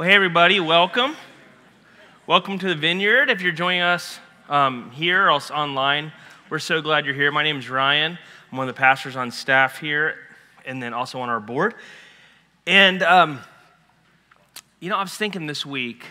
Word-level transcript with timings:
Well, 0.00 0.08
hey, 0.08 0.14
everybody, 0.14 0.60
welcome. 0.60 1.14
Welcome 2.26 2.58
to 2.60 2.68
the 2.68 2.74
Vineyard. 2.74 3.28
If 3.28 3.42
you're 3.42 3.52
joining 3.52 3.82
us 3.82 4.18
um, 4.48 4.90
here 4.92 5.26
or 5.26 5.30
else 5.30 5.50
online, 5.50 6.10
we're 6.48 6.58
so 6.58 6.80
glad 6.80 7.04
you're 7.04 7.14
here. 7.14 7.30
My 7.30 7.42
name 7.42 7.58
is 7.58 7.68
Ryan. 7.68 8.18
I'm 8.50 8.56
one 8.56 8.66
of 8.66 8.74
the 8.74 8.78
pastors 8.78 9.14
on 9.14 9.30
staff 9.30 9.78
here 9.78 10.14
and 10.64 10.82
then 10.82 10.94
also 10.94 11.20
on 11.20 11.28
our 11.28 11.38
board. 11.38 11.74
And, 12.66 13.02
um, 13.02 13.40
you 14.80 14.88
know, 14.88 14.96
I 14.96 15.02
was 15.02 15.14
thinking 15.14 15.46
this 15.46 15.66
week, 15.66 16.06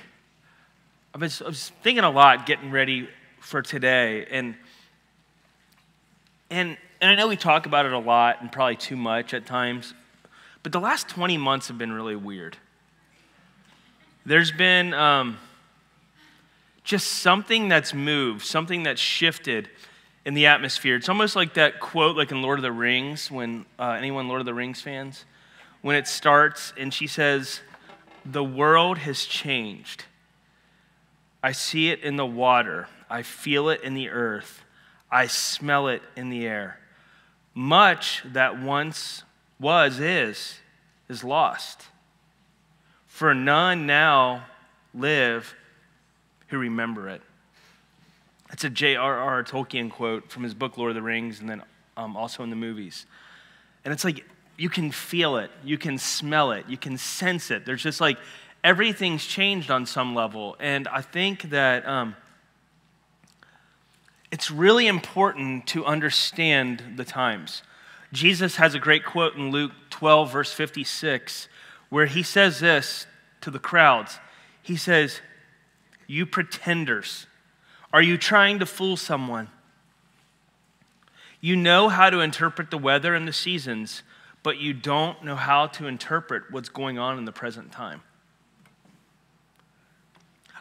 I 1.15 1.17
was, 1.17 1.41
I 1.41 1.47
was 1.47 1.71
thinking 1.81 2.03
a 2.03 2.11
lot 2.11 2.45
getting 2.45 2.69
ready 2.69 3.09
for 3.39 3.63
today. 3.63 4.27
And, 4.29 4.53
and, 6.51 6.77
and 7.01 7.09
I 7.09 7.15
know 7.15 7.27
we 7.27 7.37
talk 7.37 7.65
about 7.65 7.87
it 7.87 7.93
a 7.93 7.97
lot 7.97 8.39
and 8.39 8.51
probably 8.51 8.75
too 8.75 8.97
much 8.97 9.33
at 9.33 9.47
times, 9.47 9.95
but 10.61 10.73
the 10.73 10.79
last 10.79 11.09
20 11.09 11.39
months 11.39 11.69
have 11.69 11.79
been 11.79 11.91
really 11.91 12.15
weird. 12.15 12.55
There's 14.25 14.51
been 14.51 14.93
um, 14.93 15.37
just 16.83 17.07
something 17.07 17.69
that's 17.69 17.93
moved, 17.93 18.45
something 18.45 18.83
that's 18.83 19.01
shifted 19.01 19.69
in 20.25 20.33
the 20.33 20.47
atmosphere. 20.47 20.95
It's 20.95 21.09
almost 21.09 21.35
like 21.35 21.53
that 21.53 21.79
quote, 21.79 22.17
like 22.17 22.31
in 22.31 22.41
Lord 22.41 22.59
of 22.59 22.63
the 22.63 22.71
Rings, 22.71 23.31
when 23.31 23.65
uh, 23.77 23.95
anyone 23.97 24.27
Lord 24.27 24.41
of 24.41 24.45
the 24.45 24.53
Rings 24.53 24.81
fans, 24.81 25.25
when 25.81 25.95
it 25.95 26.07
starts 26.07 26.73
and 26.77 26.93
she 26.93 27.07
says, 27.07 27.61
The 28.25 28.43
world 28.43 28.99
has 28.99 29.25
changed. 29.25 30.05
I 31.41 31.53
see 31.53 31.89
it 31.89 32.01
in 32.01 32.17
the 32.17 32.25
water, 32.25 32.87
I 33.09 33.21
feel 33.21 33.69
it 33.69 33.81
in 33.81 33.93
the 33.93 34.09
earth, 34.09 34.63
I 35.09 35.27
smell 35.27 35.87
it 35.87 36.01
in 36.15 36.29
the 36.29 36.45
air. 36.45 36.79
Much 37.53 38.23
that 38.25 38.61
once 38.61 39.23
was, 39.59 39.99
is, 39.99 40.59
is 41.07 41.23
lost. 41.23 41.85
For 43.19 43.33
none 43.33 43.85
now 43.85 44.45
live 44.93 45.53
who 46.47 46.57
remember 46.57 47.09
it. 47.09 47.21
That's 48.47 48.63
a 48.63 48.69
J.R.R. 48.69 49.43
Tolkien 49.43 49.91
quote 49.91 50.31
from 50.31 50.43
his 50.43 50.53
book, 50.53 50.77
Lord 50.77 50.91
of 50.91 50.95
the 50.95 51.01
Rings, 51.01 51.41
and 51.41 51.49
then 51.49 51.61
um, 51.97 52.15
also 52.15 52.43
in 52.43 52.49
the 52.49 52.55
movies. 52.55 53.05
And 53.83 53.93
it's 53.93 54.05
like 54.05 54.23
you 54.57 54.69
can 54.69 54.89
feel 54.89 55.35
it, 55.35 55.51
you 55.65 55.77
can 55.77 55.97
smell 55.97 56.53
it, 56.53 56.63
you 56.69 56.77
can 56.77 56.97
sense 56.97 57.51
it. 57.51 57.65
There's 57.65 57.83
just 57.83 57.99
like 57.99 58.17
everything's 58.63 59.25
changed 59.25 59.69
on 59.69 59.85
some 59.85 60.15
level. 60.15 60.55
And 60.57 60.87
I 60.87 61.01
think 61.01 61.49
that 61.49 61.85
um, 61.85 62.15
it's 64.31 64.49
really 64.49 64.87
important 64.87 65.67
to 65.67 65.85
understand 65.85 66.93
the 66.95 67.03
times. 67.03 67.63
Jesus 68.13 68.55
has 68.55 68.75
a 68.75 68.79
great 68.79 69.03
quote 69.03 69.35
in 69.35 69.51
Luke 69.51 69.73
12, 69.89 70.31
verse 70.31 70.53
56, 70.53 71.49
where 71.89 72.05
he 72.05 72.23
says 72.23 72.59
this 72.59 73.05
to 73.41 73.51
the 73.51 73.59
crowds. 73.59 74.19
He 74.61 74.75
says, 74.75 75.21
You 76.07 76.25
pretenders, 76.25 77.27
are 77.91 78.01
you 78.01 78.17
trying 78.17 78.59
to 78.59 78.65
fool 78.65 78.97
someone? 78.97 79.49
You 81.41 81.55
know 81.55 81.89
how 81.89 82.09
to 82.09 82.19
interpret 82.19 82.69
the 82.69 82.77
weather 82.77 83.15
and 83.15 83.27
the 83.27 83.33
seasons, 83.33 84.03
but 84.43 84.57
you 84.57 84.73
don't 84.73 85.23
know 85.23 85.35
how 85.35 85.67
to 85.67 85.87
interpret 85.87 86.43
what's 86.51 86.69
going 86.69 86.99
on 86.99 87.17
in 87.17 87.25
the 87.25 87.31
present 87.31 87.71
time. 87.71 88.01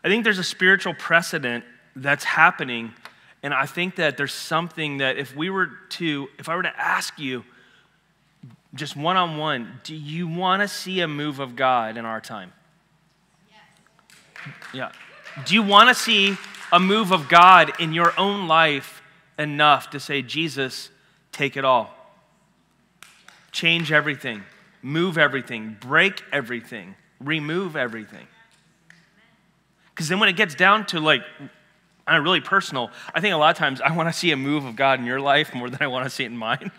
I 0.03 0.09
think 0.09 0.25
there's 0.25 0.39
a 0.39 0.45
spiritual 0.45 0.95
precedent 0.95 1.65
that's 1.97 2.25
happening, 2.25 2.93
and 3.43 3.53
I 3.53 3.67
think 3.67 3.97
that 3.97 4.17
there's 4.17 4.33
something 4.33 4.99
that 4.99 5.19
if 5.19 5.35
we 5.35 5.51
were 5.51 5.71
to, 5.91 6.29
if 6.39 6.49
I 6.49 6.55
were 6.55 6.63
to 6.63 6.81
ask 6.81 7.19
you, 7.19 7.45
just 8.75 8.97
one 8.97 9.17
on 9.17 9.39
one, 9.39 9.81
do 9.83 9.95
you 9.95 10.29
want 10.29 10.63
to 10.63 10.69
see 10.69 11.01
a 11.01 11.09
move 11.09 11.39
of 11.39 11.57
God 11.57 11.97
in 11.97 12.05
our 12.05 12.21
time? 12.21 12.53
Yeah. 14.73 14.93
Do 15.47 15.55
you 15.55 15.63
want 15.63 15.89
to 15.89 15.95
see 15.95 16.37
a 16.73 16.79
move 16.79 17.13
of 17.13 17.29
God 17.29 17.73
in 17.81 17.93
your 17.93 18.13
own 18.19 18.47
life 18.47 19.03
enough 19.39 19.91
to 19.91 20.01
say, 20.01 20.23
Jesus, 20.23 20.91
take 21.33 21.57
it 21.57 21.65
all? 21.65 21.95
Change 23.53 23.91
everything, 23.91 24.43
move 24.83 25.17
everything, 25.17 25.77
break 25.81 26.23
everything, 26.33 26.95
remove 27.21 27.77
everything. 27.77 28.27
Because 29.91 30.09
then 30.09 30.21
when 30.21 30.29
it 30.29 30.37
gets 30.37 30.55
down 30.55 30.87
to 30.87 31.01
like, 31.01 31.23
I'm 32.07 32.23
really 32.23 32.41
personal, 32.41 32.91
I 33.15 33.21
think 33.21 33.35
a 33.35 33.37
lot 33.37 33.51
of 33.51 33.57
times 33.57 33.81
I 33.81 33.95
want 33.97 34.09
to 34.09 34.13
see 34.13 34.31
a 34.31 34.37
move 34.37 34.65
of 34.65 34.77
God 34.77 35.01
in 35.01 35.07
your 35.07 35.21
life 35.21 35.55
more 35.55 35.71
than 35.71 35.83
I 35.83 35.87
want 35.87 36.05
to 36.05 36.11
see 36.11 36.25
it 36.25 36.29
in 36.29 36.37
mine. 36.37 36.71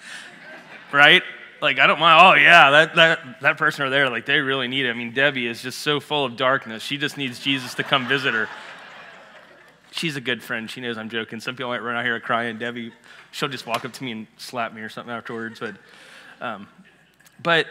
right? 0.91 1.23
Like 1.61 1.79
I 1.79 1.87
don't 1.87 1.99
mind. 1.99 2.21
Oh 2.21 2.33
yeah, 2.33 2.71
that 2.71 2.95
that 2.95 3.41
that 3.41 3.57
person 3.57 3.83
over 3.83 3.89
there, 3.89 4.09
like 4.09 4.25
they 4.25 4.39
really 4.39 4.67
need 4.67 4.85
it. 4.85 4.89
I 4.89 4.93
mean, 4.93 5.13
Debbie 5.13 5.47
is 5.47 5.61
just 5.61 5.79
so 5.79 5.99
full 5.99 6.25
of 6.25 6.35
darkness. 6.35 6.83
She 6.83 6.97
just 6.97 7.17
needs 7.17 7.39
Jesus 7.39 7.73
to 7.75 7.83
come 7.83 8.07
visit 8.07 8.33
her. 8.33 8.47
She's 9.91 10.15
a 10.15 10.21
good 10.21 10.43
friend. 10.43 10.69
She 10.69 10.81
knows 10.81 10.97
I'm 10.97 11.09
joking. 11.09 11.39
Some 11.39 11.55
people 11.55 11.71
might 11.71 11.81
run 11.81 11.95
out 11.95 12.05
here 12.05 12.19
crying. 12.19 12.57
Debbie, 12.59 12.93
she'll 13.31 13.49
just 13.49 13.65
walk 13.65 13.85
up 13.85 13.93
to 13.93 14.03
me 14.03 14.11
and 14.11 14.27
slap 14.37 14.73
me 14.73 14.81
or 14.81 14.89
something 14.89 15.13
afterwards. 15.13 15.59
But, 15.59 15.75
um, 16.41 16.67
but 17.41 17.65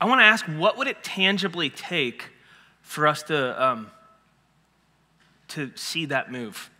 I 0.00 0.06
want 0.06 0.20
to 0.20 0.24
ask, 0.24 0.44
what 0.46 0.78
would 0.78 0.86
it 0.86 1.04
tangibly 1.04 1.68
take 1.68 2.30
for 2.80 3.06
us 3.06 3.22
to 3.24 3.62
um, 3.62 3.90
to 5.48 5.70
see 5.74 6.06
that 6.06 6.32
move? 6.32 6.70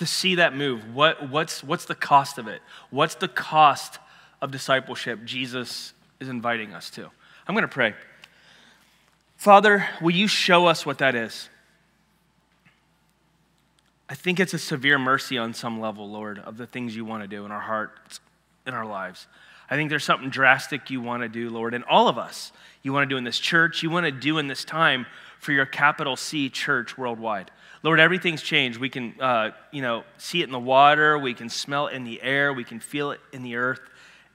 To 0.00 0.06
see 0.06 0.36
that 0.36 0.56
move? 0.56 0.94
What, 0.94 1.28
what's, 1.28 1.62
what's 1.62 1.84
the 1.84 1.94
cost 1.94 2.38
of 2.38 2.48
it? 2.48 2.62
What's 2.88 3.16
the 3.16 3.28
cost 3.28 3.98
of 4.40 4.50
discipleship 4.50 5.26
Jesus 5.26 5.92
is 6.20 6.30
inviting 6.30 6.72
us 6.72 6.88
to? 6.92 7.10
I'm 7.46 7.54
going 7.54 7.62
to 7.62 7.68
pray. 7.68 7.92
Father, 9.36 9.86
will 10.00 10.10
you 10.12 10.26
show 10.26 10.64
us 10.64 10.86
what 10.86 10.96
that 10.98 11.14
is? 11.14 11.50
I 14.08 14.14
think 14.14 14.40
it's 14.40 14.54
a 14.54 14.58
severe 14.58 14.98
mercy 14.98 15.36
on 15.36 15.52
some 15.52 15.78
level, 15.78 16.08
Lord, 16.08 16.38
of 16.38 16.56
the 16.56 16.66
things 16.66 16.96
you 16.96 17.04
want 17.04 17.22
to 17.22 17.28
do 17.28 17.44
in 17.44 17.52
our 17.52 17.60
hearts, 17.60 18.20
in 18.66 18.72
our 18.72 18.86
lives. 18.86 19.26
I 19.68 19.76
think 19.76 19.90
there's 19.90 20.02
something 20.02 20.30
drastic 20.30 20.88
you 20.88 21.02
want 21.02 21.24
to 21.24 21.28
do, 21.28 21.50
Lord, 21.50 21.74
in 21.74 21.82
all 21.82 22.08
of 22.08 22.16
us. 22.16 22.52
You 22.82 22.94
want 22.94 23.06
to 23.06 23.14
do 23.14 23.18
in 23.18 23.24
this 23.24 23.38
church, 23.38 23.82
you 23.82 23.90
want 23.90 24.06
to 24.06 24.12
do 24.12 24.38
in 24.38 24.48
this 24.48 24.64
time 24.64 25.04
for 25.38 25.52
your 25.52 25.66
capital 25.66 26.16
C 26.16 26.48
church 26.48 26.96
worldwide. 26.96 27.50
Lord, 27.82 27.98
everything's 27.98 28.42
changed. 28.42 28.78
We 28.78 28.90
can, 28.90 29.14
uh, 29.20 29.52
you 29.70 29.80
know, 29.80 30.04
see 30.18 30.42
it 30.42 30.44
in 30.44 30.52
the 30.52 30.58
water. 30.58 31.18
We 31.18 31.32
can 31.32 31.48
smell 31.48 31.86
it 31.86 31.94
in 31.94 32.04
the 32.04 32.20
air. 32.20 32.52
We 32.52 32.64
can 32.64 32.78
feel 32.78 33.10
it 33.10 33.20
in 33.32 33.42
the 33.42 33.56
earth. 33.56 33.80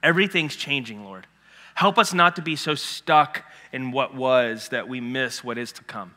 Everything's 0.02 0.56
changing, 0.56 1.04
Lord. 1.04 1.28
Help 1.76 1.98
us 1.98 2.14
not 2.14 2.36
to 2.38 2.42
be 2.42 2.56
so 2.56 2.74
stuck 2.74 3.44
in 3.72 3.92
what 3.92 4.16
was 4.16 4.70
that 4.70 4.88
we 4.88 5.00
miss 5.00 5.44
what 5.44 5.58
is 5.58 5.72
to 5.74 5.84
come. 5.84 6.16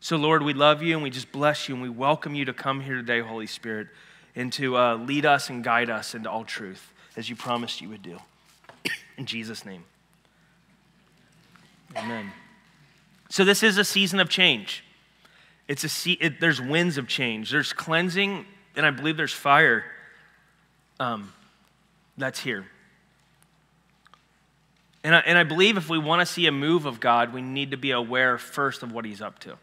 So, 0.00 0.16
Lord, 0.16 0.42
we 0.42 0.52
love 0.52 0.82
you 0.82 0.94
and 0.94 1.02
we 1.02 1.10
just 1.10 1.32
bless 1.32 1.68
you 1.68 1.74
and 1.74 1.82
we 1.82 1.88
welcome 1.88 2.34
you 2.34 2.44
to 2.44 2.52
come 2.52 2.82
here 2.82 2.94
today, 2.94 3.20
Holy 3.20 3.48
Spirit, 3.48 3.88
and 4.36 4.52
to 4.52 4.76
uh, 4.76 4.96
lead 4.96 5.26
us 5.26 5.50
and 5.50 5.64
guide 5.64 5.90
us 5.90 6.14
into 6.14 6.30
all 6.30 6.44
truth 6.44 6.92
as 7.16 7.28
you 7.28 7.34
promised 7.34 7.80
you 7.80 7.88
would 7.88 8.02
do. 8.02 8.18
in 9.16 9.26
Jesus' 9.26 9.64
name. 9.64 9.84
Amen. 11.96 12.30
So, 13.28 13.44
this 13.44 13.64
is 13.64 13.76
a 13.76 13.84
season 13.84 14.20
of 14.20 14.28
change. 14.28 14.84
It's 15.68 16.06
a 16.06 16.10
it, 16.24 16.40
there's 16.40 16.60
winds 16.60 16.96
of 16.96 17.06
change. 17.06 17.50
There's 17.50 17.72
cleansing, 17.74 18.46
and 18.74 18.86
I 18.86 18.90
believe 18.90 19.16
there's 19.16 19.32
fire 19.32 19.84
um, 20.98 21.32
that's 22.16 22.40
here. 22.40 22.66
And 25.04 25.14
I, 25.14 25.18
and 25.20 25.38
I 25.38 25.44
believe 25.44 25.76
if 25.76 25.88
we 25.88 25.98
want 25.98 26.20
to 26.20 26.26
see 26.26 26.46
a 26.46 26.52
move 26.52 26.86
of 26.86 27.00
God, 27.00 27.32
we 27.32 27.42
need 27.42 27.70
to 27.70 27.76
be 27.76 27.92
aware 27.92 28.38
first 28.38 28.82
of 28.82 28.92
what 28.92 29.04
He's 29.04 29.20
up 29.20 29.38
to. 29.40 29.56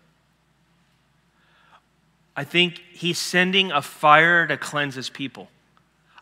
I 2.35 2.43
think 2.43 2.81
He's 2.93 3.17
sending 3.17 3.71
a 3.71 3.81
fire 3.81 4.47
to 4.47 4.57
cleanse 4.57 4.95
His 4.95 5.09
people. 5.09 5.49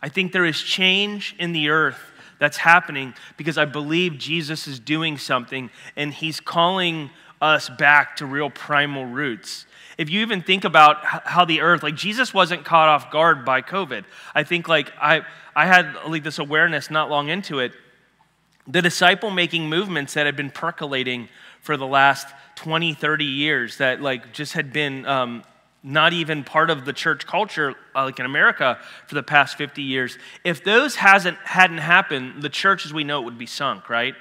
I 0.02 0.10
think 0.10 0.32
there 0.32 0.46
is 0.46 0.62
change 0.62 1.36
in 1.40 1.54
the 1.54 1.70
earth 1.70 2.00
that's 2.40 2.58
happening 2.58 3.14
because 3.38 3.58
I 3.58 3.66
believe 3.66 4.18
Jesus 4.18 4.68
is 4.68 4.80
doing 4.80 5.18
something 5.18 5.70
and 5.96 6.14
He's 6.14 6.40
calling 6.40 7.10
us 7.42 7.70
back 7.70 8.16
to 8.18 8.26
real 8.26 8.50
primal 8.50 9.06
roots. 9.06 9.66
If 9.98 10.10
you 10.10 10.22
even 10.22 10.42
think 10.42 10.64
about 10.64 11.04
how 11.04 11.46
the 11.46 11.62
earth, 11.62 11.84
like 11.84 11.96
Jesus 11.96 12.34
wasn't 12.34 12.66
caught 12.66 12.90
off 12.90 13.12
guard 13.12 13.46
by 13.46 13.62
COVID. 13.62 14.06
I 14.34 14.44
think 14.44 14.68
like 14.68 14.92
I, 15.00 15.22
I 15.56 15.66
had 15.66 15.96
like 16.08 16.24
this 16.24 16.40
awareness 16.40 16.90
not 16.90 17.10
long 17.10 17.30
into 17.30 17.60
it. 17.60 17.74
The 18.68 18.82
disciple 18.82 19.30
making 19.30 19.70
movements 19.70 20.14
that 20.14 20.26
had 20.26 20.36
been 20.36 20.50
percolating 20.50 21.30
for 21.62 21.78
the 21.78 21.88
last 21.88 22.28
20, 22.56 22.94
30 22.94 23.26
years 23.26 23.78
that 23.78 24.02
like 24.02 24.34
just 24.34 24.54
had 24.54 24.74
been 24.74 25.06
um, 25.06 25.44
not 25.84 26.14
even 26.14 26.44
part 26.44 26.70
of 26.70 26.86
the 26.86 26.94
church 26.94 27.28
culture 27.28 27.76
uh, 27.96 28.06
like 28.06 28.20
in 28.20 28.26
America 28.26 28.80
for 29.08 29.16
the 29.16 29.24
past 29.24 29.58
50 29.58 29.82
years. 29.82 30.18
If 30.44 30.64
those 30.64 30.96
hasn't 30.96 31.38
hadn't 31.40 31.80
happened, 31.80 32.42
the 32.42 32.50
church 32.50 32.86
as 32.86 32.94
we 32.94 33.04
know 33.04 33.22
it 33.22 33.26
would 33.26 33.38
be 33.38 33.46
sunk, 33.46 33.90
right? 33.90 34.16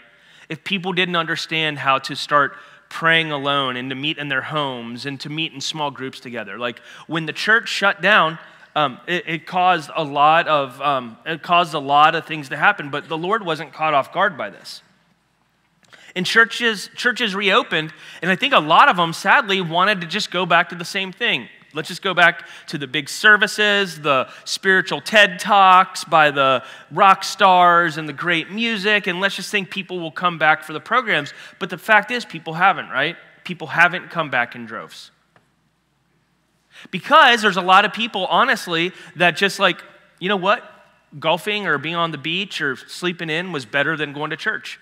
If 0.48 0.64
people 0.64 0.92
didn't 0.92 1.16
understand 1.16 1.78
how 1.78 1.98
to 2.00 2.16
start 2.16 2.56
praying 2.92 3.32
alone 3.32 3.74
and 3.76 3.88
to 3.88 3.96
meet 3.96 4.18
in 4.18 4.28
their 4.28 4.42
homes 4.42 5.06
and 5.06 5.18
to 5.18 5.30
meet 5.30 5.50
in 5.50 5.62
small 5.62 5.90
groups 5.90 6.20
together. 6.20 6.58
Like 6.58 6.78
when 7.06 7.24
the 7.24 7.32
church 7.32 7.70
shut 7.70 8.02
down, 8.02 8.38
um, 8.76 9.00
it, 9.06 9.24
it, 9.26 9.46
caused 9.46 9.90
a 9.96 10.04
lot 10.04 10.46
of 10.46 10.78
um, 10.82 11.16
it 11.24 11.42
caused 11.42 11.72
a 11.72 11.78
lot 11.78 12.14
of 12.14 12.26
things 12.26 12.50
to 12.50 12.56
happen, 12.56 12.90
but 12.90 13.08
the 13.08 13.16
Lord 13.16 13.46
wasn't 13.46 13.72
caught 13.72 13.94
off 13.94 14.12
guard 14.12 14.36
by 14.36 14.50
this. 14.50 14.82
And 16.14 16.26
churches, 16.26 16.90
churches 16.94 17.34
reopened, 17.34 17.94
and 18.20 18.30
I 18.30 18.36
think 18.36 18.52
a 18.52 18.58
lot 18.58 18.90
of 18.90 18.98
them, 18.98 19.14
sadly, 19.14 19.62
wanted 19.62 20.02
to 20.02 20.06
just 20.06 20.30
go 20.30 20.44
back 20.44 20.68
to 20.68 20.74
the 20.74 20.84
same 20.84 21.12
thing. 21.12 21.48
Let's 21.74 21.88
just 21.88 22.02
go 22.02 22.12
back 22.12 22.46
to 22.68 22.78
the 22.78 22.86
big 22.86 23.08
services, 23.08 24.00
the 24.00 24.28
spiritual 24.44 25.00
TED 25.00 25.38
Talks 25.38 26.04
by 26.04 26.30
the 26.30 26.62
rock 26.90 27.24
stars 27.24 27.96
and 27.96 28.08
the 28.08 28.12
great 28.12 28.50
music, 28.50 29.06
and 29.06 29.20
let's 29.20 29.36
just 29.36 29.50
think 29.50 29.70
people 29.70 29.98
will 29.98 30.10
come 30.10 30.38
back 30.38 30.64
for 30.64 30.72
the 30.72 30.80
programs. 30.80 31.32
But 31.58 31.70
the 31.70 31.78
fact 31.78 32.10
is, 32.10 32.24
people 32.24 32.54
haven't, 32.54 32.88
right? 32.90 33.16
People 33.44 33.68
haven't 33.68 34.10
come 34.10 34.28
back 34.28 34.54
in 34.54 34.66
droves. 34.66 35.10
Because 36.90 37.42
there's 37.42 37.56
a 37.56 37.62
lot 37.62 37.84
of 37.84 37.92
people, 37.92 38.26
honestly, 38.26 38.92
that 39.16 39.36
just 39.36 39.58
like, 39.58 39.82
you 40.18 40.28
know 40.28 40.36
what? 40.36 40.62
Golfing 41.18 41.66
or 41.66 41.78
being 41.78 41.94
on 41.94 42.10
the 42.10 42.18
beach 42.18 42.60
or 42.60 42.76
sleeping 42.76 43.30
in 43.30 43.52
was 43.52 43.64
better 43.64 43.96
than 43.96 44.12
going 44.12 44.30
to 44.30 44.36
church. 44.36 44.78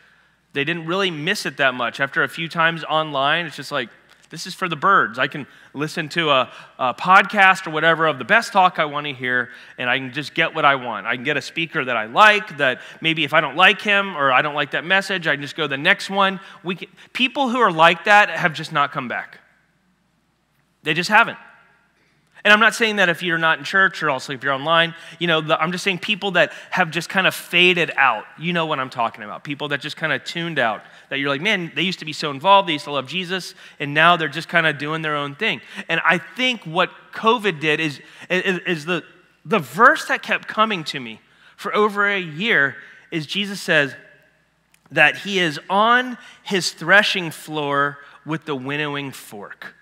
They 0.52 0.64
didn't 0.64 0.86
really 0.86 1.10
miss 1.10 1.46
it 1.46 1.58
that 1.58 1.74
much. 1.74 2.00
After 2.00 2.22
a 2.22 2.28
few 2.28 2.48
times 2.48 2.82
online, 2.84 3.46
it's 3.46 3.56
just 3.56 3.70
like, 3.70 3.88
this 4.30 4.46
is 4.46 4.54
for 4.54 4.68
the 4.68 4.76
birds. 4.76 5.18
I 5.18 5.26
can 5.26 5.46
listen 5.74 6.08
to 6.10 6.30
a, 6.30 6.52
a, 6.78 6.94
podcast 6.94 7.66
or 7.66 7.70
whatever 7.70 8.06
of 8.06 8.18
the 8.18 8.24
best 8.24 8.52
talk 8.52 8.78
I 8.78 8.84
want 8.84 9.06
to 9.06 9.12
hear, 9.12 9.50
and 9.76 9.90
I 9.90 9.98
can 9.98 10.12
just 10.12 10.34
get 10.34 10.54
what 10.54 10.64
I 10.64 10.76
want. 10.76 11.06
I 11.06 11.16
can 11.16 11.24
get 11.24 11.36
a 11.36 11.42
speaker 11.42 11.84
that 11.84 11.96
I 11.96 12.06
like, 12.06 12.58
that 12.58 12.80
maybe 13.00 13.24
if 13.24 13.34
I 13.34 13.40
don't 13.40 13.56
like 13.56 13.82
him 13.82 14.16
or 14.16 14.32
I 14.32 14.40
don't 14.40 14.54
like 14.54 14.70
that 14.70 14.84
message, 14.84 15.26
I 15.26 15.34
can 15.34 15.42
just 15.42 15.56
go 15.56 15.64
to 15.64 15.68
the 15.68 15.76
next 15.76 16.10
one. 16.10 16.38
We 16.62 16.76
can, 16.76 16.88
people 17.12 17.48
who 17.48 17.58
are 17.58 17.72
like 17.72 18.04
that 18.04 18.30
have 18.30 18.54
just 18.54 18.72
not 18.72 18.92
come 18.92 19.08
back. 19.08 19.40
They 20.84 20.94
just 20.94 21.10
haven't. 21.10 21.38
And 22.44 22.52
I'm 22.52 22.60
not 22.60 22.74
saying 22.74 22.96
that 22.96 23.08
if 23.08 23.22
you're 23.22 23.38
not 23.38 23.58
in 23.58 23.64
church 23.64 24.02
or 24.02 24.10
also 24.10 24.32
if 24.32 24.42
you're 24.42 24.52
online, 24.52 24.94
you 25.18 25.26
know, 25.26 25.40
the, 25.40 25.60
I'm 25.60 25.72
just 25.72 25.84
saying 25.84 25.98
people 25.98 26.32
that 26.32 26.52
have 26.70 26.90
just 26.90 27.08
kind 27.08 27.26
of 27.26 27.34
faded 27.34 27.92
out. 27.96 28.24
You 28.38 28.52
know 28.52 28.66
what 28.66 28.78
I'm 28.78 28.90
talking 28.90 29.24
about. 29.24 29.44
People 29.44 29.68
that 29.68 29.80
just 29.80 29.96
kind 29.96 30.12
of 30.12 30.24
tuned 30.24 30.58
out. 30.58 30.82
That 31.10 31.18
you're 31.18 31.28
like, 31.28 31.40
man, 31.40 31.72
they 31.74 31.82
used 31.82 31.98
to 31.98 32.04
be 32.04 32.12
so 32.12 32.30
involved, 32.30 32.68
they 32.68 32.74
used 32.74 32.84
to 32.84 32.92
love 32.92 33.06
Jesus, 33.06 33.54
and 33.78 33.92
now 33.92 34.16
they're 34.16 34.28
just 34.28 34.48
kind 34.48 34.66
of 34.66 34.78
doing 34.78 35.02
their 35.02 35.16
own 35.16 35.34
thing. 35.34 35.60
And 35.88 36.00
I 36.04 36.18
think 36.18 36.62
what 36.64 36.90
COVID 37.12 37.60
did 37.60 37.80
is, 37.80 38.00
is, 38.30 38.60
is 38.66 38.84
the, 38.84 39.04
the 39.44 39.58
verse 39.58 40.06
that 40.06 40.22
kept 40.22 40.48
coming 40.48 40.84
to 40.84 41.00
me 41.00 41.20
for 41.56 41.74
over 41.74 42.08
a 42.08 42.18
year 42.18 42.76
is 43.10 43.26
Jesus 43.26 43.60
says 43.60 43.94
that 44.92 45.18
he 45.18 45.38
is 45.38 45.60
on 45.68 46.16
his 46.42 46.72
threshing 46.72 47.30
floor 47.30 47.98
with 48.24 48.44
the 48.44 48.54
winnowing 48.54 49.12
fork. 49.12 49.74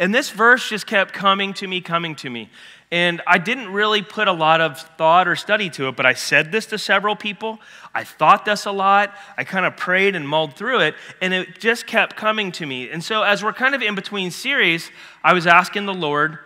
And 0.00 0.14
this 0.14 0.30
verse 0.30 0.66
just 0.66 0.86
kept 0.86 1.12
coming 1.12 1.52
to 1.54 1.68
me, 1.68 1.82
coming 1.82 2.16
to 2.16 2.30
me. 2.30 2.48
And 2.90 3.20
I 3.26 3.36
didn't 3.36 3.68
really 3.68 4.00
put 4.00 4.26
a 4.28 4.32
lot 4.32 4.62
of 4.62 4.80
thought 4.80 5.28
or 5.28 5.36
study 5.36 5.68
to 5.70 5.88
it, 5.88 5.94
but 5.94 6.06
I 6.06 6.14
said 6.14 6.50
this 6.50 6.66
to 6.66 6.78
several 6.78 7.14
people. 7.14 7.60
I 7.94 8.02
thought 8.02 8.46
this 8.46 8.64
a 8.64 8.72
lot. 8.72 9.14
I 9.36 9.44
kind 9.44 9.66
of 9.66 9.76
prayed 9.76 10.16
and 10.16 10.26
mulled 10.26 10.56
through 10.56 10.80
it, 10.80 10.94
and 11.20 11.34
it 11.34 11.60
just 11.60 11.86
kept 11.86 12.16
coming 12.16 12.50
to 12.52 12.66
me. 12.66 12.90
And 12.90 13.04
so, 13.04 13.22
as 13.22 13.44
we're 13.44 13.52
kind 13.52 13.74
of 13.74 13.82
in 13.82 13.94
between 13.94 14.30
series, 14.30 14.90
I 15.22 15.34
was 15.34 15.46
asking 15.46 15.84
the 15.84 15.94
Lord, 15.94 16.38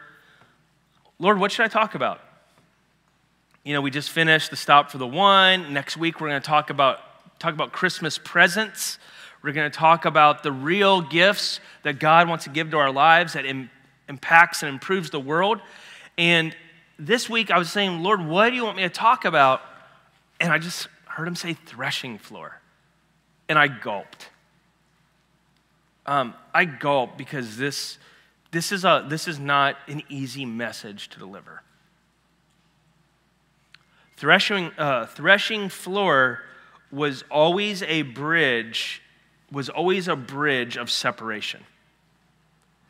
Lord, 1.18 1.38
what 1.38 1.52
should 1.52 1.64
I 1.64 1.68
talk 1.68 1.94
about? 1.94 2.20
You 3.62 3.72
know, 3.72 3.80
we 3.80 3.90
just 3.90 4.10
finished 4.10 4.50
the 4.50 4.56
stop 4.56 4.90
for 4.90 4.98
the 4.98 5.06
one. 5.06 5.72
Next 5.72 5.96
week, 5.96 6.20
we're 6.20 6.28
going 6.28 6.42
to 6.42 6.46
talk 6.46 6.68
about, 6.68 6.98
talk 7.38 7.54
about 7.54 7.72
Christmas 7.72 8.18
presents. 8.18 8.98
We're 9.44 9.52
going 9.52 9.70
to 9.70 9.78
talk 9.78 10.06
about 10.06 10.42
the 10.42 10.50
real 10.50 11.02
gifts 11.02 11.60
that 11.82 11.98
God 11.98 12.30
wants 12.30 12.44
to 12.44 12.50
give 12.50 12.70
to 12.70 12.78
our 12.78 12.90
lives 12.90 13.34
that 13.34 13.44
Im- 13.44 13.68
impacts 14.08 14.62
and 14.62 14.70
improves 14.70 15.10
the 15.10 15.20
world. 15.20 15.60
And 16.16 16.56
this 16.98 17.28
week 17.28 17.50
I 17.50 17.58
was 17.58 17.70
saying, 17.70 18.02
Lord, 18.02 18.24
what 18.24 18.48
do 18.48 18.56
you 18.56 18.64
want 18.64 18.78
me 18.78 18.84
to 18.84 18.88
talk 18.88 19.26
about? 19.26 19.60
And 20.40 20.50
I 20.50 20.56
just 20.56 20.88
heard 21.04 21.28
him 21.28 21.36
say 21.36 21.52
threshing 21.52 22.16
floor. 22.16 22.58
And 23.46 23.58
I 23.58 23.68
gulped. 23.68 24.30
Um, 26.06 26.32
I 26.54 26.64
gulped 26.64 27.18
because 27.18 27.58
this, 27.58 27.98
this, 28.50 28.72
is 28.72 28.86
a, 28.86 29.04
this 29.06 29.28
is 29.28 29.38
not 29.38 29.76
an 29.88 30.04
easy 30.08 30.46
message 30.46 31.10
to 31.10 31.18
deliver. 31.18 31.62
Threshing, 34.16 34.70
uh, 34.78 35.04
threshing 35.04 35.68
floor 35.68 36.40
was 36.90 37.24
always 37.30 37.82
a 37.82 38.00
bridge 38.00 39.02
was 39.54 39.68
always 39.68 40.08
a 40.08 40.16
bridge 40.16 40.76
of 40.76 40.90
separation. 40.90 41.64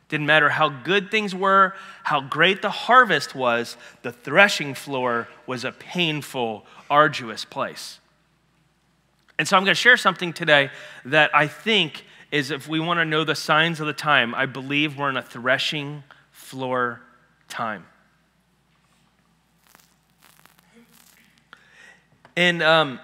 Didn't 0.08 0.26
matter 0.26 0.48
how 0.48 0.68
good 0.68 1.10
things 1.10 1.34
were, 1.34 1.74
how 2.02 2.20
great 2.20 2.62
the 2.62 2.70
harvest 2.70 3.34
was, 3.34 3.76
the 4.02 4.12
threshing 4.12 4.74
floor 4.74 5.28
was 5.46 5.64
a 5.64 5.72
painful, 5.72 6.66
arduous 6.90 7.44
place. 7.44 8.00
And 9.38 9.48
so 9.48 9.56
I'm 9.56 9.64
going 9.64 9.74
to 9.74 9.80
share 9.80 9.96
something 9.96 10.32
today 10.32 10.70
that 11.04 11.34
I 11.34 11.46
think 11.46 12.04
is 12.30 12.50
if 12.50 12.68
we 12.68 12.80
want 12.80 12.98
to 12.98 13.04
know 13.04 13.24
the 13.24 13.34
signs 13.34 13.80
of 13.80 13.86
the 13.86 13.92
time, 13.92 14.34
I 14.34 14.46
believe 14.46 14.98
we're 14.98 15.08
in 15.08 15.16
a 15.16 15.22
threshing 15.22 16.04
floor 16.32 17.00
time. 17.48 17.86
And 22.36 22.62
um, 22.62 23.00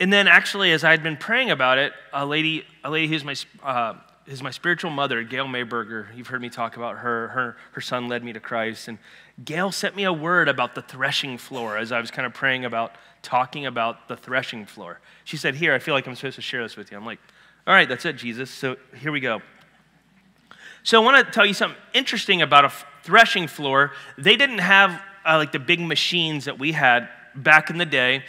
and 0.00 0.10
then 0.10 0.26
actually, 0.26 0.72
as 0.72 0.82
I 0.82 0.92
had 0.92 1.02
been 1.02 1.18
praying 1.18 1.50
about 1.50 1.76
it, 1.76 1.92
a 2.12 2.24
lady, 2.24 2.64
a 2.82 2.90
lady 2.90 3.06
who's 3.06 3.22
my, 3.22 3.36
uh, 3.62 3.94
is 4.26 4.42
my 4.42 4.50
spiritual 4.50 4.90
mother, 4.90 5.22
Gail 5.22 5.46
Mayberger. 5.46 6.06
You've 6.16 6.28
heard 6.28 6.40
me 6.40 6.48
talk 6.48 6.78
about 6.78 6.98
her. 6.98 7.28
Her, 7.28 7.56
her 7.72 7.80
son 7.82 8.08
led 8.08 8.24
me 8.24 8.32
to 8.32 8.40
Christ. 8.40 8.88
And 8.88 8.96
Gail 9.44 9.70
sent 9.70 9.94
me 9.94 10.04
a 10.04 10.12
word 10.12 10.48
about 10.48 10.74
the 10.74 10.80
threshing 10.80 11.36
floor 11.36 11.76
as 11.76 11.92
I 11.92 12.00
was 12.00 12.10
kind 12.10 12.24
of 12.24 12.32
praying 12.32 12.64
about 12.64 12.94
talking 13.20 13.66
about 13.66 14.08
the 14.08 14.16
threshing 14.16 14.64
floor. 14.64 15.00
She 15.24 15.36
said, 15.36 15.54
Here, 15.54 15.74
I 15.74 15.78
feel 15.78 15.92
like 15.92 16.06
I'm 16.06 16.14
supposed 16.14 16.36
to 16.36 16.42
share 16.42 16.62
this 16.62 16.78
with 16.78 16.90
you. 16.90 16.96
I'm 16.96 17.04
like, 17.04 17.20
All 17.66 17.74
right, 17.74 17.88
that's 17.88 18.06
it, 18.06 18.16
Jesus. 18.16 18.50
So 18.50 18.76
here 18.96 19.12
we 19.12 19.20
go. 19.20 19.42
So 20.82 21.02
I 21.02 21.04
want 21.04 21.26
to 21.26 21.30
tell 21.30 21.44
you 21.44 21.52
something 21.52 21.78
interesting 21.92 22.40
about 22.40 22.64
a 22.64 22.72
threshing 23.02 23.46
floor. 23.46 23.92
They 24.16 24.36
didn't 24.36 24.58
have 24.58 24.98
uh, 25.26 25.36
like 25.36 25.52
the 25.52 25.58
big 25.58 25.78
machines 25.78 26.46
that 26.46 26.58
we 26.58 26.72
had 26.72 27.10
back 27.34 27.68
in 27.68 27.76
the 27.76 27.84
day 27.84 28.24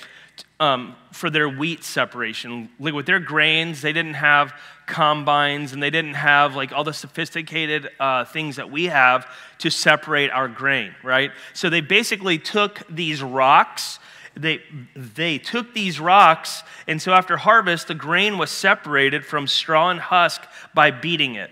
um, 0.59 0.95
for 1.11 1.29
their 1.29 1.49
wheat 1.49 1.83
separation. 1.83 2.69
Like 2.79 2.93
with 2.93 3.05
their 3.05 3.19
grains, 3.19 3.81
they 3.81 3.93
didn't 3.93 4.13
have 4.13 4.53
combines 4.85 5.73
and 5.73 5.81
they 5.81 5.89
didn't 5.89 6.13
have 6.13 6.55
like 6.55 6.71
all 6.71 6.83
the 6.83 6.93
sophisticated 6.93 7.89
uh, 7.99 8.25
things 8.25 8.57
that 8.57 8.69
we 8.69 8.85
have 8.85 9.25
to 9.59 9.69
separate 9.69 10.29
our 10.31 10.47
grain, 10.47 10.93
right? 11.03 11.31
So 11.53 11.69
they 11.69 11.81
basically 11.81 12.37
took 12.37 12.83
these 12.89 13.23
rocks. 13.23 13.99
They, 14.35 14.61
they 14.95 15.39
took 15.39 15.73
these 15.73 15.99
rocks, 15.99 16.63
and 16.87 17.01
so 17.01 17.11
after 17.11 17.35
harvest, 17.35 17.89
the 17.89 17.95
grain 17.95 18.37
was 18.37 18.49
separated 18.49 19.25
from 19.25 19.45
straw 19.45 19.89
and 19.89 19.99
husk 19.99 20.43
by 20.73 20.89
beating 20.89 21.35
it. 21.35 21.51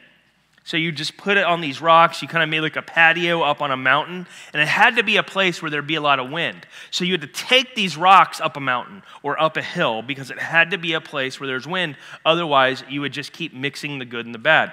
So 0.69 0.77
you 0.77 0.91
just 0.91 1.17
put 1.17 1.35
it 1.35 1.45
on 1.45 1.61
these 1.61 1.81
rocks. 1.81 2.21
You 2.21 2.27
kind 2.27 2.43
of 2.43 2.49
made 2.49 2.59
like 2.59 2.75
a 2.75 2.83
patio 2.83 3.41
up 3.41 3.59
on 3.59 3.71
a 3.71 3.75
mountain. 3.75 4.27
And 4.53 4.61
it 4.61 4.67
had 4.67 4.97
to 4.97 5.03
be 5.03 5.17
a 5.17 5.23
place 5.23 5.63
where 5.63 5.71
there'd 5.71 5.87
be 5.87 5.95
a 5.95 6.01
lot 6.01 6.19
of 6.19 6.29
wind. 6.29 6.67
So 6.91 7.05
you 7.05 7.13
had 7.13 7.21
to 7.21 7.27
take 7.27 7.73
these 7.73 7.97
rocks 7.97 8.39
up 8.39 8.55
a 8.55 8.59
mountain 8.59 9.01
or 9.23 9.41
up 9.41 9.57
a 9.57 9.63
hill 9.63 10.03
because 10.03 10.29
it 10.29 10.37
had 10.37 10.69
to 10.69 10.77
be 10.77 10.93
a 10.93 11.01
place 11.01 11.39
where 11.39 11.47
there's 11.47 11.65
wind. 11.65 11.97
Otherwise, 12.23 12.83
you 12.87 13.01
would 13.01 13.13
just 13.13 13.33
keep 13.33 13.51
mixing 13.51 13.97
the 13.97 14.05
good 14.05 14.27
and 14.27 14.35
the 14.35 14.37
bad. 14.37 14.71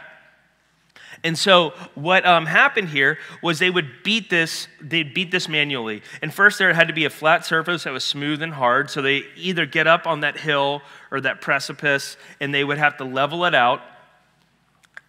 And 1.24 1.38
so 1.38 1.70
what 1.94 2.26
um, 2.26 2.44
happened 2.44 2.90
here 2.90 3.16
was 3.42 3.58
they 3.58 3.70
would 3.70 4.02
beat 4.02 4.28
this, 4.28 4.68
they'd 4.82 5.14
beat 5.14 5.30
this 5.30 5.48
manually. 5.48 6.02
And 6.20 6.30
first 6.30 6.58
there 6.58 6.74
had 6.74 6.88
to 6.88 6.94
be 6.94 7.06
a 7.06 7.10
flat 7.10 7.46
surface 7.46 7.84
that 7.84 7.94
was 7.94 8.04
smooth 8.04 8.42
and 8.42 8.52
hard. 8.52 8.90
So 8.90 9.00
they 9.00 9.22
either 9.34 9.64
get 9.64 9.86
up 9.86 10.06
on 10.06 10.20
that 10.20 10.36
hill 10.36 10.82
or 11.10 11.22
that 11.22 11.40
precipice 11.40 12.18
and 12.38 12.52
they 12.52 12.64
would 12.64 12.76
have 12.76 12.98
to 12.98 13.04
level 13.04 13.46
it 13.46 13.54
out 13.54 13.80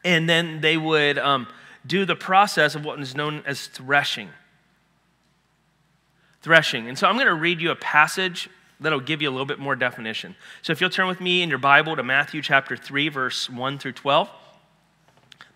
and 0.07 0.29
then 0.29 0.61
they 0.61 0.77
would 0.77 1.17
um, 1.17 1.47
do 1.85 2.05
the 2.05 2.15
process 2.15 2.75
of 2.75 2.85
what 2.85 2.97
is 3.01 3.13
known 3.13 3.43
as 3.45 3.67
threshing. 3.67 4.29
Threshing. 6.41 6.87
And 6.87 6.97
so 6.97 7.07
I'm 7.07 7.15
going 7.15 7.27
to 7.27 7.33
read 7.33 7.59
you 7.59 7.71
a 7.71 7.75
passage 7.75 8.49
that'll 8.79 9.01
give 9.01 9.21
you 9.21 9.29
a 9.29 9.31
little 9.31 9.45
bit 9.45 9.59
more 9.59 9.75
definition. 9.75 10.35
So 10.61 10.71
if 10.71 10.79
you'll 10.79 10.89
turn 10.89 11.07
with 11.07 11.19
me 11.19 11.41
in 11.41 11.49
your 11.49 11.57
Bible 11.57 11.97
to 11.97 12.03
Matthew 12.03 12.41
chapter 12.41 12.77
3, 12.77 13.09
verse 13.09 13.49
1 13.49 13.79
through 13.79 13.91
12. 13.93 14.29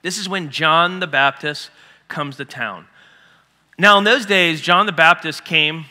This 0.01 0.17
is 0.17 0.27
when 0.27 0.49
John 0.49 0.99
the 0.99 1.07
Baptist 1.07 1.69
comes 2.09 2.35
to 2.35 2.43
town. 2.43 2.87
Now, 3.77 3.97
in 3.99 4.03
those 4.03 4.25
days, 4.25 4.59
John 4.59 4.85
the 4.85 4.91
Baptist 4.91 5.45
came 5.45 5.85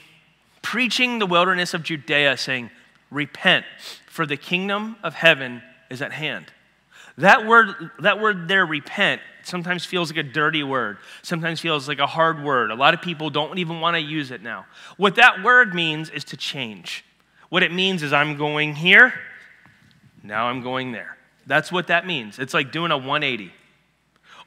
preaching 0.60 1.18
the 1.18 1.26
wilderness 1.26 1.72
of 1.72 1.82
Judea, 1.82 2.36
saying, 2.36 2.70
Repent, 3.10 3.64
for 4.06 4.26
the 4.26 4.36
kingdom 4.36 4.96
of 5.02 5.14
heaven 5.14 5.62
is 5.88 6.02
at 6.02 6.12
hand. 6.12 6.52
That 7.20 7.46
word, 7.46 7.90
that 8.00 8.20
word 8.20 8.48
there, 8.48 8.66
repent, 8.66 9.20
sometimes 9.42 9.84
feels 9.84 10.10
like 10.10 10.18
a 10.18 10.28
dirty 10.28 10.62
word, 10.62 10.98
sometimes 11.22 11.60
feels 11.60 11.88
like 11.88 11.98
a 11.98 12.06
hard 12.06 12.42
word. 12.42 12.70
A 12.70 12.74
lot 12.74 12.94
of 12.94 13.02
people 13.02 13.30
don't 13.30 13.58
even 13.58 13.80
want 13.80 13.94
to 13.94 14.00
use 14.00 14.30
it 14.30 14.42
now. 14.42 14.66
What 14.96 15.16
that 15.16 15.42
word 15.42 15.74
means 15.74 16.10
is 16.10 16.24
to 16.24 16.36
change. 16.36 17.04
What 17.48 17.62
it 17.62 17.72
means 17.72 18.02
is 18.02 18.12
I'm 18.12 18.36
going 18.36 18.74
here, 18.74 19.12
now 20.22 20.48
I'm 20.48 20.62
going 20.62 20.92
there. 20.92 21.16
That's 21.46 21.72
what 21.72 21.88
that 21.88 22.06
means. 22.06 22.38
It's 22.38 22.54
like 22.54 22.72
doing 22.72 22.90
a 22.90 22.96
180. 22.96 23.52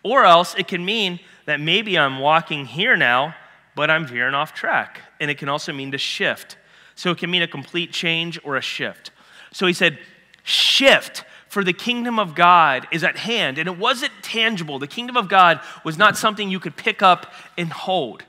Or 0.04 0.26
else 0.26 0.56
it 0.58 0.68
can 0.68 0.84
mean 0.84 1.20
that 1.46 1.60
maybe 1.60 1.98
I'm 1.98 2.20
walking 2.20 2.66
here 2.66 2.96
now, 2.96 3.36
but 3.76 3.90
I'm 3.90 4.06
veering 4.06 4.36
off 4.36 4.54
track. 4.54 5.02
And 5.20 5.30
it 5.30 5.38
can 5.38 5.50
also 5.50 5.74
mean 5.74 5.92
to 5.92 5.98
shift. 5.98 6.58
So 6.96 7.12
it 7.12 7.18
can 7.18 7.30
mean 7.30 7.42
a 7.42 7.48
complete 7.48 7.92
change 7.92 8.40
or 8.44 8.56
a 8.56 8.62
shift. 8.62 9.12
So 9.52 9.68
he 9.68 9.74
said, 9.74 10.00
shift 10.44 11.24
for 11.54 11.64
the 11.64 11.72
kingdom 11.72 12.18
of 12.18 12.34
God 12.34 12.88
is 12.92 13.04
at 13.04 13.16
hand. 13.16 13.60
And 13.60 13.68
it 13.68 13.78
wasn't 13.78 14.12
tangible. 14.24 14.80
The 14.80 14.88
kingdom 14.88 15.16
of 15.16 15.30
God 15.30 15.62
was 15.86 16.00
not 16.00 16.18
something 16.18 16.50
you 16.50 16.60
could 16.60 16.76
pick 16.76 17.04
up 17.04 17.32
and 17.58 17.72
hold. 17.72 18.24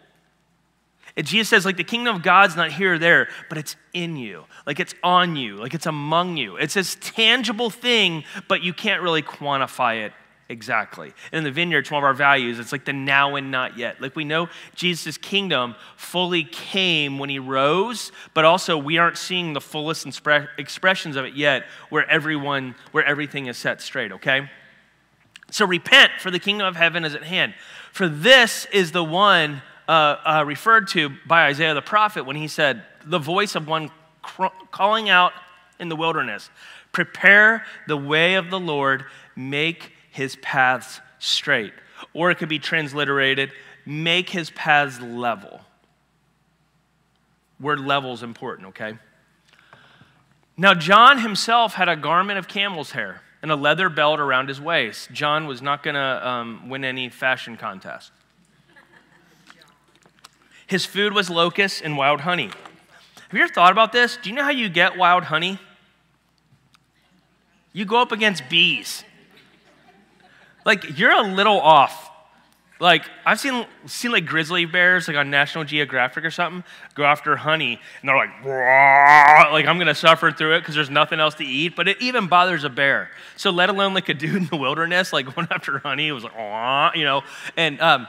And 1.16 1.26
Jesus 1.26 1.48
says, 1.48 1.64
like, 1.64 1.78
the 1.78 1.84
kingdom 1.84 2.14
of 2.14 2.22
God's 2.22 2.54
not 2.54 2.70
here 2.70 2.94
or 2.94 2.98
there, 2.98 3.28
but 3.48 3.56
it's 3.56 3.76
in 3.94 4.16
you. 4.16 4.44
Like, 4.66 4.78
it's 4.78 4.94
on 5.02 5.36
you. 5.36 5.56
Like, 5.56 5.72
it's 5.72 5.86
among 5.86 6.36
you. 6.36 6.56
It's 6.56 6.74
this 6.74 6.98
tangible 7.00 7.70
thing, 7.70 8.24
but 8.46 8.62
you 8.62 8.74
can't 8.74 9.00
really 9.00 9.22
quantify 9.22 10.04
it 10.04 10.12
exactly. 10.48 11.12
And 11.32 11.38
In 11.38 11.44
the 11.44 11.50
vineyard, 11.50 11.80
it's 11.80 11.90
one 11.90 12.02
of 12.02 12.04
our 12.04 12.14
values. 12.14 12.58
It's 12.58 12.72
like 12.72 12.84
the 12.84 12.92
now 12.92 13.36
and 13.36 13.50
not 13.50 13.78
yet. 13.78 14.00
Like, 14.00 14.14
we 14.16 14.24
know 14.24 14.48
Jesus' 14.74 15.16
kingdom 15.16 15.74
fully 15.96 16.44
came 16.44 17.18
when 17.18 17.30
he 17.30 17.38
rose, 17.38 18.12
but 18.34 18.44
also 18.44 18.76
we 18.76 18.98
aren't 18.98 19.18
seeing 19.18 19.52
the 19.52 19.60
fullest 19.60 20.06
expressions 20.58 21.16
of 21.16 21.24
it 21.24 21.34
yet 21.34 21.64
where 21.88 22.08
everyone, 22.10 22.74
where 22.92 23.04
everything 23.04 23.46
is 23.46 23.56
set 23.56 23.80
straight, 23.80 24.12
okay? 24.12 24.50
So 25.50 25.66
repent, 25.66 26.12
for 26.18 26.30
the 26.30 26.40
kingdom 26.40 26.66
of 26.66 26.76
heaven 26.76 27.04
is 27.04 27.14
at 27.14 27.22
hand. 27.22 27.54
For 27.92 28.08
this 28.08 28.66
is 28.72 28.92
the 28.92 29.04
one 29.04 29.62
uh, 29.86 30.16
uh, 30.24 30.44
referred 30.46 30.88
to 30.88 31.10
by 31.26 31.46
Isaiah 31.46 31.74
the 31.74 31.82
prophet 31.82 32.24
when 32.24 32.36
he 32.36 32.48
said, 32.48 32.82
The 33.04 33.18
voice 33.18 33.54
of 33.54 33.68
one 33.68 33.90
cr- 34.22 34.46
calling 34.70 35.08
out 35.08 35.32
in 35.78 35.88
the 35.88 35.96
wilderness, 35.96 36.50
Prepare 36.92 37.64
the 37.86 37.96
way 37.96 38.34
of 38.34 38.50
the 38.50 38.58
Lord, 38.58 39.04
make 39.36 39.92
his 40.14 40.36
paths 40.36 41.00
straight. 41.18 41.72
Or 42.12 42.30
it 42.30 42.36
could 42.36 42.48
be 42.48 42.60
transliterated, 42.60 43.50
Make 43.86 44.30
his 44.30 44.50
paths 44.50 45.00
level. 45.00 45.60
Word 47.60 47.80
level 47.80 48.14
is 48.14 48.22
important, 48.22 48.68
okay? 48.68 48.94
Now, 50.56 50.74
John 50.74 51.18
himself 51.18 51.74
had 51.74 51.88
a 51.88 51.96
garment 51.96 52.38
of 52.38 52.48
camel's 52.48 52.92
hair 52.92 53.22
and 53.42 53.50
a 53.50 53.56
leather 53.56 53.88
belt 53.88 54.20
around 54.20 54.48
his 54.48 54.60
waist. 54.60 55.10
John 55.12 55.46
was 55.46 55.60
not 55.60 55.82
going 55.82 55.94
to 55.94 56.28
um, 56.28 56.68
win 56.68 56.84
any 56.84 57.08
fashion 57.08 57.56
contest. 57.56 58.10
His 60.66 60.86
food 60.86 61.12
was 61.12 61.28
locusts 61.28 61.82
and 61.82 61.98
wild 61.98 62.22
honey. 62.22 62.46
Have 62.46 63.32
you 63.32 63.42
ever 63.42 63.52
thought 63.52 63.72
about 63.72 63.92
this? 63.92 64.16
Do 64.22 64.30
you 64.30 64.34
know 64.34 64.44
how 64.44 64.50
you 64.50 64.70
get 64.70 64.96
wild 64.96 65.24
honey? 65.24 65.58
You 67.74 67.84
go 67.84 68.00
up 68.00 68.12
against 68.12 68.48
bees. 68.48 69.04
Like, 70.64 70.98
you're 70.98 71.12
a 71.12 71.22
little 71.22 71.60
off. 71.60 72.10
Like, 72.80 73.04
I've 73.24 73.38
seen, 73.38 73.66
seen 73.86 74.10
like 74.10 74.26
grizzly 74.26 74.64
bears, 74.64 75.06
like 75.06 75.16
on 75.16 75.30
National 75.30 75.64
Geographic 75.64 76.24
or 76.24 76.30
something, 76.30 76.64
go 76.94 77.04
after 77.04 77.36
honey, 77.36 77.80
and 78.00 78.08
they're 78.08 78.16
like, 78.16 78.44
like, 78.44 79.66
I'm 79.66 79.78
gonna 79.78 79.94
suffer 79.94 80.32
through 80.32 80.56
it 80.56 80.60
because 80.60 80.74
there's 80.74 80.90
nothing 80.90 81.20
else 81.20 81.36
to 81.36 81.44
eat, 81.44 81.76
but 81.76 81.86
it 81.86 82.02
even 82.02 82.26
bothers 82.26 82.64
a 82.64 82.68
bear. 82.68 83.10
So, 83.36 83.50
let 83.50 83.70
alone 83.70 83.94
like 83.94 84.08
a 84.08 84.14
dude 84.14 84.34
in 84.34 84.46
the 84.46 84.56
wilderness, 84.56 85.12
like 85.12 85.26
going 85.34 85.46
after 85.50 85.78
honey, 85.78 86.08
it 86.08 86.12
was 86.12 86.24
like, 86.24 86.96
you 86.96 87.04
know, 87.04 87.22
and, 87.56 87.80
um, 87.80 88.08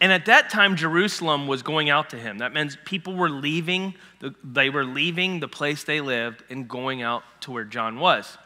and 0.00 0.10
at 0.10 0.26
that 0.26 0.50
time, 0.50 0.74
Jerusalem 0.74 1.46
was 1.46 1.62
going 1.62 1.90
out 1.90 2.10
to 2.10 2.16
him. 2.16 2.38
That 2.38 2.52
means 2.52 2.76
people 2.84 3.14
were 3.14 3.30
leaving, 3.30 3.94
the, 4.18 4.34
they 4.42 4.68
were 4.68 4.84
leaving 4.84 5.38
the 5.38 5.46
place 5.46 5.84
they 5.84 6.00
lived 6.00 6.42
and 6.50 6.66
going 6.66 7.02
out 7.02 7.22
to 7.42 7.52
where 7.52 7.64
John 7.64 8.00
was. 8.00 8.36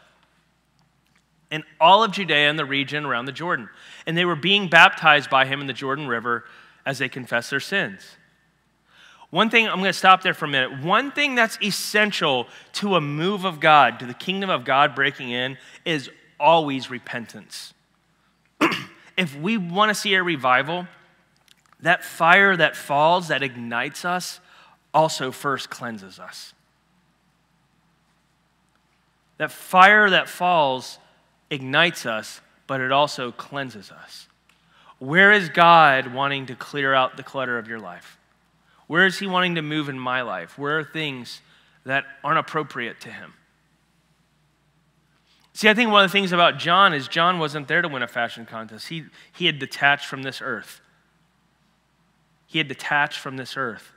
And 1.51 1.63
all 1.81 2.03
of 2.03 2.13
Judea 2.13 2.51
and 2.51 2.59
the 2.59 2.65
region 2.65 3.05
around 3.05 3.27
the 3.27 3.33
Jordan. 3.33 3.69
And 4.07 4.17
they 4.17 4.25
were 4.25 4.37
being 4.37 4.69
baptized 4.69 5.31
by 5.31 5.47
him 5.47 5.61
in 5.61 5.67
the 5.67 5.73
Jordan 5.73 6.09
River 6.09 6.45
as 6.85 6.99
they 6.99 7.09
confessed 7.09 7.51
their 7.51 7.61
sins. 7.61 8.17
One 9.31 9.51
thing, 9.51 9.67
I'm 9.69 9.79
going 9.79 9.85
to 9.85 9.93
stop 9.93 10.23
there 10.23 10.35
for 10.35 10.45
a 10.45 10.49
minute. 10.49 10.83
One 10.83 11.11
thing 11.11 11.35
that's 11.35 11.59
essential 11.61 12.47
to 12.75 12.97
a 12.97 13.01
move 13.01 13.45
of 13.45 13.61
God, 13.61 13.99
to 14.01 14.07
the 14.07 14.15
kingdom 14.15 14.51
of 14.51 14.65
God 14.65 14.95
breaking 14.95 15.31
in, 15.31 15.59
is 15.85 16.11
always 16.39 16.91
repentance. 16.91 17.75
if 19.17 19.37
we 19.39 19.57
want 19.57 19.91
to 19.91 19.95
see 19.95 20.15
a 20.15 20.23
revival, 20.23 20.87
that 21.81 22.05
fire 22.05 22.57
that 22.57 22.77
falls, 22.77 23.29
that 23.29 23.43
ignites 23.43 24.05
us, 24.05 24.41
also 24.95 25.31
first 25.31 25.71
cleanses 25.71 26.19
us. 26.19 26.55
That 29.39 29.53
fire 29.53 30.09
that 30.11 30.29
falls 30.29 30.99
ignites 31.51 32.07
us, 32.07 32.41
but 32.67 32.81
it 32.81 32.93
also 32.93 33.33
cleanses 33.33 33.91
us. 33.91 34.29
Where 34.99 35.31
is 35.33 35.49
God 35.49 36.13
wanting 36.13 36.47
to 36.47 36.55
clear 36.55 36.95
out 36.95 37.17
the 37.17 37.23
clutter 37.23 37.59
of 37.59 37.69
your 37.69 37.79
life? 37.79 38.19
Where 38.87 39.07
is 39.07 39.19
He 39.19 39.27
wanting 39.27 39.57
to 39.57 39.63
move 39.63 39.89
in 39.89 39.99
my 39.99 40.23
life? 40.23 40.59
Where 40.59 40.79
are 40.79 40.85
things 40.85 41.41
that 41.85 42.05
aren't 42.25 42.39
appropriate 42.39 43.01
to 43.03 43.11
Him? 43.11 43.35
See, 45.53 45.69
I 45.69 45.75
think 45.75 45.91
one 45.91 46.05
of 46.05 46.11
the 46.11 46.13
things 46.13 46.33
about 46.33 46.59
John 46.59 46.93
is 46.93 47.09
John 47.09 47.39
wasn't 47.39 47.67
there 47.67 47.81
to 47.81 47.89
win 47.89 48.03
a 48.03 48.09
fashion 48.09 48.45
contest. 48.45 48.89
He, 48.89 49.05
he 49.33 49.47
had 49.47 49.59
detached 49.59 50.07
from 50.07 50.23
this 50.23 50.43
earth. 50.43 50.81
He 52.47 52.59
had 52.59 52.69
detached 52.69 53.19
from 53.19 53.37
this 53.37 53.57
earth. 53.57 53.91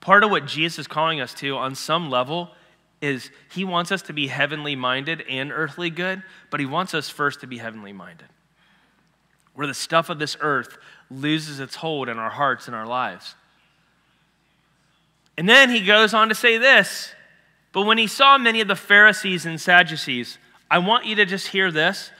Part 0.00 0.24
of 0.24 0.30
what 0.30 0.46
Jesus 0.46 0.80
is 0.80 0.86
calling 0.86 1.20
us 1.20 1.34
to, 1.34 1.56
on 1.56 1.74
some 1.74 2.10
level, 2.10 2.52
is 3.00 3.30
he 3.52 3.64
wants 3.64 3.92
us 3.92 4.02
to 4.02 4.12
be 4.12 4.28
heavenly 4.28 4.74
minded 4.74 5.24
and 5.28 5.52
earthly 5.52 5.90
good, 5.90 6.22
but 6.50 6.60
he 6.60 6.66
wants 6.66 6.94
us 6.94 7.08
first 7.08 7.40
to 7.40 7.46
be 7.46 7.58
heavenly 7.58 7.92
minded. 7.92 8.28
Where 9.54 9.66
the 9.66 9.74
stuff 9.74 10.08
of 10.08 10.18
this 10.18 10.36
earth 10.40 10.78
loses 11.10 11.60
its 11.60 11.76
hold 11.76 12.08
in 12.08 12.18
our 12.18 12.30
hearts 12.30 12.66
and 12.66 12.74
our 12.74 12.86
lives. 12.86 13.34
And 15.36 15.48
then 15.48 15.70
he 15.70 15.84
goes 15.84 16.14
on 16.14 16.28
to 16.28 16.34
say 16.34 16.58
this 16.58 17.12
But 17.72 17.82
when 17.82 17.98
he 17.98 18.06
saw 18.06 18.38
many 18.38 18.60
of 18.60 18.68
the 18.68 18.76
Pharisees 18.76 19.46
and 19.46 19.60
Sadducees, 19.60 20.38
I 20.70 20.78
want 20.78 21.04
you 21.04 21.14
to 21.16 21.26
just 21.26 21.48
hear 21.48 21.70
this. 21.70 22.10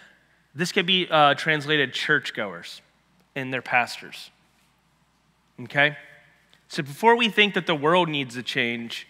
This 0.54 0.72
could 0.72 0.86
be 0.86 1.06
uh, 1.10 1.34
translated 1.34 1.92
churchgoers 1.92 2.80
and 3.34 3.52
their 3.52 3.62
pastors. 3.62 4.30
Okay? 5.62 5.96
So 6.68 6.82
before 6.82 7.16
we 7.16 7.28
think 7.28 7.54
that 7.54 7.66
the 7.66 7.74
world 7.74 8.08
needs 8.08 8.36
a 8.36 8.42
change, 8.42 9.06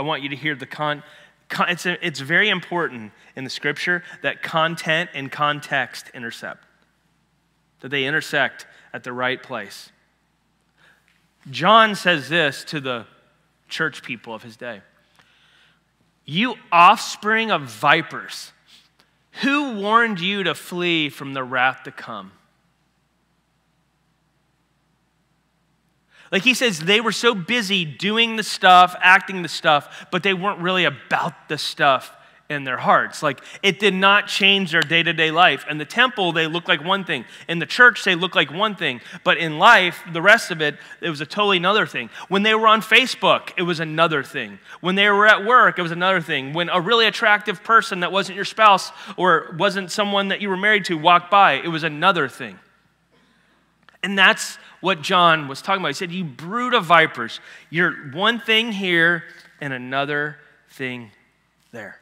I 0.00 0.02
want 0.02 0.22
you 0.22 0.30
to 0.30 0.36
hear 0.36 0.54
the 0.54 0.64
con. 0.64 1.02
con 1.50 1.68
it's, 1.68 1.84
a, 1.84 2.04
it's 2.04 2.20
very 2.20 2.48
important 2.48 3.12
in 3.36 3.44
the 3.44 3.50
scripture 3.50 4.02
that 4.22 4.42
content 4.42 5.10
and 5.12 5.30
context 5.30 6.10
intercept, 6.14 6.64
that 7.80 7.90
they 7.90 8.06
intersect 8.06 8.66
at 8.94 9.04
the 9.04 9.12
right 9.12 9.42
place. 9.42 9.92
John 11.50 11.94
says 11.94 12.30
this 12.30 12.64
to 12.64 12.80
the 12.80 13.04
church 13.68 14.02
people 14.02 14.34
of 14.34 14.42
his 14.42 14.56
day 14.56 14.80
You 16.24 16.54
offspring 16.72 17.50
of 17.50 17.64
vipers, 17.64 18.52
who 19.42 19.74
warned 19.74 20.18
you 20.18 20.44
to 20.44 20.54
flee 20.54 21.10
from 21.10 21.34
the 21.34 21.44
wrath 21.44 21.82
to 21.82 21.92
come? 21.92 22.32
Like 26.32 26.42
he 26.42 26.54
says, 26.54 26.78
they 26.78 27.00
were 27.00 27.12
so 27.12 27.34
busy 27.34 27.84
doing 27.84 28.36
the 28.36 28.42
stuff, 28.42 28.94
acting 29.00 29.42
the 29.42 29.48
stuff, 29.48 30.06
but 30.10 30.22
they 30.22 30.34
weren't 30.34 30.60
really 30.60 30.84
about 30.84 31.48
the 31.48 31.58
stuff 31.58 32.16
in 32.50 32.64
their 32.64 32.76
hearts. 32.76 33.22
Like 33.22 33.40
it 33.62 33.78
did 33.78 33.94
not 33.94 34.26
change 34.26 34.72
their 34.72 34.82
day 34.82 35.02
to 35.02 35.12
day 35.12 35.30
life. 35.30 35.64
In 35.70 35.78
the 35.78 35.84
temple, 35.84 36.32
they 36.32 36.48
looked 36.48 36.68
like 36.68 36.84
one 36.84 37.04
thing. 37.04 37.24
In 37.48 37.60
the 37.60 37.66
church, 37.66 38.04
they 38.04 38.16
looked 38.16 38.34
like 38.34 38.52
one 38.52 38.74
thing. 38.74 39.00
But 39.24 39.38
in 39.38 39.58
life, 39.58 40.02
the 40.12 40.20
rest 40.20 40.50
of 40.50 40.60
it, 40.60 40.76
it 41.00 41.08
was 41.08 41.20
a 41.20 41.26
totally 41.26 41.56
another 41.56 41.86
thing. 41.86 42.10
When 42.28 42.42
they 42.42 42.54
were 42.54 42.66
on 42.66 42.82
Facebook, 42.82 43.52
it 43.56 43.62
was 43.62 43.78
another 43.80 44.22
thing. 44.22 44.58
When 44.80 44.96
they 44.96 45.08
were 45.08 45.26
at 45.26 45.46
work, 45.46 45.78
it 45.78 45.82
was 45.82 45.92
another 45.92 46.20
thing. 46.20 46.52
When 46.52 46.68
a 46.68 46.80
really 46.80 47.06
attractive 47.06 47.62
person 47.62 48.00
that 48.00 48.12
wasn't 48.12 48.36
your 48.36 48.44
spouse 48.44 48.90
or 49.16 49.54
wasn't 49.56 49.92
someone 49.92 50.28
that 50.28 50.40
you 50.40 50.48
were 50.48 50.56
married 50.56 50.84
to 50.86 50.98
walked 50.98 51.30
by, 51.30 51.54
it 51.54 51.68
was 51.68 51.84
another 51.84 52.28
thing. 52.28 52.58
And 54.02 54.18
that's 54.18 54.58
what 54.80 55.02
John 55.02 55.48
was 55.48 55.62
talking 55.62 55.82
about. 55.82 55.88
He 55.88 55.94
said, 55.94 56.12
You 56.12 56.24
brood 56.24 56.74
of 56.74 56.84
vipers, 56.84 57.40
you're 57.68 57.92
one 58.12 58.40
thing 58.40 58.72
here 58.72 59.24
and 59.60 59.72
another 59.72 60.38
thing 60.70 61.10
there. 61.72 62.00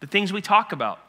The 0.00 0.06
things 0.06 0.32
we 0.32 0.40
talk 0.40 0.72
about. 0.72 1.00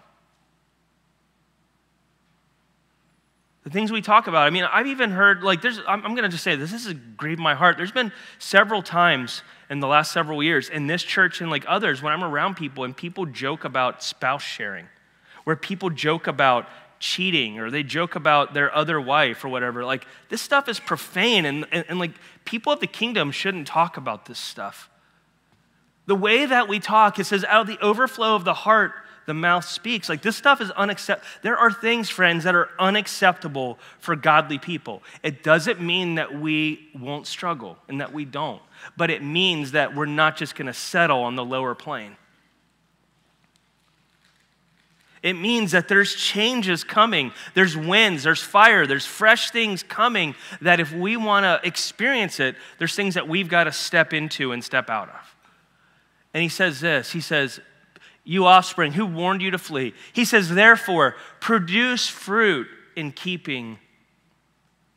The 3.63 3.69
things 3.69 3.91
we 3.91 4.01
talk 4.01 4.27
about. 4.27 4.47
I 4.47 4.49
mean, 4.49 4.63
I've 4.63 4.87
even 4.87 5.11
heard, 5.11 5.43
like, 5.43 5.61
there's, 5.61 5.79
I'm, 5.79 6.03
I'm 6.05 6.15
going 6.15 6.23
to 6.23 6.29
just 6.29 6.43
say 6.43 6.55
this, 6.55 6.71
this 6.71 6.85
has 6.85 6.95
grieved 7.17 7.41
my 7.41 7.53
heart. 7.53 7.77
There's 7.77 7.91
been 7.91 8.11
several 8.39 8.81
times 8.81 9.43
in 9.69 9.79
the 9.79 9.87
last 9.87 10.11
several 10.11 10.41
years 10.41 10.69
in 10.69 10.87
this 10.87 11.03
church 11.03 11.41
and 11.41 11.51
like 11.51 11.65
others 11.67 12.01
when 12.01 12.13
I'm 12.13 12.23
around 12.23 12.55
people 12.55 12.83
and 12.83 12.95
people 12.95 13.25
joke 13.25 13.65
about 13.65 14.01
spouse 14.01 14.41
sharing, 14.41 14.87
where 15.43 15.55
people 15.55 15.89
joke 15.89 16.25
about 16.25 16.67
cheating 16.99 17.59
or 17.59 17.71
they 17.71 17.83
joke 17.83 18.15
about 18.15 18.53
their 18.53 18.73
other 18.75 18.99
wife 18.99 19.43
or 19.43 19.49
whatever. 19.49 19.85
Like, 19.85 20.05
this 20.29 20.41
stuff 20.41 20.67
is 20.67 20.79
profane, 20.79 21.45
and, 21.45 21.65
and, 21.71 21.85
and, 21.87 21.99
like, 21.99 22.11
people 22.45 22.73
of 22.73 22.79
the 22.79 22.87
kingdom 22.87 23.31
shouldn't 23.31 23.67
talk 23.67 23.97
about 23.97 24.25
this 24.25 24.39
stuff. 24.39 24.89
The 26.05 26.15
way 26.15 26.45
that 26.45 26.67
we 26.67 26.79
talk, 26.79 27.19
it 27.19 27.25
says, 27.25 27.43
out 27.45 27.61
of 27.61 27.67
the 27.67 27.79
overflow 27.83 28.35
of 28.35 28.43
the 28.43 28.53
heart, 28.53 28.93
the 29.29 29.33
mouth 29.35 29.63
speaks. 29.63 30.09
Like 30.09 30.23
this 30.23 30.35
stuff 30.35 30.59
is 30.59 30.71
unacceptable. 30.71 31.29
There 31.43 31.55
are 31.55 31.71
things, 31.71 32.09
friends, 32.09 32.45
that 32.45 32.55
are 32.55 32.67
unacceptable 32.79 33.77
for 33.99 34.15
godly 34.15 34.57
people. 34.57 35.03
It 35.21 35.43
doesn't 35.43 35.79
mean 35.79 36.15
that 36.15 36.39
we 36.39 36.89
won't 36.99 37.27
struggle 37.27 37.77
and 37.87 38.01
that 38.01 38.11
we 38.11 38.25
don't, 38.25 38.59
but 38.97 39.11
it 39.11 39.21
means 39.21 39.73
that 39.73 39.95
we're 39.95 40.07
not 40.07 40.35
just 40.35 40.55
going 40.55 40.65
to 40.65 40.73
settle 40.73 41.19
on 41.19 41.35
the 41.35 41.45
lower 41.45 41.75
plane. 41.75 42.17
It 45.21 45.33
means 45.33 45.71
that 45.71 45.87
there's 45.87 46.15
changes 46.15 46.83
coming. 46.83 47.31
There's 47.53 47.75
winds, 47.75 48.23
there's 48.23 48.41
fire, 48.41 48.87
there's 48.87 49.05
fresh 49.05 49.51
things 49.51 49.83
coming 49.83 50.35
that 50.61 50.79
if 50.79 50.93
we 50.93 51.17
want 51.17 51.43
to 51.43 51.67
experience 51.67 52.39
it, 52.39 52.55
there's 52.77 52.95
things 52.95 53.15
that 53.15 53.27
we've 53.27 53.49
got 53.49 53.65
to 53.65 53.71
step 53.71 54.13
into 54.13 54.51
and 54.51 54.63
step 54.63 54.89
out 54.89 55.09
of. 55.09 55.35
And 56.33 56.41
he 56.43 56.49
says 56.49 56.79
this 56.79 57.11
He 57.11 57.21
says, 57.21 57.59
You 58.23 58.45
offspring, 58.45 58.93
who 58.93 59.05
warned 59.05 59.41
you 59.41 59.51
to 59.51 59.57
flee? 59.57 59.93
He 60.13 60.25
says, 60.25 60.49
Therefore, 60.49 61.15
produce 61.39 62.07
fruit 62.07 62.67
in 62.95 63.11
keeping 63.11 63.79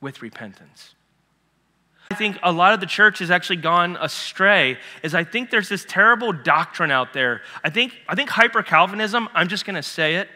with 0.00 0.22
repentance. 0.22 0.94
I 2.12 2.14
think 2.14 2.38
a 2.42 2.52
lot 2.52 2.75
of 2.75 2.81
the 2.81 2.87
church 2.87 3.21
has 3.21 3.31
actually 3.31 3.57
gone 3.57 3.97
astray 3.99 4.76
is 5.02 5.14
I 5.14 5.25
think 5.25 5.50
there's 5.50 5.71
this 5.71 5.87
terrible 5.88 6.31
doctrine 6.31 6.90
out 6.90 7.14
there. 7.14 7.40
I 7.64 7.71
think, 7.71 7.95
I 8.07 8.14
think 8.14 8.28
hyper 8.28 8.62
Calvinism, 8.62 9.31
I'm 9.33 9.49
just 9.49 9.64
going 9.64 9.76
to 9.76 9.83
say 9.83 10.16
it, 10.16 10.28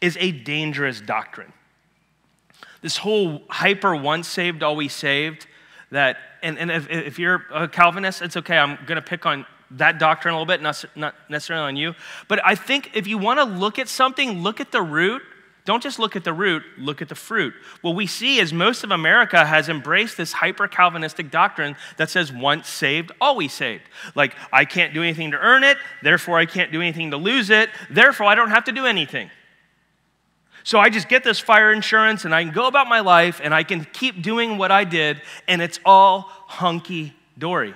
is 0.00 0.16
a 0.18 0.32
dangerous 0.32 1.00
doctrine. 1.00 1.52
This 2.82 2.96
whole 2.96 3.42
hyper 3.48 3.94
once 3.94 4.26
saved, 4.26 4.64
always 4.64 4.92
saved, 4.92 5.46
that, 5.92 6.16
and, 6.42 6.58
and 6.58 6.72
if, 6.72 6.90
if 6.90 7.16
you're 7.20 7.44
a 7.54 7.68
Calvinist, 7.68 8.20
it's 8.20 8.36
okay. 8.38 8.58
I'm 8.58 8.76
going 8.84 8.96
to 8.96 9.02
pick 9.02 9.24
on 9.24 9.46
that 9.70 10.00
doctrine 10.00 10.34
a 10.34 10.36
little 10.36 10.52
bit, 10.52 10.62
not, 10.62 10.84
not 10.96 11.14
necessarily 11.30 11.68
on 11.68 11.76
you. 11.76 11.94
But 12.26 12.44
I 12.44 12.56
think 12.56 12.90
if 12.94 13.06
you 13.06 13.18
want 13.18 13.38
to 13.38 13.44
look 13.44 13.78
at 13.78 13.88
something, 13.88 14.42
look 14.42 14.60
at 14.60 14.72
the 14.72 14.82
root 14.82 15.22
don't 15.64 15.82
just 15.82 15.98
look 15.98 16.14
at 16.14 16.24
the 16.24 16.32
root, 16.32 16.62
look 16.76 17.00
at 17.00 17.08
the 17.08 17.14
fruit. 17.14 17.54
What 17.80 17.94
we 17.94 18.06
see 18.06 18.38
is 18.38 18.52
most 18.52 18.84
of 18.84 18.90
America 18.90 19.46
has 19.46 19.70
embraced 19.70 20.18
this 20.18 20.32
hyper 20.32 20.68
Calvinistic 20.68 21.30
doctrine 21.30 21.76
that 21.96 22.10
says 22.10 22.30
once 22.30 22.68
saved, 22.68 23.12
always 23.18 23.52
saved. 23.52 23.84
Like, 24.14 24.34
I 24.52 24.66
can't 24.66 24.92
do 24.92 25.02
anything 25.02 25.30
to 25.30 25.38
earn 25.38 25.64
it, 25.64 25.78
therefore 26.02 26.38
I 26.38 26.44
can't 26.44 26.70
do 26.70 26.82
anything 26.82 27.12
to 27.12 27.16
lose 27.16 27.48
it, 27.48 27.70
therefore 27.88 28.26
I 28.26 28.34
don't 28.34 28.50
have 28.50 28.64
to 28.64 28.72
do 28.72 28.84
anything. 28.84 29.30
So 30.64 30.78
I 30.78 30.90
just 30.90 31.08
get 31.08 31.24
this 31.24 31.38
fire 31.38 31.72
insurance 31.72 32.24
and 32.24 32.34
I 32.34 32.44
can 32.44 32.52
go 32.52 32.66
about 32.66 32.88
my 32.88 33.00
life 33.00 33.40
and 33.42 33.54
I 33.54 33.64
can 33.64 33.84
keep 33.84 34.22
doing 34.22 34.58
what 34.58 34.70
I 34.70 34.84
did 34.84 35.20
and 35.46 35.62
it's 35.62 35.78
all 35.84 36.22
hunky 36.46 37.14
dory. 37.38 37.74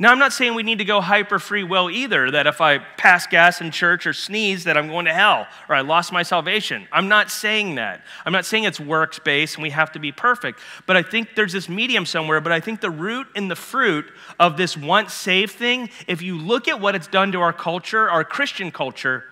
Now, 0.00 0.12
I'm 0.12 0.20
not 0.20 0.32
saying 0.32 0.54
we 0.54 0.62
need 0.62 0.78
to 0.78 0.84
go 0.84 1.00
hyper 1.00 1.40
free 1.40 1.64
will 1.64 1.90
either, 1.90 2.30
that 2.30 2.46
if 2.46 2.60
I 2.60 2.78
pass 2.78 3.26
gas 3.26 3.60
in 3.60 3.72
church 3.72 4.06
or 4.06 4.12
sneeze, 4.12 4.62
that 4.62 4.76
I'm 4.76 4.86
going 4.86 5.06
to 5.06 5.12
hell 5.12 5.48
or 5.68 5.74
I 5.74 5.80
lost 5.80 6.12
my 6.12 6.22
salvation. 6.22 6.86
I'm 6.92 7.08
not 7.08 7.32
saying 7.32 7.74
that. 7.76 8.04
I'm 8.24 8.32
not 8.32 8.46
saying 8.46 8.62
it's 8.62 8.78
works 8.78 9.18
based 9.18 9.56
and 9.56 9.62
we 9.64 9.70
have 9.70 9.90
to 9.92 9.98
be 9.98 10.12
perfect. 10.12 10.60
But 10.86 10.96
I 10.96 11.02
think 11.02 11.34
there's 11.34 11.52
this 11.52 11.68
medium 11.68 12.06
somewhere. 12.06 12.40
But 12.40 12.52
I 12.52 12.60
think 12.60 12.80
the 12.80 12.90
root 12.90 13.26
and 13.34 13.50
the 13.50 13.56
fruit 13.56 14.06
of 14.38 14.56
this 14.56 14.76
once 14.76 15.12
saved 15.12 15.54
thing, 15.54 15.90
if 16.06 16.22
you 16.22 16.38
look 16.38 16.68
at 16.68 16.80
what 16.80 16.94
it's 16.94 17.08
done 17.08 17.32
to 17.32 17.40
our 17.40 17.52
culture, 17.52 18.08
our 18.08 18.22
Christian 18.22 18.70
culture, 18.70 19.24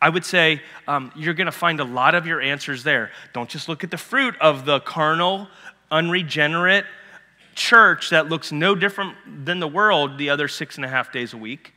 I 0.00 0.08
would 0.08 0.24
say 0.24 0.62
um, 0.86 1.10
you're 1.16 1.34
going 1.34 1.46
to 1.46 1.52
find 1.52 1.80
a 1.80 1.84
lot 1.84 2.14
of 2.14 2.28
your 2.28 2.40
answers 2.40 2.84
there. 2.84 3.10
Don't 3.32 3.50
just 3.50 3.68
look 3.68 3.82
at 3.82 3.90
the 3.90 3.98
fruit 3.98 4.36
of 4.40 4.66
the 4.66 4.78
carnal, 4.78 5.48
unregenerate, 5.90 6.84
church 7.54 8.10
that 8.10 8.28
looks 8.28 8.52
no 8.52 8.74
different 8.74 9.44
than 9.44 9.60
the 9.60 9.68
world 9.68 10.18
the 10.18 10.30
other 10.30 10.48
six 10.48 10.76
and 10.76 10.84
a 10.84 10.88
half 10.88 11.12
days 11.12 11.32
a 11.32 11.36
week. 11.36 11.74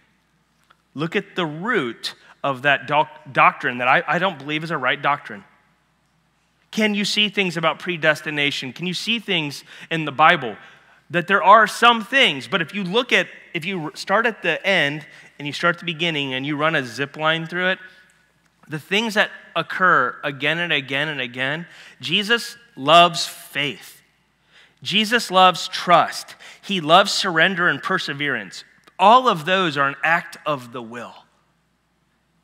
Look 0.94 1.16
at 1.16 1.36
the 1.36 1.46
root 1.46 2.16
of 2.44 2.62
that 2.62 2.88
doc- 2.88 3.22
doctrine 3.32 3.80
that 3.80 3.88
I, 3.88 4.04
I 4.08 4.20
don't 4.20 4.38
believe 4.38 4.64
is 4.64 4.72
a 4.72 4.78
right 4.78 5.02
doctrine. 5.02 5.44
Can 6.72 6.94
you 6.94 7.06
see 7.06 7.30
things 7.30 7.58
about 7.58 7.80
predestination? 7.80 8.74
Can 8.74 8.86
you 8.86 8.94
see 8.94 9.20
things 9.20 9.64
in 9.90 10.06
the 10.06 10.12
Bible? 10.12 10.58
That 11.10 11.28
there 11.28 11.44
are 11.44 11.68
some 11.68 12.04
things, 12.04 12.48
but 12.48 12.62
if 12.62 12.74
you 12.74 12.84
look 12.84 13.14
at, 13.14 13.28
if 13.54 13.66
you 13.66 13.92
start 13.96 14.26
at 14.26 14.42
the 14.42 14.66
end 14.66 15.06
and 15.38 15.48
you 15.48 15.54
start 15.54 15.76
at 15.76 15.80
the 15.80 15.86
beginning 15.86 16.34
and 16.34 16.46
you 16.46 16.58
run 16.58 16.76
a 16.76 16.84
zip 16.84 17.16
line 17.16 17.48
through 17.48 17.70
it, 17.70 17.80
the 18.68 18.80
things 18.80 19.14
that 19.14 19.30
occur 19.56 20.16
again 20.24 20.58
and 20.58 20.74
again 20.74 21.08
and 21.08 21.22
again, 21.22 21.68
Jesus 22.02 22.58
loves 22.76 23.26
faith. 23.26 23.95
Jesus 24.86 25.32
loves 25.32 25.68
trust. 25.68 26.36
He 26.62 26.80
loves 26.80 27.12
surrender 27.12 27.68
and 27.68 27.82
perseverance. 27.82 28.64
All 29.00 29.28
of 29.28 29.46
those 29.46 29.78
are 29.78 29.88
an 29.88 29.96
act 30.04 30.38
of 30.46 30.72
the 30.72 30.82
will. 30.82 31.14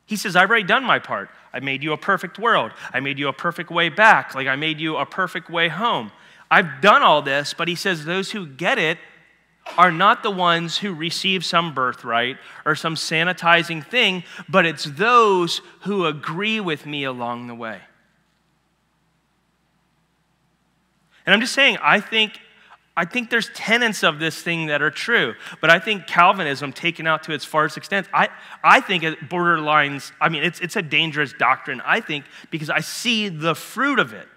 He 0.06 0.16
says, 0.16 0.34
I've 0.34 0.50
already 0.50 0.66
done 0.66 0.84
my 0.84 0.98
part. 0.98 1.30
I 1.52 1.60
made 1.60 1.82
you 1.82 1.92
a 1.92 1.96
perfect 1.96 2.38
world. 2.38 2.72
I 2.92 2.98
made 2.98 3.18
you 3.18 3.28
a 3.28 3.32
perfect 3.32 3.70
way 3.70 3.88
back, 3.88 4.34
like 4.34 4.48
I 4.48 4.56
made 4.56 4.80
you 4.80 4.96
a 4.96 5.06
perfect 5.06 5.48
way 5.48 5.68
home. 5.68 6.10
I've 6.50 6.80
done 6.80 7.02
all 7.02 7.22
this, 7.22 7.54
but 7.54 7.68
he 7.68 7.76
says 7.76 8.04
those 8.04 8.32
who 8.32 8.46
get 8.46 8.78
it 8.78 8.98
are 9.78 9.92
not 9.92 10.24
the 10.24 10.30
ones 10.30 10.78
who 10.78 10.92
receive 10.92 11.44
some 11.44 11.72
birthright 11.72 12.38
or 12.66 12.74
some 12.74 12.96
sanitizing 12.96 13.86
thing, 13.86 14.24
but 14.48 14.66
it's 14.66 14.84
those 14.84 15.60
who 15.82 16.06
agree 16.06 16.58
with 16.58 16.84
me 16.86 17.04
along 17.04 17.46
the 17.46 17.54
way. 17.54 17.80
And 21.26 21.34
I'm 21.34 21.40
just 21.40 21.54
saying, 21.54 21.78
I 21.82 22.00
think, 22.00 22.38
I 22.96 23.04
think 23.04 23.30
there's 23.30 23.48
tenets 23.54 24.02
of 24.02 24.18
this 24.18 24.40
thing 24.42 24.66
that 24.66 24.82
are 24.82 24.90
true, 24.90 25.34
but 25.60 25.70
I 25.70 25.78
think 25.78 26.06
Calvinism, 26.06 26.72
taken 26.72 27.06
out 27.06 27.22
to 27.24 27.32
its 27.32 27.44
farthest 27.44 27.76
extent, 27.76 28.08
I, 28.12 28.28
I 28.62 28.80
think 28.80 29.02
it 29.02 29.18
borderlines, 29.28 30.12
I 30.20 30.28
mean, 30.28 30.42
it's, 30.42 30.60
it's 30.60 30.76
a 30.76 30.82
dangerous 30.82 31.32
doctrine, 31.32 31.80
I 31.84 32.00
think, 32.00 32.24
because 32.50 32.70
I 32.70 32.80
see 32.80 33.28
the 33.28 33.54
fruit 33.54 33.98
of 33.98 34.12
it. 34.12 34.28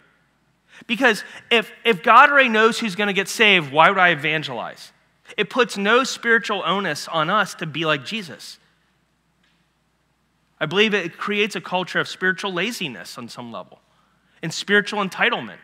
Because 0.88 1.24
if, 1.50 1.72
if 1.84 2.04
God 2.04 2.30
already 2.30 2.50
knows 2.50 2.80
who's 2.80 2.96
going 2.96 3.08
to 3.08 3.14
get 3.14 3.28
saved, 3.28 3.72
why 3.72 3.90
would 3.90 4.00
I 4.00 4.10
evangelize? 4.10 4.92
It 5.38 5.50
puts 5.50 5.78
no 5.78 6.04
spiritual 6.04 6.62
onus 6.66 7.08
on 7.08 7.30
us 7.30 7.56
to 7.56 7.66
be 7.66 7.86
like 7.86 8.06
Jesus. 8.06 8.60
I 10.60 10.66
believe 10.66 10.94
it 10.94 11.18
creates 11.18 11.56
a 11.56 11.62
culture 11.62 12.00
of 12.00 12.08
spiritual 12.08 12.54
laziness 12.54 13.18
on 13.18 13.28
some 13.28 13.52
level 13.52 13.80
and 14.42 14.54
spiritual 14.54 15.04
entitlement. 15.04 15.58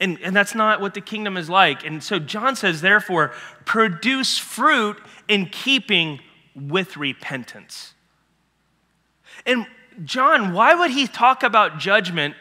And, 0.00 0.18
and 0.22 0.34
that's 0.34 0.54
not 0.54 0.80
what 0.80 0.94
the 0.94 1.00
kingdom 1.00 1.36
is 1.36 1.48
like. 1.48 1.84
And 1.84 2.02
so 2.02 2.18
John 2.18 2.56
says, 2.56 2.80
therefore, 2.80 3.32
produce 3.64 4.38
fruit 4.38 5.00
in 5.28 5.46
keeping 5.46 6.20
with 6.54 6.96
repentance. 6.96 7.94
And 9.46 9.66
John, 10.04 10.52
why 10.52 10.74
would 10.74 10.90
he 10.90 11.06
talk 11.06 11.42
about 11.42 11.78
judgment 11.78 12.34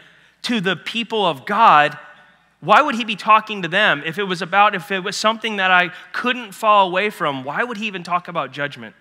to 0.43 0.59
the 0.59 0.75
people 0.75 1.25
of 1.25 1.45
God? 1.45 1.97
Why 2.59 2.81
would 2.81 2.95
he 2.95 3.03
be 3.03 3.15
talking 3.15 3.61
to 3.61 3.67
them 3.67 4.03
if 4.05 4.17
it 4.17 4.23
was 4.23 4.41
about, 4.41 4.73
if 4.73 4.91
it 4.91 5.01
was 5.01 5.15
something 5.15 5.57
that 5.57 5.69
I 5.69 5.91
couldn't 6.11 6.53
fall 6.53 6.87
away 6.87 7.09
from? 7.09 7.43
Why 7.43 7.63
would 7.63 7.77
he 7.77 7.87
even 7.87 8.03
talk 8.03 8.27
about 8.27 8.51
judgment? 8.51 8.95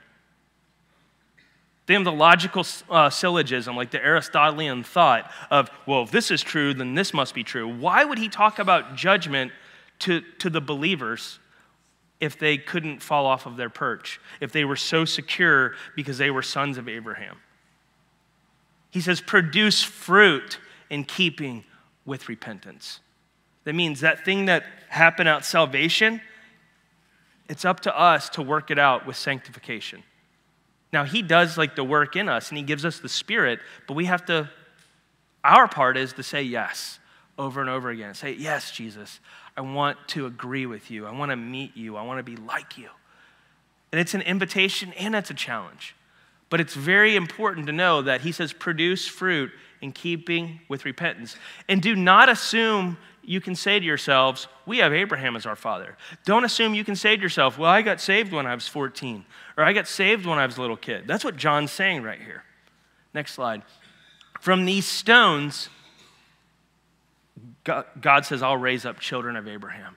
They 1.86 1.94
have 1.94 2.04
the 2.04 2.12
logical 2.12 2.64
uh, 2.88 3.10
syllogism, 3.10 3.76
like 3.76 3.90
the 3.90 4.04
Aristotelian 4.04 4.84
thought 4.84 5.30
of, 5.50 5.68
well, 5.86 6.02
if 6.02 6.10
this 6.10 6.30
is 6.30 6.40
true, 6.40 6.72
then 6.74 6.94
this 6.94 7.12
must 7.12 7.34
be 7.34 7.42
true. 7.42 7.68
Why 7.68 8.04
would 8.04 8.18
he 8.18 8.28
talk 8.28 8.58
about 8.58 8.94
judgment 8.94 9.52
to, 10.00 10.20
to 10.38 10.48
the 10.48 10.60
believers 10.60 11.40
if 12.20 12.38
they 12.38 12.56
couldn't 12.56 13.02
fall 13.02 13.26
off 13.26 13.46
of 13.46 13.56
their 13.56 13.68
perch, 13.68 14.20
if 14.40 14.52
they 14.52 14.64
were 14.64 14.76
so 14.76 15.04
secure 15.04 15.74
because 15.96 16.18
they 16.18 16.30
were 16.30 16.42
sons 16.42 16.78
of 16.78 16.88
Abraham? 16.88 17.38
He 18.90 19.00
says, 19.00 19.20
produce 19.20 19.82
fruit 19.82 20.60
in 20.88 21.02
keeping 21.02 21.64
with 22.04 22.28
repentance. 22.28 23.00
That 23.64 23.74
means 23.74 24.00
that 24.00 24.24
thing 24.24 24.46
that 24.46 24.64
happened 24.88 25.28
out 25.28 25.44
salvation, 25.44 26.20
it's 27.48 27.64
up 27.64 27.80
to 27.80 27.98
us 27.98 28.28
to 28.30 28.42
work 28.42 28.70
it 28.70 28.78
out 28.78 29.06
with 29.06 29.16
sanctification. 29.16 30.04
Now, 30.92 31.04
He 31.04 31.22
does 31.22 31.56
like 31.56 31.74
the 31.74 31.84
work 31.84 32.16
in 32.16 32.28
us 32.28 32.50
and 32.50 32.58
He 32.58 32.64
gives 32.64 32.84
us 32.84 32.98
the 32.98 33.08
Spirit, 33.08 33.60
but 33.86 33.94
we 33.94 34.04
have 34.06 34.24
to, 34.26 34.50
our 35.42 35.66
part 35.66 35.96
is 35.96 36.12
to 36.14 36.22
say 36.22 36.42
yes 36.42 36.98
over 37.38 37.60
and 37.60 37.70
over 37.70 37.90
again. 37.90 38.14
Say, 38.14 38.32
Yes, 38.32 38.70
Jesus, 38.70 39.20
I 39.56 39.62
want 39.62 39.96
to 40.08 40.26
agree 40.26 40.66
with 40.66 40.90
you. 40.90 41.06
I 41.06 41.12
want 41.12 41.30
to 41.30 41.36
meet 41.36 41.76
you. 41.76 41.96
I 41.96 42.02
want 42.02 42.18
to 42.18 42.22
be 42.22 42.36
like 42.36 42.78
you. 42.78 42.88
And 43.90 44.00
it's 44.00 44.14
an 44.14 44.22
invitation 44.22 44.92
and 44.94 45.14
it's 45.14 45.30
a 45.30 45.34
challenge. 45.34 45.94
But 46.48 46.60
it's 46.60 46.74
very 46.74 47.16
important 47.16 47.66
to 47.66 47.72
know 47.72 48.02
that 48.02 48.20
He 48.22 48.32
says, 48.32 48.52
produce 48.52 49.08
fruit 49.08 49.50
in 49.80 49.92
keeping 49.92 50.60
with 50.68 50.84
repentance. 50.84 51.36
And 51.68 51.80
do 51.80 51.96
not 51.96 52.28
assume 52.28 52.98
you 53.24 53.40
can 53.40 53.54
say 53.54 53.78
to 53.78 53.84
yourselves, 53.84 54.48
We 54.66 54.78
have 54.78 54.92
Abraham 54.92 55.36
as 55.36 55.46
our 55.46 55.56
father. 55.56 55.96
Don't 56.24 56.44
assume 56.44 56.74
you 56.74 56.84
can 56.84 56.96
say 56.96 57.16
to 57.16 57.22
yourself, 57.22 57.58
Well, 57.58 57.70
I 57.70 57.82
got 57.82 58.00
saved 58.00 58.32
when 58.32 58.46
I 58.46 58.54
was 58.54 58.68
14, 58.68 59.24
or 59.56 59.64
I 59.64 59.72
got 59.72 59.86
saved 59.86 60.26
when 60.26 60.38
I 60.38 60.46
was 60.46 60.58
a 60.58 60.60
little 60.60 60.76
kid. 60.76 61.04
That's 61.06 61.24
what 61.24 61.36
John's 61.36 61.72
saying 61.72 62.02
right 62.02 62.20
here. 62.20 62.44
Next 63.14 63.34
slide. 63.34 63.62
From 64.40 64.64
these 64.64 64.86
stones, 64.86 65.68
God 67.64 68.26
says, 68.26 68.42
I'll 68.42 68.56
raise 68.56 68.84
up 68.84 68.98
children 68.98 69.36
of 69.36 69.46
Abraham. 69.46 69.96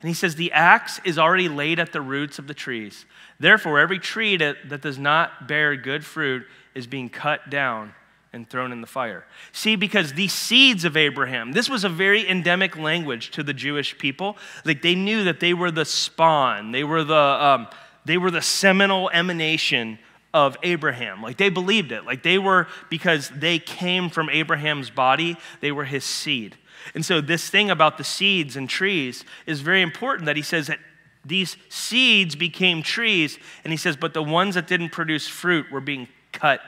And 0.00 0.08
he 0.08 0.14
says, 0.14 0.36
The 0.36 0.52
axe 0.52 1.00
is 1.04 1.18
already 1.18 1.48
laid 1.48 1.78
at 1.78 1.92
the 1.92 2.00
roots 2.00 2.38
of 2.38 2.46
the 2.46 2.54
trees. 2.54 3.04
Therefore, 3.38 3.78
every 3.78 3.98
tree 3.98 4.36
that, 4.36 4.68
that 4.68 4.80
does 4.80 4.98
not 4.98 5.48
bear 5.48 5.76
good 5.76 6.04
fruit 6.04 6.46
is 6.74 6.86
being 6.86 7.08
cut 7.08 7.50
down 7.50 7.94
and 8.32 8.48
thrown 8.48 8.72
in 8.72 8.80
the 8.80 8.86
fire. 8.86 9.24
See, 9.52 9.76
because 9.76 10.12
these 10.12 10.32
seeds 10.32 10.84
of 10.84 10.96
Abraham, 10.96 11.52
this 11.52 11.68
was 11.68 11.82
a 11.84 11.88
very 11.88 12.28
endemic 12.28 12.76
language 12.76 13.30
to 13.32 13.42
the 13.42 13.52
Jewish 13.52 13.98
people. 13.98 14.36
Like 14.64 14.82
they 14.82 14.94
knew 14.94 15.24
that 15.24 15.40
they 15.40 15.54
were 15.54 15.70
the 15.70 15.84
spawn, 15.84 16.72
they 16.72 16.84
were 16.84 17.04
the, 17.04 17.14
um, 17.16 17.66
they 18.04 18.18
were 18.18 18.30
the 18.30 18.42
seminal 18.42 19.10
emanation 19.10 19.98
of 20.32 20.56
Abraham. 20.62 21.22
Like 21.22 21.38
they 21.38 21.48
believed 21.48 21.92
it. 21.92 22.04
Like 22.04 22.22
they 22.22 22.38
were, 22.38 22.68
because 22.88 23.30
they 23.30 23.58
came 23.58 24.10
from 24.10 24.30
Abraham's 24.30 24.90
body, 24.90 25.36
they 25.60 25.72
were 25.72 25.84
his 25.84 26.04
seed. 26.04 26.56
And 26.94 27.04
so, 27.04 27.20
this 27.20 27.50
thing 27.50 27.70
about 27.70 27.98
the 27.98 28.04
seeds 28.04 28.56
and 28.56 28.68
trees 28.68 29.24
is 29.44 29.60
very 29.60 29.82
important 29.82 30.26
that 30.26 30.36
he 30.36 30.42
says 30.42 30.68
that 30.68 30.78
these 31.24 31.56
seeds 31.68 32.34
became 32.36 32.82
trees. 32.82 33.38
And 33.64 33.72
he 33.72 33.76
says, 33.76 33.96
but 33.96 34.14
the 34.14 34.22
ones 34.22 34.54
that 34.54 34.66
didn't 34.66 34.90
produce 34.90 35.28
fruit 35.28 35.70
were 35.70 35.80
being 35.80 36.08
cut 36.32 36.60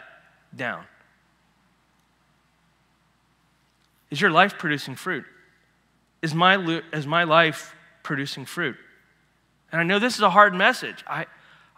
down. 0.55 0.85
Is 4.13 4.21
your 4.21 4.31
life 4.31 4.59
producing 4.59 4.95
fruit? 4.95 5.25
Is 6.21 6.35
my, 6.35 6.83
is 6.93 7.07
my 7.07 7.25
life 7.25 7.75
producing 8.03 8.45
fruit? 8.45 8.77
And 9.73 9.81
I 9.81 9.85
know 9.85 9.99
this 9.99 10.17
is 10.17 10.21
a 10.21 10.29
hard 10.29 10.55
message. 10.55 11.03
I, 11.07 11.25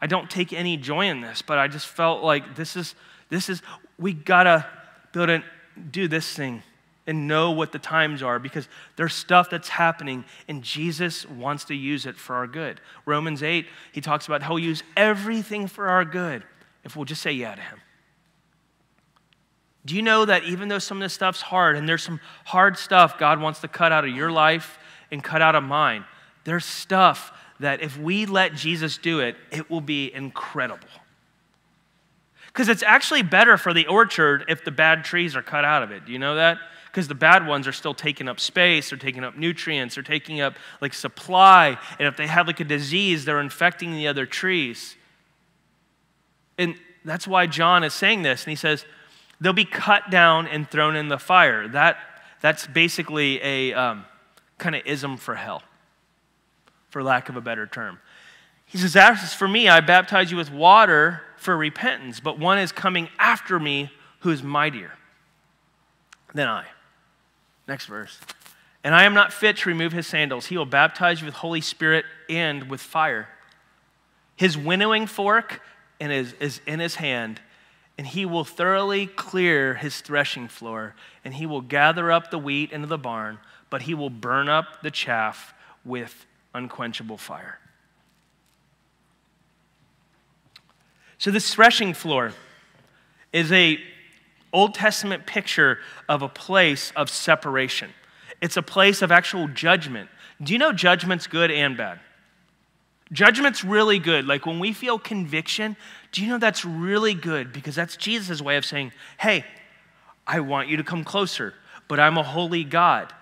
I 0.00 0.08
don't 0.08 0.28
take 0.28 0.52
any 0.52 0.76
joy 0.76 1.06
in 1.06 1.20
this, 1.20 1.42
but 1.42 1.58
I 1.58 1.68
just 1.68 1.86
felt 1.86 2.24
like 2.24 2.56
this 2.56 2.74
is, 2.74 2.96
this 3.28 3.48
is, 3.48 3.62
we 4.00 4.12
gotta 4.12 4.66
build 5.12 5.30
and 5.30 5.44
do 5.92 6.08
this 6.08 6.34
thing 6.34 6.64
and 7.06 7.28
know 7.28 7.52
what 7.52 7.70
the 7.70 7.78
times 7.78 8.20
are 8.20 8.40
because 8.40 8.66
there's 8.96 9.14
stuff 9.14 9.48
that's 9.48 9.68
happening 9.68 10.24
and 10.48 10.60
Jesus 10.64 11.24
wants 11.28 11.66
to 11.66 11.74
use 11.74 12.04
it 12.04 12.16
for 12.16 12.34
our 12.34 12.48
good. 12.48 12.80
Romans 13.06 13.44
8, 13.44 13.64
he 13.92 14.00
talks 14.00 14.26
about 14.26 14.42
how 14.42 14.56
he'll 14.56 14.66
use 14.66 14.82
everything 14.96 15.68
for 15.68 15.86
our 15.86 16.04
good 16.04 16.42
if 16.82 16.96
we'll 16.96 17.04
just 17.04 17.22
say 17.22 17.30
yeah 17.30 17.54
to 17.54 17.60
him. 17.60 17.80
Do 19.86 19.94
you 19.94 20.02
know 20.02 20.24
that 20.24 20.44
even 20.44 20.68
though 20.68 20.78
some 20.78 20.98
of 20.98 21.02
this 21.02 21.12
stuff's 21.12 21.42
hard 21.42 21.76
and 21.76 21.88
there's 21.88 22.02
some 22.02 22.20
hard 22.44 22.78
stuff 22.78 23.18
God 23.18 23.40
wants 23.40 23.60
to 23.60 23.68
cut 23.68 23.92
out 23.92 24.04
of 24.04 24.14
your 24.14 24.30
life 24.30 24.78
and 25.10 25.22
cut 25.22 25.42
out 25.42 25.54
of 25.54 25.62
mine, 25.62 26.04
there's 26.44 26.64
stuff 26.64 27.32
that 27.60 27.82
if 27.82 27.98
we 27.98 28.26
let 28.26 28.54
Jesus 28.54 28.96
do 28.98 29.20
it, 29.20 29.36
it 29.50 29.70
will 29.70 29.80
be 29.80 30.12
incredible. 30.12 30.88
Because 32.46 32.68
it's 32.68 32.82
actually 32.82 33.22
better 33.22 33.58
for 33.58 33.74
the 33.74 33.86
orchard 33.86 34.44
if 34.48 34.64
the 34.64 34.70
bad 34.70 35.04
trees 35.04 35.34
are 35.34 35.42
cut 35.42 35.64
out 35.64 35.82
of 35.82 35.90
it. 35.90 36.06
Do 36.06 36.12
you 36.12 36.18
know 36.18 36.36
that? 36.36 36.58
Because 36.86 37.08
the 37.08 37.14
bad 37.14 37.46
ones 37.46 37.66
are 37.66 37.72
still 37.72 37.94
taking 37.94 38.28
up 38.28 38.38
space, 38.38 38.90
they're 38.90 38.98
taking 38.98 39.24
up 39.24 39.36
nutrients, 39.36 39.96
they're 39.96 40.04
taking 40.04 40.40
up 40.40 40.54
like 40.80 40.94
supply. 40.94 41.76
And 41.98 42.06
if 42.06 42.16
they 42.16 42.28
have 42.28 42.46
like 42.46 42.60
a 42.60 42.64
disease, 42.64 43.24
they're 43.24 43.40
infecting 43.40 43.92
the 43.92 44.06
other 44.06 44.26
trees. 44.26 44.96
And 46.56 46.76
that's 47.04 47.26
why 47.26 47.48
John 47.48 47.82
is 47.82 47.92
saying 47.92 48.22
this. 48.22 48.44
And 48.44 48.50
he 48.50 48.56
says, 48.56 48.84
they'll 49.40 49.52
be 49.52 49.64
cut 49.64 50.10
down 50.10 50.46
and 50.46 50.68
thrown 50.68 50.96
in 50.96 51.08
the 51.08 51.18
fire. 51.18 51.68
That, 51.68 51.96
that's 52.40 52.66
basically 52.66 53.40
a 53.42 53.72
um, 53.72 54.04
kind 54.58 54.74
of 54.74 54.82
ism 54.86 55.16
for 55.16 55.34
hell, 55.34 55.62
for 56.90 57.02
lack 57.02 57.28
of 57.28 57.36
a 57.36 57.40
better 57.40 57.66
term. 57.66 57.98
He 58.66 58.78
says, 58.78 58.96
As 58.96 59.34
for 59.34 59.48
me, 59.48 59.68
I 59.68 59.80
baptize 59.80 60.30
you 60.30 60.36
with 60.36 60.50
water 60.50 61.22
for 61.36 61.56
repentance, 61.56 62.20
but 62.20 62.38
one 62.38 62.58
is 62.58 62.72
coming 62.72 63.08
after 63.18 63.60
me 63.60 63.90
who 64.20 64.30
is 64.30 64.42
mightier 64.42 64.92
than 66.34 66.48
I. 66.48 66.64
Next 67.68 67.86
verse. 67.86 68.18
And 68.82 68.94
I 68.94 69.04
am 69.04 69.14
not 69.14 69.32
fit 69.32 69.58
to 69.58 69.68
remove 69.68 69.92
his 69.92 70.06
sandals. 70.06 70.46
He 70.46 70.58
will 70.58 70.66
baptize 70.66 71.20
you 71.20 71.26
with 71.26 71.36
Holy 71.36 71.60
Spirit 71.60 72.04
and 72.28 72.68
with 72.68 72.80
fire. 72.80 73.28
His 74.36 74.58
winnowing 74.58 75.06
fork 75.06 75.62
is 76.00 76.60
in 76.66 76.80
his 76.80 76.96
hand 76.96 77.40
and 77.96 78.06
he 78.06 78.26
will 78.26 78.44
thoroughly 78.44 79.06
clear 79.06 79.74
his 79.74 80.00
threshing 80.00 80.48
floor, 80.48 80.94
and 81.24 81.34
he 81.34 81.46
will 81.46 81.60
gather 81.60 82.10
up 82.10 82.30
the 82.30 82.38
wheat 82.38 82.72
into 82.72 82.86
the 82.86 82.98
barn, 82.98 83.38
but 83.70 83.82
he 83.82 83.94
will 83.94 84.10
burn 84.10 84.48
up 84.48 84.82
the 84.82 84.90
chaff 84.90 85.54
with 85.84 86.26
unquenchable 86.54 87.18
fire. 87.18 87.58
So 91.18 91.30
this 91.30 91.54
threshing 91.54 91.94
floor 91.94 92.32
is 93.32 93.52
a 93.52 93.78
Old 94.52 94.74
Testament 94.74 95.26
picture 95.26 95.78
of 96.08 96.22
a 96.22 96.28
place 96.28 96.92
of 96.94 97.10
separation. 97.10 97.90
It's 98.40 98.56
a 98.56 98.62
place 98.62 99.02
of 99.02 99.10
actual 99.10 99.48
judgment. 99.48 100.08
Do 100.42 100.52
you 100.52 100.58
know 100.58 100.72
judgment's 100.72 101.26
good 101.26 101.50
and 101.50 101.76
bad? 101.76 101.98
Judgment's 103.12 103.64
really 103.64 103.98
good. 103.98 104.26
Like 104.26 104.46
when 104.46 104.58
we 104.58 104.72
feel 104.72 104.98
conviction, 104.98 105.76
do 106.12 106.22
you 106.22 106.28
know 106.28 106.38
that's 106.38 106.64
really 106.64 107.14
good? 107.14 107.52
Because 107.52 107.74
that's 107.74 107.96
Jesus' 107.96 108.40
way 108.40 108.56
of 108.56 108.64
saying, 108.64 108.92
hey, 109.18 109.44
I 110.26 110.40
want 110.40 110.68
you 110.68 110.76
to 110.78 110.84
come 110.84 111.04
closer, 111.04 111.54
but 111.86 112.00
I'm 112.00 112.16
a 112.16 112.22
holy 112.22 112.64
God. 112.64 113.12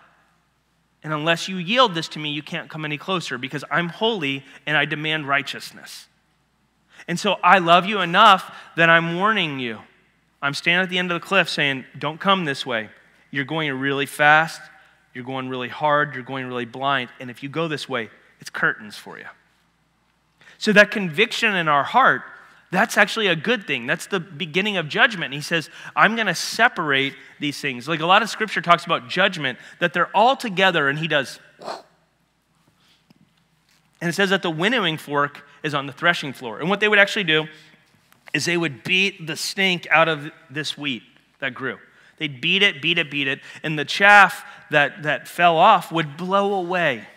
And 1.03 1.13
unless 1.13 1.49
you 1.49 1.57
yield 1.57 1.95
this 1.95 2.09
to 2.09 2.19
me, 2.19 2.31
you 2.31 2.43
can't 2.43 2.71
come 2.71 2.85
any 2.85 2.97
closer 2.97 3.39
because 3.39 3.65
I'm 3.71 3.89
holy 3.89 4.45
and 4.67 4.77
I 4.77 4.85
demand 4.85 5.27
righteousness. 5.27 6.07
And 7.09 7.19
so 7.19 7.35
I 7.43 7.59
love 7.59 7.87
you 7.87 8.01
enough 8.01 8.55
that 8.77 8.89
I'm 8.89 9.17
warning 9.17 9.59
you. 9.59 9.81
I'm 10.41 10.55
standing 10.55 10.85
at 10.85 10.91
the 10.91 10.99
end 10.99 11.11
of 11.11 11.21
the 11.21 11.27
cliff 11.27 11.49
saying, 11.49 11.85
don't 11.99 12.21
come 12.21 12.45
this 12.45 12.65
way. 12.65 12.89
You're 13.33 13.45
going 13.45 13.73
really 13.73 14.07
fast, 14.07 14.61
you're 15.15 15.25
going 15.25 15.49
really 15.49 15.69
hard, 15.69 16.15
you're 16.15 16.23
going 16.23 16.47
really 16.47 16.67
blind. 16.67 17.11
And 17.19 17.31
if 17.31 17.43
you 17.43 17.49
go 17.49 17.67
this 17.67 17.89
way, 17.89 18.11
it's 18.41 18.51
curtains 18.51 18.97
for 18.97 19.19
you. 19.19 19.25
So 20.63 20.73
that 20.75 20.93
conviction 20.93 21.57
in 21.57 21.67
our 21.67 21.83
heart, 21.83 22.23
that's 22.71 22.97
actually 22.97 23.27
a 23.27 23.35
good 23.35 23.67
thing. 23.67 23.89
That's 23.89 24.07
the 24.07 24.21
beginning 24.21 24.77
of 24.77 24.89
judgment. 24.89 25.35
He 25.35 25.41
says, 25.41 25.69
I'm 25.97 26.15
going 26.15 26.29
to 26.29 26.37
separate 26.37 27.17
these 27.41 27.61
things. 27.61 27.89
Like 27.89 27.99
a 27.99 28.07
lot 28.07 28.23
of 28.23 28.31
scripture 28.31 28.61
talks 28.61 28.85
about 28.85 29.09
judgment, 29.09 29.59
that 29.81 29.93
they're 29.93 30.17
all 30.17 30.37
together, 30.37 30.89
and 30.89 31.01
he 31.01 31.09
does. 31.09 31.41
And 34.01 34.09
it 34.09 34.13
says 34.13 34.31
that 34.31 34.43
the 34.43 34.53
winnowing 34.53 34.99
fork 34.99 35.45
is 35.65 35.75
on 35.75 35.87
the 35.87 35.93
threshing 35.93 36.33
floor. 36.33 36.61
And 36.61 36.71
what 36.71 36.79
they 36.79 36.87
would 36.87 37.01
actually 37.01 37.25
do 37.25 37.49
is 38.33 38.45
they 38.45 38.57
would 38.57 38.85
beat 38.85 39.27
the 39.27 39.35
stink 39.35 39.89
out 39.91 40.07
of 40.09 40.31
this 40.49 40.79
wheat 40.79 41.03
that 41.41 41.55
grew. 41.55 41.79
They'd 42.19 42.41
beat 42.41 42.63
it, 42.63 42.81
beat 42.81 42.99
it, 42.99 43.11
beat 43.11 43.27
it, 43.27 43.41
and 43.65 43.77
the 43.77 43.85
chaff 43.85 44.45
that, 44.71 45.03
that 45.03 45.27
fell 45.27 45.57
off 45.57 45.91
would 45.91 46.17
blow 46.17 46.55
away. 46.55 47.09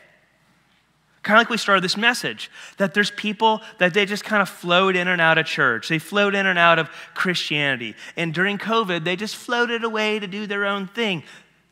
Kind 1.25 1.39
of 1.39 1.41
like 1.41 1.49
we 1.49 1.57
started 1.57 1.83
this 1.83 1.97
message 1.97 2.51
that 2.77 2.93
there's 2.93 3.09
people 3.09 3.63
that 3.79 3.95
they 3.95 4.05
just 4.05 4.23
kind 4.23 4.43
of 4.43 4.47
float 4.47 4.95
in 4.95 5.07
and 5.07 5.19
out 5.19 5.39
of 5.39 5.47
church. 5.47 5.89
They 5.89 5.97
float 5.97 6.35
in 6.35 6.45
and 6.45 6.59
out 6.59 6.77
of 6.77 6.87
Christianity. 7.15 7.95
And 8.15 8.31
during 8.31 8.59
COVID, 8.59 9.03
they 9.03 9.15
just 9.15 9.35
floated 9.35 9.83
away 9.83 10.19
to 10.19 10.27
do 10.27 10.45
their 10.45 10.65
own 10.65 10.85
thing. 10.85 11.23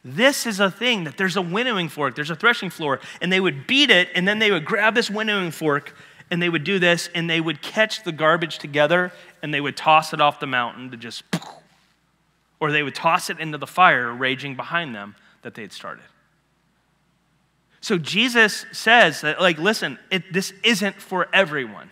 This 0.04 0.48
is 0.48 0.60
a 0.60 0.72
thing 0.72 1.04
that 1.04 1.18
there's 1.18 1.36
a 1.36 1.42
winnowing 1.44 1.88
fork, 1.88 2.16
there's 2.16 2.32
a 2.32 2.36
threshing 2.36 2.72
floor, 2.72 3.00
and 3.22 3.32
they 3.32 3.40
would 3.40 3.68
beat 3.68 3.92
it, 3.92 4.10
and 4.16 4.28
then 4.28 4.40
they 4.40 4.50
would 4.50 4.66
grab 4.66 4.96
this 4.96 5.12
winnowing 5.12 5.52
fork, 5.52 5.96
and 6.32 6.42
they 6.42 6.50
would 6.50 6.64
do 6.64 6.80
this, 6.80 7.12
and 7.14 7.30
they 7.30 7.40
would 7.40 7.62
catch 7.62 8.04
the 8.04 8.12
garbage 8.12 8.58
together, 8.58 9.12
and 9.44 9.54
they 9.54 9.62
would 9.62 9.78
toss 9.78 10.14
it 10.14 10.20
off 10.20 10.40
the 10.40 10.48
mountain 10.48 10.90
to 10.90 10.98
just, 10.98 11.24
or 12.60 12.72
they 12.72 12.82
would 12.82 12.96
toss 12.96 13.30
it 13.30 13.40
into 13.40 13.60
the 13.60 13.68
fire 13.68 14.12
raging 14.12 14.56
behind 14.56 14.96
them 14.96 15.14
that 15.44 15.54
they 15.54 15.62
had 15.62 15.72
started. 15.72 16.06
So 17.84 17.98
Jesus 17.98 18.66
says 18.72 19.20
that, 19.22 19.42
like, 19.42 19.58
listen, 19.58 20.00
it, 20.10 20.32
this 20.32 20.54
isn't 20.64 21.02
for 21.02 21.28
everyone. 21.34 21.92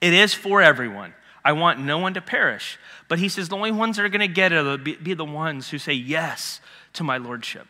It 0.00 0.12
is 0.12 0.32
for 0.32 0.62
everyone. 0.62 1.12
I 1.44 1.54
want 1.54 1.80
no 1.80 1.98
one 1.98 2.14
to 2.14 2.20
perish. 2.20 2.78
But 3.08 3.18
he 3.18 3.28
says 3.28 3.48
the 3.48 3.56
only 3.56 3.72
ones 3.72 3.96
that 3.96 4.04
are 4.04 4.08
going 4.08 4.20
to 4.20 4.28
get 4.32 4.52
it 4.52 4.62
will 4.62 4.78
be, 4.78 4.94
be 4.94 5.14
the 5.14 5.24
ones 5.24 5.70
who 5.70 5.78
say 5.78 5.94
yes 5.94 6.60
to 6.92 7.02
my 7.02 7.16
lordship. 7.16 7.66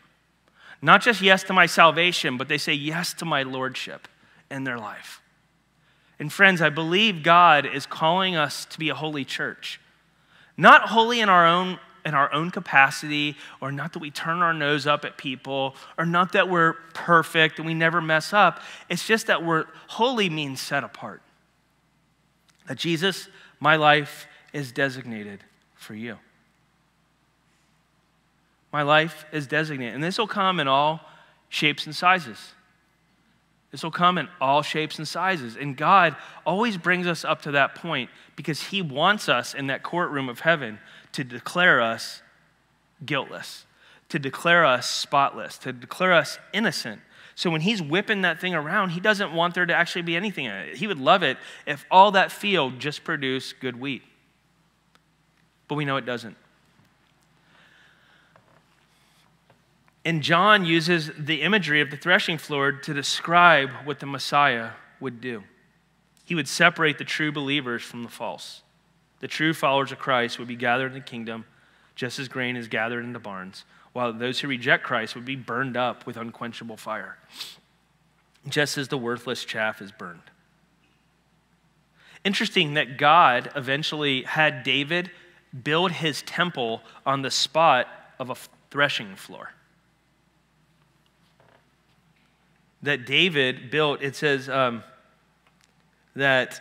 Not 0.82 1.00
just 1.00 1.22
yes 1.22 1.42
to 1.44 1.54
my 1.54 1.64
salvation, 1.64 2.36
but 2.36 2.48
they 2.48 2.58
say 2.58 2.74
yes 2.74 3.14
to 3.14 3.24
my 3.24 3.44
lordship 3.44 4.06
in 4.50 4.64
their 4.64 4.76
life. 4.76 5.22
And 6.18 6.30
friends, 6.30 6.60
I 6.60 6.68
believe 6.68 7.22
God 7.22 7.64
is 7.64 7.86
calling 7.86 8.36
us 8.36 8.66
to 8.66 8.78
be 8.78 8.90
a 8.90 8.94
holy 8.94 9.24
church. 9.24 9.80
Not 10.54 10.90
holy 10.90 11.20
in 11.20 11.30
our 11.30 11.46
own 11.46 11.78
in 12.04 12.14
our 12.14 12.32
own 12.32 12.50
capacity, 12.50 13.36
or 13.60 13.72
not 13.72 13.92
that 13.92 13.98
we 13.98 14.10
turn 14.10 14.38
our 14.38 14.54
nose 14.54 14.86
up 14.86 15.04
at 15.04 15.16
people, 15.16 15.74
or 15.98 16.06
not 16.06 16.32
that 16.32 16.48
we're 16.48 16.74
perfect 16.94 17.58
and 17.58 17.66
we 17.66 17.74
never 17.74 18.00
mess 18.00 18.32
up. 18.32 18.60
It's 18.88 19.06
just 19.06 19.26
that 19.26 19.44
we're 19.44 19.66
holy 19.88 20.30
means 20.30 20.60
set 20.60 20.84
apart. 20.84 21.22
That 22.66 22.78
Jesus, 22.78 23.28
my 23.58 23.76
life 23.76 24.26
is 24.52 24.72
designated 24.72 25.44
for 25.74 25.94
you. 25.94 26.18
My 28.72 28.82
life 28.82 29.24
is 29.32 29.46
designated. 29.46 29.94
And 29.94 30.04
this 30.04 30.18
will 30.18 30.26
come 30.26 30.60
in 30.60 30.68
all 30.68 31.00
shapes 31.48 31.86
and 31.86 31.94
sizes. 31.94 32.52
This 33.70 33.82
will 33.82 33.90
come 33.90 34.18
in 34.18 34.28
all 34.40 34.62
shapes 34.62 34.98
and 34.98 35.06
sizes. 35.06 35.56
And 35.56 35.76
God 35.76 36.16
always 36.44 36.76
brings 36.76 37.06
us 37.06 37.24
up 37.24 37.42
to 37.42 37.52
that 37.52 37.74
point 37.74 38.10
because 38.36 38.62
He 38.62 38.82
wants 38.82 39.28
us 39.28 39.54
in 39.54 39.68
that 39.68 39.82
courtroom 39.82 40.28
of 40.28 40.40
heaven 40.40 40.78
to 41.12 41.24
declare 41.24 41.80
us 41.80 42.22
guiltless, 43.04 43.66
to 44.08 44.18
declare 44.18 44.64
us 44.64 44.88
spotless, 44.88 45.58
to 45.58 45.72
declare 45.72 46.12
us 46.12 46.38
innocent. 46.52 47.00
So 47.34 47.50
when 47.50 47.62
he's 47.62 47.80
whipping 47.80 48.22
that 48.22 48.40
thing 48.40 48.54
around, 48.54 48.90
he 48.90 49.00
doesn't 49.00 49.32
want 49.32 49.54
there 49.54 49.66
to 49.66 49.74
actually 49.74 50.02
be 50.02 50.16
anything 50.16 50.44
in 50.44 50.52
it. 50.52 50.76
He 50.76 50.86
would 50.86 50.98
love 50.98 51.22
it 51.22 51.38
if 51.66 51.86
all 51.90 52.12
that 52.12 52.30
field 52.30 52.78
just 52.78 53.02
produced 53.02 53.60
good 53.60 53.80
wheat. 53.80 54.02
But 55.68 55.76
we 55.76 55.84
know 55.84 55.96
it 55.96 56.04
doesn't. 56.04 56.36
And 60.04 60.22
John 60.22 60.64
uses 60.64 61.10
the 61.18 61.42
imagery 61.42 61.80
of 61.80 61.90
the 61.90 61.96
threshing 61.96 62.38
floor 62.38 62.72
to 62.72 62.94
describe 62.94 63.70
what 63.84 64.00
the 64.00 64.06
Messiah 64.06 64.70
would 64.98 65.20
do. 65.20 65.44
He 66.24 66.34
would 66.34 66.48
separate 66.48 66.98
the 66.98 67.04
true 67.04 67.32
believers 67.32 67.82
from 67.82 68.02
the 68.02 68.08
false. 68.08 68.62
The 69.20 69.28
true 69.28 69.54
followers 69.54 69.92
of 69.92 69.98
Christ 69.98 70.38
would 70.38 70.48
be 70.48 70.56
gathered 70.56 70.88
in 70.88 70.94
the 70.94 71.00
kingdom, 71.00 71.44
just 71.94 72.18
as 72.18 72.28
grain 72.28 72.56
is 72.56 72.68
gathered 72.68 73.04
into 73.04 73.18
barns 73.18 73.64
while 73.92 74.12
those 74.12 74.40
who 74.40 74.48
reject 74.48 74.84
Christ 74.84 75.14
would 75.14 75.24
be 75.24 75.36
burned 75.36 75.76
up 75.76 76.06
with 76.06 76.16
unquenchable 76.16 76.76
fire, 76.76 77.18
just 78.48 78.78
as 78.78 78.88
the 78.88 78.98
worthless 78.98 79.44
chaff 79.44 79.82
is 79.82 79.92
burned. 79.92 80.22
Interesting 82.24 82.74
that 82.74 82.98
God 82.98 83.50
eventually 83.56 84.22
had 84.22 84.62
David 84.62 85.10
build 85.64 85.92
his 85.92 86.22
temple 86.22 86.82
on 87.04 87.22
the 87.22 87.30
spot 87.30 87.88
of 88.18 88.30
a 88.30 88.36
threshing 88.70 89.16
floor. 89.16 89.52
That 92.82 93.06
David 93.06 93.70
built, 93.70 94.00
it 94.02 94.14
says 94.14 94.48
um, 94.48 94.84
that 96.14 96.60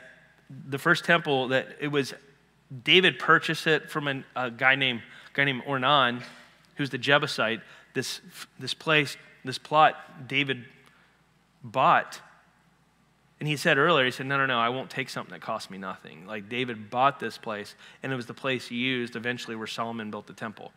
the 0.49 0.79
first 0.79 1.05
temple, 1.05 1.49
that 1.49 1.67
it 1.79 1.89
was 1.89 2.13
David 2.83 3.19
purchased 3.19 3.67
it 3.67 3.89
from 3.89 4.07
an, 4.07 4.25
a 4.35 4.51
guy 4.51 4.75
named, 4.75 5.01
guy 5.33 5.43
named 5.43 5.63
Ornan, 5.63 6.21
who's 6.75 6.89
the 6.89 6.97
Jebusite, 6.97 7.61
this, 7.93 8.21
this 8.59 8.73
place, 8.73 9.17
this 9.43 9.57
plot 9.57 10.27
David 10.27 10.65
bought. 11.63 12.21
And 13.39 13.47
he 13.47 13.55
said 13.55 13.77
earlier, 13.77 14.05
he 14.05 14.11
said, 14.11 14.25
No, 14.25 14.37
no, 14.37 14.45
no, 14.45 14.59
I 14.59 14.69
won't 14.69 14.89
take 14.89 15.09
something 15.09 15.31
that 15.31 15.41
costs 15.41 15.71
me 15.71 15.77
nothing. 15.77 16.25
Like 16.27 16.49
David 16.49 16.89
bought 16.89 17.19
this 17.19 17.37
place, 17.37 17.75
and 18.03 18.11
it 18.11 18.15
was 18.15 18.25
the 18.25 18.33
place 18.33 18.69
used 18.69 19.15
eventually 19.15 19.55
where 19.55 19.67
Solomon 19.67 20.11
built 20.11 20.27
the 20.27 20.33
temple. 20.33 20.71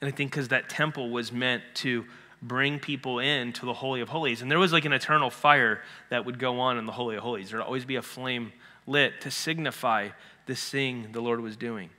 And 0.00 0.08
I 0.08 0.10
think 0.12 0.30
because 0.30 0.48
that 0.48 0.68
temple 0.68 1.10
was 1.10 1.32
meant 1.32 1.62
to 1.76 2.04
bring 2.42 2.78
people 2.78 3.18
in 3.18 3.52
to 3.54 3.66
the 3.66 3.72
Holy 3.72 4.02
of 4.02 4.10
Holies. 4.10 4.42
And 4.42 4.50
there 4.50 4.58
was 4.58 4.72
like 4.72 4.84
an 4.84 4.92
eternal 4.92 5.30
fire 5.30 5.80
that 6.10 6.26
would 6.26 6.38
go 6.38 6.60
on 6.60 6.78
in 6.78 6.84
the 6.84 6.92
Holy 6.92 7.16
of 7.16 7.22
Holies. 7.22 7.50
There 7.50 7.58
would 7.58 7.64
always 7.64 7.86
be 7.86 7.96
a 7.96 8.02
flame 8.02 8.52
lit 8.86 9.20
to 9.22 9.30
signify 9.30 10.10
this 10.46 10.70
thing 10.70 11.08
the 11.12 11.20
Lord 11.20 11.40
was 11.40 11.56
doing. 11.56 11.90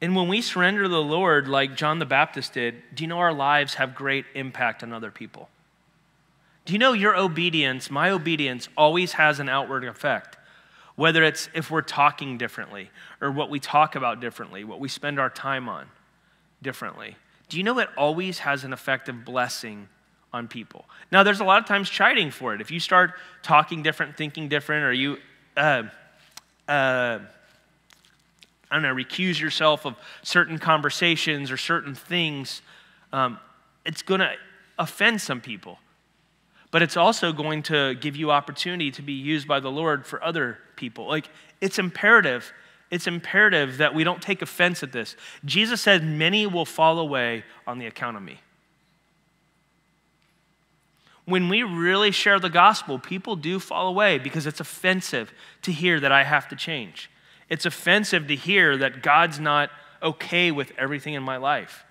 And 0.00 0.16
when 0.16 0.26
we 0.26 0.42
surrender 0.42 0.82
to 0.82 0.88
the 0.88 1.00
Lord, 1.00 1.46
like 1.46 1.76
John 1.76 2.00
the 2.00 2.04
Baptist 2.04 2.54
did, 2.54 2.82
do 2.92 3.04
you 3.04 3.08
know 3.08 3.20
our 3.20 3.32
lives 3.32 3.74
have 3.74 3.94
great 3.94 4.26
impact 4.34 4.82
on 4.82 4.92
other 4.92 5.12
people? 5.12 5.48
Do 6.64 6.72
you 6.72 6.78
know 6.80 6.92
your 6.92 7.16
obedience, 7.16 7.88
my 7.90 8.10
obedience, 8.10 8.68
always 8.76 9.12
has 9.12 9.38
an 9.38 9.48
outward 9.48 9.84
effect? 9.84 10.36
Whether 10.96 11.22
it's 11.22 11.48
if 11.54 11.70
we're 11.70 11.82
talking 11.82 12.36
differently, 12.36 12.90
or 13.20 13.30
what 13.30 13.48
we 13.48 13.60
talk 13.60 13.94
about 13.94 14.20
differently, 14.20 14.64
what 14.64 14.80
we 14.80 14.88
spend 14.88 15.20
our 15.20 15.30
time 15.30 15.68
on 15.68 15.86
differently. 16.62 17.16
Do 17.48 17.56
you 17.56 17.62
know 17.62 17.78
it 17.78 17.88
always 17.96 18.40
has 18.40 18.64
an 18.64 18.72
effect 18.72 19.08
of 19.08 19.24
blessing 19.24 19.88
on 20.32 20.48
people? 20.48 20.84
Now, 21.10 21.22
there's 21.22 21.40
a 21.40 21.44
lot 21.44 21.60
of 21.60 21.66
times 21.66 21.90
chiding 21.90 22.30
for 22.30 22.54
it. 22.54 22.60
If 22.60 22.70
you 22.70 22.80
start 22.80 23.12
talking 23.42 23.82
different, 23.82 24.16
thinking 24.16 24.48
different, 24.48 24.84
or 24.84 24.92
you, 24.92 25.18
uh, 25.56 25.84
uh, 26.68 27.18
I 28.70 28.74
don't 28.74 28.82
know, 28.82 28.94
recuse 28.94 29.40
yourself 29.40 29.84
of 29.84 29.96
certain 30.22 30.58
conversations 30.58 31.50
or 31.50 31.56
certain 31.56 31.94
things, 31.94 32.62
um, 33.12 33.38
it's 33.84 34.02
going 34.02 34.20
to 34.20 34.32
offend 34.78 35.20
some 35.20 35.40
people. 35.40 35.78
But 36.70 36.80
it's 36.80 36.96
also 36.96 37.32
going 37.32 37.62
to 37.64 37.94
give 37.94 38.16
you 38.16 38.30
opportunity 38.30 38.90
to 38.92 39.02
be 39.02 39.12
used 39.12 39.46
by 39.46 39.60
the 39.60 39.70
Lord 39.70 40.06
for 40.06 40.24
other 40.24 40.58
people. 40.76 41.06
Like, 41.06 41.28
it's 41.60 41.78
imperative. 41.78 42.50
It's 42.90 43.06
imperative 43.06 43.76
that 43.78 43.94
we 43.94 44.04
don't 44.04 44.22
take 44.22 44.40
offense 44.40 44.82
at 44.82 44.92
this. 44.92 45.16
Jesus 45.44 45.82
said, 45.82 46.02
Many 46.02 46.46
will 46.46 46.64
fall 46.64 46.98
away 46.98 47.44
on 47.66 47.78
the 47.78 47.86
account 47.86 48.16
of 48.16 48.22
me. 48.22 48.40
When 51.24 51.48
we 51.48 51.62
really 51.62 52.10
share 52.10 52.40
the 52.40 52.50
gospel, 52.50 52.98
people 52.98 53.36
do 53.36 53.58
fall 53.58 53.88
away 53.88 54.18
because 54.18 54.46
it's 54.46 54.60
offensive 54.60 55.32
to 55.62 55.72
hear 55.72 56.00
that 56.00 56.10
I 56.10 56.24
have 56.24 56.48
to 56.48 56.56
change. 56.56 57.10
It's 57.48 57.64
offensive 57.64 58.26
to 58.28 58.36
hear 58.36 58.76
that 58.78 59.02
God's 59.02 59.38
not 59.38 59.70
okay 60.02 60.50
with 60.50 60.72
everything 60.76 61.14
in 61.14 61.22
my 61.22 61.36
life. 61.36 61.84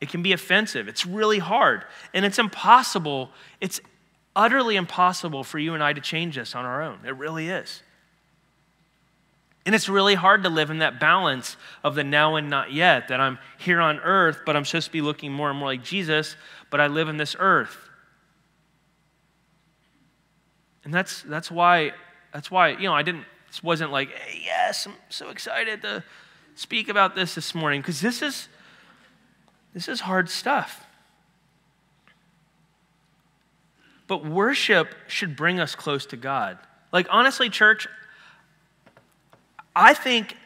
It 0.00 0.08
can 0.08 0.22
be 0.22 0.32
offensive. 0.32 0.88
It's 0.88 1.06
really 1.06 1.38
hard. 1.38 1.84
And 2.12 2.24
it's 2.24 2.38
impossible. 2.38 3.30
It's 3.60 3.80
utterly 4.34 4.76
impossible 4.76 5.44
for 5.44 5.58
you 5.58 5.74
and 5.74 5.82
I 5.82 5.92
to 5.92 6.00
change 6.00 6.36
this 6.36 6.54
on 6.54 6.64
our 6.64 6.82
own. 6.82 7.00
It 7.04 7.16
really 7.16 7.48
is. 7.48 7.82
And 9.64 9.74
it's 9.74 9.88
really 9.88 10.14
hard 10.14 10.42
to 10.42 10.48
live 10.48 10.70
in 10.70 10.78
that 10.78 10.98
balance 10.98 11.56
of 11.84 11.94
the 11.94 12.02
now 12.02 12.34
and 12.34 12.50
not 12.50 12.72
yet, 12.72 13.08
that 13.08 13.20
I'm 13.20 13.38
here 13.58 13.80
on 13.80 14.00
earth, 14.00 14.40
but 14.44 14.56
I'm 14.56 14.64
supposed 14.64 14.86
to 14.86 14.92
be 14.92 15.02
looking 15.02 15.32
more 15.32 15.50
and 15.50 15.58
more 15.58 15.68
like 15.68 15.84
Jesus, 15.84 16.36
but 16.70 16.80
I 16.80 16.88
live 16.88 17.08
in 17.08 17.16
this 17.16 17.36
earth. 17.38 17.76
And 20.84 20.92
that's, 20.92 21.22
that's 21.22 21.48
why, 21.48 21.92
that's 22.32 22.50
why, 22.50 22.70
you 22.70 22.84
know, 22.84 22.94
I 22.94 23.02
didn't 23.02 23.24
wasn't 23.60 23.90
like, 23.90 24.10
hey, 24.10 24.40
yes, 24.44 24.86
I'm 24.86 24.94
so 25.08 25.28
excited 25.28 25.82
to 25.82 26.04
speak 26.54 26.88
about 26.88 27.14
this 27.14 27.34
this 27.34 27.54
morning 27.54 27.80
because 27.80 28.00
this 28.00 28.22
is 28.22 28.48
this 29.74 29.88
is 29.88 30.00
hard 30.00 30.28
stuff. 30.28 30.86
But 34.06 34.24
worship 34.24 34.94
should 35.08 35.34
bring 35.34 35.58
us 35.58 35.74
close 35.74 36.06
to 36.06 36.16
God. 36.16 36.58
Like 36.92 37.06
honestly, 37.10 37.48
church, 37.48 37.88
I 39.74 39.94
think 39.94 40.36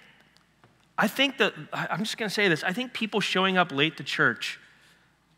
I 0.98 1.08
think 1.08 1.38
that 1.38 1.52
I'm 1.72 2.00
just 2.00 2.16
going 2.16 2.28
to 2.28 2.34
say 2.34 2.48
this. 2.48 2.64
I 2.64 2.72
think 2.72 2.94
people 2.94 3.20
showing 3.20 3.58
up 3.58 3.70
late 3.70 3.98
to 3.98 4.04
church 4.04 4.58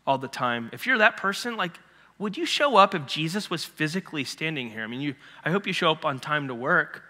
all 0.07 0.17
the 0.17 0.29
time, 0.29 0.69
if 0.71 0.87
you're 0.87 0.97
that 0.99 1.17
person, 1.17 1.57
like 1.57 1.77
would 2.17 2.37
you 2.37 2.45
show 2.45 2.75
up 2.75 2.93
if 2.93 3.05
Jesus 3.05 3.49
was 3.49 3.63
physically 3.63 4.25
standing 4.25 4.69
here? 4.69 4.83
I 4.83 4.87
mean, 4.87 5.01
you 5.01 5.15
I 5.43 5.51
hope 5.51 5.65
you 5.65 5.73
show 5.73 5.91
up 5.91 6.05
on 6.05 6.19
time 6.19 6.47
to 6.49 6.55
work. 6.55 7.03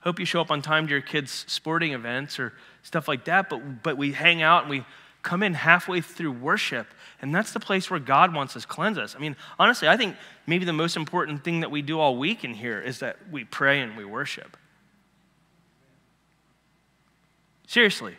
Hope 0.00 0.20
you 0.20 0.26
show 0.26 0.40
up 0.40 0.50
on 0.50 0.62
time 0.62 0.86
to 0.86 0.92
your 0.92 1.00
kids' 1.00 1.44
sporting 1.48 1.92
events 1.92 2.38
or 2.38 2.52
stuff 2.82 3.08
like 3.08 3.24
that, 3.24 3.50
but, 3.50 3.82
but 3.82 3.96
we 3.96 4.12
hang 4.12 4.42
out 4.42 4.62
and 4.62 4.70
we 4.70 4.84
come 5.22 5.42
in 5.42 5.54
halfway 5.54 6.00
through 6.00 6.30
worship, 6.30 6.86
and 7.20 7.34
that's 7.34 7.52
the 7.52 7.60
place 7.60 7.90
where 7.90 7.98
God 7.98 8.32
wants 8.32 8.56
us 8.56 8.64
cleanse 8.64 8.96
us. 8.96 9.16
I 9.16 9.18
mean, 9.18 9.36
honestly, 9.58 9.88
I 9.88 9.96
think 9.96 10.16
maybe 10.46 10.64
the 10.64 10.72
most 10.72 10.96
important 10.96 11.42
thing 11.42 11.60
that 11.60 11.70
we 11.70 11.82
do 11.82 11.98
all 11.98 12.16
week 12.16 12.44
in 12.44 12.54
here 12.54 12.80
is 12.80 13.00
that 13.00 13.16
we 13.30 13.44
pray 13.44 13.80
and 13.80 13.96
we 13.96 14.04
worship. 14.04 14.56
Seriously. 17.68 18.16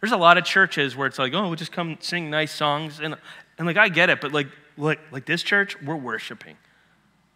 There's 0.00 0.12
a 0.12 0.18
lot 0.18 0.36
of 0.36 0.44
churches 0.44 0.94
where 0.94 1.06
it's 1.06 1.18
like, 1.18 1.32
oh, 1.32 1.46
we'll 1.46 1.56
just 1.56 1.72
come 1.72 1.96
sing 2.00 2.28
nice 2.28 2.52
songs. 2.52 3.00
And, 3.00 3.16
and 3.56 3.66
like, 3.66 3.78
I 3.78 3.88
get 3.88 4.10
it, 4.10 4.20
but 4.20 4.30
like, 4.30 4.48
like, 4.76 5.00
like 5.10 5.24
this 5.24 5.42
church, 5.42 5.80
we're 5.82 5.96
worshiping. 5.96 6.56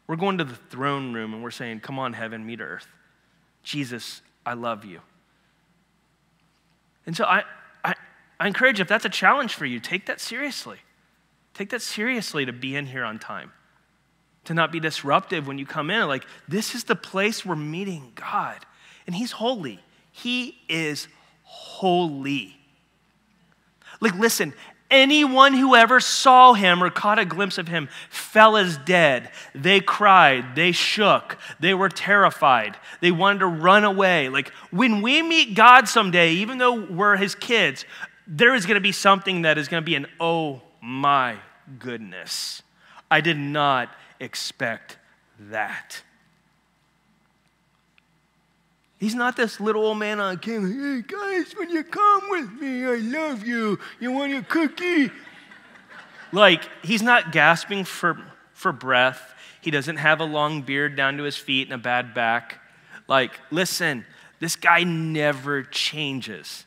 We're 0.07 0.17
going 0.17 0.37
to 0.39 0.45
the 0.45 0.55
throne 0.55 1.15
room 1.15 1.33
and 1.33 1.43
we're 1.43 1.51
saying, 1.51 1.81
come 1.81 1.99
on, 1.99 2.13
heaven, 2.13 2.45
meet 2.45 2.61
earth. 2.61 2.87
Jesus, 3.63 4.21
I 4.45 4.53
love 4.53 4.85
you. 4.85 5.01
And 7.07 7.17
so 7.17 7.25
I, 7.25 7.45
I, 7.83 7.95
I 8.39 8.47
encourage 8.47 8.79
you, 8.79 8.83
if 8.83 8.89
that's 8.89 9.07
a 9.07 9.09
challenge 9.09 9.55
for 9.55 9.65
you, 9.65 9.81
take 9.81 10.05
that 10.07 10.21
seriously. 10.21 10.79
Take 11.55 11.71
that 11.71 11.81
seriously 11.81 12.45
to 12.45 12.53
be 12.53 12.77
in 12.77 12.85
here 12.85 13.05
on 13.05 13.19
time, 13.19 13.53
to 14.45 14.53
not 14.53 14.71
be 14.71 14.81
disruptive 14.81 15.47
when 15.47 15.57
you 15.57 15.65
come 15.65 15.91
in. 15.91 16.07
Like, 16.09 16.27
this 16.47 16.75
is 16.75 16.85
the 16.85 16.95
place 16.95 17.45
we're 17.45 17.57
meeting 17.57 18.13
God, 18.15 18.67
and 19.07 19.17
He's 19.17 19.33
holy. 19.33 19.81
He 20.11 20.59
is 20.69 21.09
holy. 21.53 22.57
Like, 24.01 24.15
listen, 24.15 24.53
Anyone 24.93 25.55
who 25.55 25.75
ever 25.75 26.01
saw 26.01 26.53
him 26.53 26.85
or 26.85 26.91
caught 26.91 27.19
a 27.19 27.25
glimpse 27.25 27.57
of 27.57 27.67
him 27.67 27.89
fell 28.11 28.59
as 28.59 28.77
dead. 28.77 29.31
They 29.55 29.81
cried, 29.81 30.55
they 30.55 30.71
shook, 30.71 31.39
they 31.59 31.73
were 31.73 31.89
terrified, 31.89 32.77
they 33.01 33.11
wanted 33.11 33.39
to 33.39 33.47
run 33.47 33.85
away. 33.85 34.29
Like 34.29 34.51
when 34.71 35.01
we 35.01 35.23
meet 35.23 35.55
God 35.55 35.89
someday, 35.89 36.33
even 36.33 36.59
though 36.59 36.79
we're 36.79 37.17
his 37.17 37.35
kids, 37.35 37.87
there 38.27 38.55
is 38.55 38.67
going 38.67 38.75
to 38.75 38.83
be 38.83 38.93
something 38.93 39.43
that 39.43 39.57
is 39.57 39.67
going 39.67 39.83
to 39.83 39.85
be 39.85 39.95
an 39.95 40.07
oh 40.21 40.61
my 40.83 41.37
goodness. 41.79 42.61
I 43.11 43.23
did 43.23 43.39
not 43.39 43.89
expect 44.21 44.99
that. 45.41 46.03
He's 49.03 49.17
not 49.17 49.35
this 49.35 49.59
little 49.59 49.85
old 49.85 49.99
man 49.99 50.21
on 50.21 50.39
camera. 50.39 50.71
Hey 50.71 51.03
guys, 51.03 51.55
when 51.57 51.71
you 51.71 51.83
come 51.83 52.23
with 52.29 52.53
me, 52.53 52.87
I 52.87 52.95
love 52.99 53.45
you. 53.45 53.81
You 53.99 54.13
want 54.13 54.33
a 54.33 54.43
cookie? 54.43 55.11
like, 56.31 56.63
he's 56.85 57.03
not 57.03 57.33
gasping 57.33 57.83
for, 57.83 58.17
for 58.53 58.71
breath. 58.71 59.35
He 59.61 59.73
doesn't 59.73 59.97
have 59.97 60.21
a 60.21 60.25
long 60.25 60.63
beard 60.63 60.95
down 60.95 61.17
to 61.17 61.25
his 61.25 61.37
feet 61.37 61.67
and 61.67 61.75
a 61.75 61.79
bad 61.79 62.15
back. 62.15 62.61
Like, 63.09 63.41
listen, 63.51 64.07
this 64.39 64.55
guy 64.55 64.85
never 64.85 65.65
changes. 65.65 66.65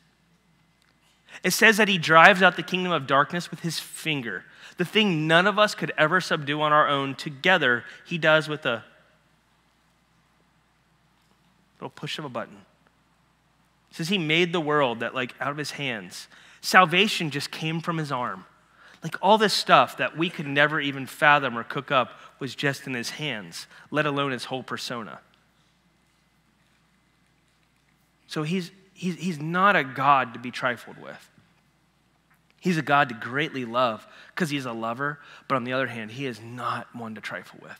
It 1.41 1.51
says 1.51 1.77
that 1.77 1.87
he 1.87 1.97
drives 1.97 2.41
out 2.41 2.57
the 2.57 2.63
kingdom 2.63 2.91
of 2.91 3.07
darkness 3.07 3.49
with 3.49 3.61
his 3.61 3.79
finger. 3.79 4.43
The 4.75 4.83
thing 4.83 5.25
none 5.25 5.47
of 5.47 5.57
us 5.57 5.73
could 5.73 5.93
ever 5.97 6.19
subdue 6.19 6.59
on 6.59 6.73
our 6.73 6.89
own, 6.89 7.15
together, 7.15 7.85
he 8.05 8.17
does 8.17 8.49
with 8.49 8.65
a 8.65 8.83
little 11.85 11.93
push 11.95 12.17
of 12.17 12.25
a 12.25 12.29
button. 12.29 12.57
It 13.91 13.97
says 13.97 14.09
he 14.09 14.17
made 14.17 14.51
the 14.51 14.59
world 14.59 15.01
that, 15.01 15.13
like, 15.13 15.35
out 15.39 15.51
of 15.51 15.57
his 15.57 15.71
hands. 15.71 16.27
Salvation 16.61 17.29
just 17.29 17.51
came 17.51 17.79
from 17.79 17.97
his 17.97 18.11
arm. 18.11 18.45
Like 19.03 19.17
all 19.21 19.37
this 19.37 19.53
stuff 19.53 19.97
that 19.97 20.17
we 20.17 20.31
could 20.31 20.47
never 20.47 20.81
even 20.81 21.05
fathom 21.05 21.55
or 21.55 21.63
cook 21.63 21.91
up 21.91 22.19
was 22.39 22.55
just 22.55 22.87
in 22.87 22.95
his 22.95 23.11
hands, 23.11 23.67
let 23.91 24.07
alone 24.07 24.31
his 24.31 24.45
whole 24.45 24.63
persona. 24.63 25.19
So 28.25 28.41
he's, 28.41 28.71
he's, 28.95 29.15
he's 29.17 29.39
not 29.39 29.75
a 29.75 29.83
God 29.83 30.33
to 30.33 30.39
be 30.39 30.49
trifled 30.49 30.99
with. 30.99 31.29
He's 32.59 32.79
a 32.79 32.81
God 32.81 33.09
to 33.09 33.15
greatly 33.15 33.63
love 33.63 34.07
because 34.33 34.49
he's 34.49 34.65
a 34.65 34.73
lover, 34.73 35.19
but 35.47 35.53
on 35.53 35.65
the 35.65 35.73
other 35.73 35.85
hand, 35.85 36.09
he 36.09 36.25
is 36.25 36.41
not 36.41 36.87
one 36.95 37.13
to 37.13 37.21
trifle 37.21 37.59
with. 37.61 37.79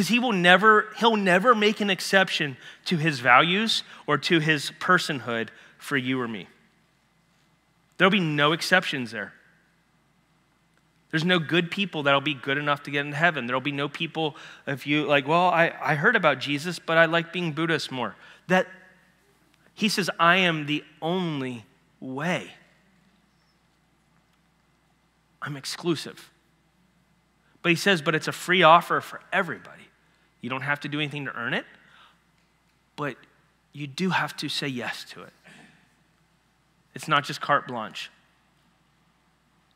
Because 0.00 0.08
he 0.08 0.18
will 0.18 0.32
never, 0.32 0.88
he'll 0.96 1.14
never 1.14 1.54
make 1.54 1.82
an 1.82 1.90
exception 1.90 2.56
to 2.86 2.96
his 2.96 3.20
values 3.20 3.82
or 4.06 4.16
to 4.16 4.38
his 4.38 4.72
personhood 4.80 5.50
for 5.76 5.94
you 5.94 6.18
or 6.18 6.26
me. 6.26 6.48
There'll 7.98 8.10
be 8.10 8.18
no 8.18 8.52
exceptions 8.52 9.10
there. 9.10 9.34
There's 11.10 11.26
no 11.26 11.38
good 11.38 11.70
people 11.70 12.04
that'll 12.04 12.22
be 12.22 12.32
good 12.32 12.56
enough 12.56 12.82
to 12.84 12.90
get 12.90 13.04
into 13.04 13.18
heaven. 13.18 13.46
There'll 13.46 13.60
be 13.60 13.72
no 13.72 13.90
people, 13.90 14.36
if 14.66 14.86
you 14.86 15.04
like, 15.04 15.28
well, 15.28 15.48
I, 15.48 15.70
I 15.78 15.96
heard 15.96 16.16
about 16.16 16.38
Jesus, 16.38 16.78
but 16.78 16.96
I 16.96 17.04
like 17.04 17.30
being 17.30 17.52
Buddhist 17.52 17.92
more. 17.92 18.16
That 18.48 18.68
he 19.74 19.90
says, 19.90 20.08
I 20.18 20.36
am 20.36 20.64
the 20.64 20.82
only 21.02 21.66
way. 22.00 22.52
I'm 25.42 25.58
exclusive. 25.58 26.30
But 27.60 27.68
he 27.68 27.76
says, 27.76 28.00
but 28.00 28.14
it's 28.14 28.28
a 28.28 28.32
free 28.32 28.62
offer 28.62 29.02
for 29.02 29.20
everybody. 29.30 29.89
You 30.40 30.50
don't 30.50 30.62
have 30.62 30.80
to 30.80 30.88
do 30.88 30.98
anything 30.98 31.26
to 31.26 31.34
earn 31.36 31.54
it, 31.54 31.64
but 32.96 33.16
you 33.72 33.86
do 33.86 34.10
have 34.10 34.36
to 34.38 34.48
say 34.48 34.68
yes 34.68 35.04
to 35.10 35.22
it. 35.22 35.32
It's 36.94 37.08
not 37.08 37.24
just 37.24 37.40
carte 37.40 37.68
blanche. 37.68 38.10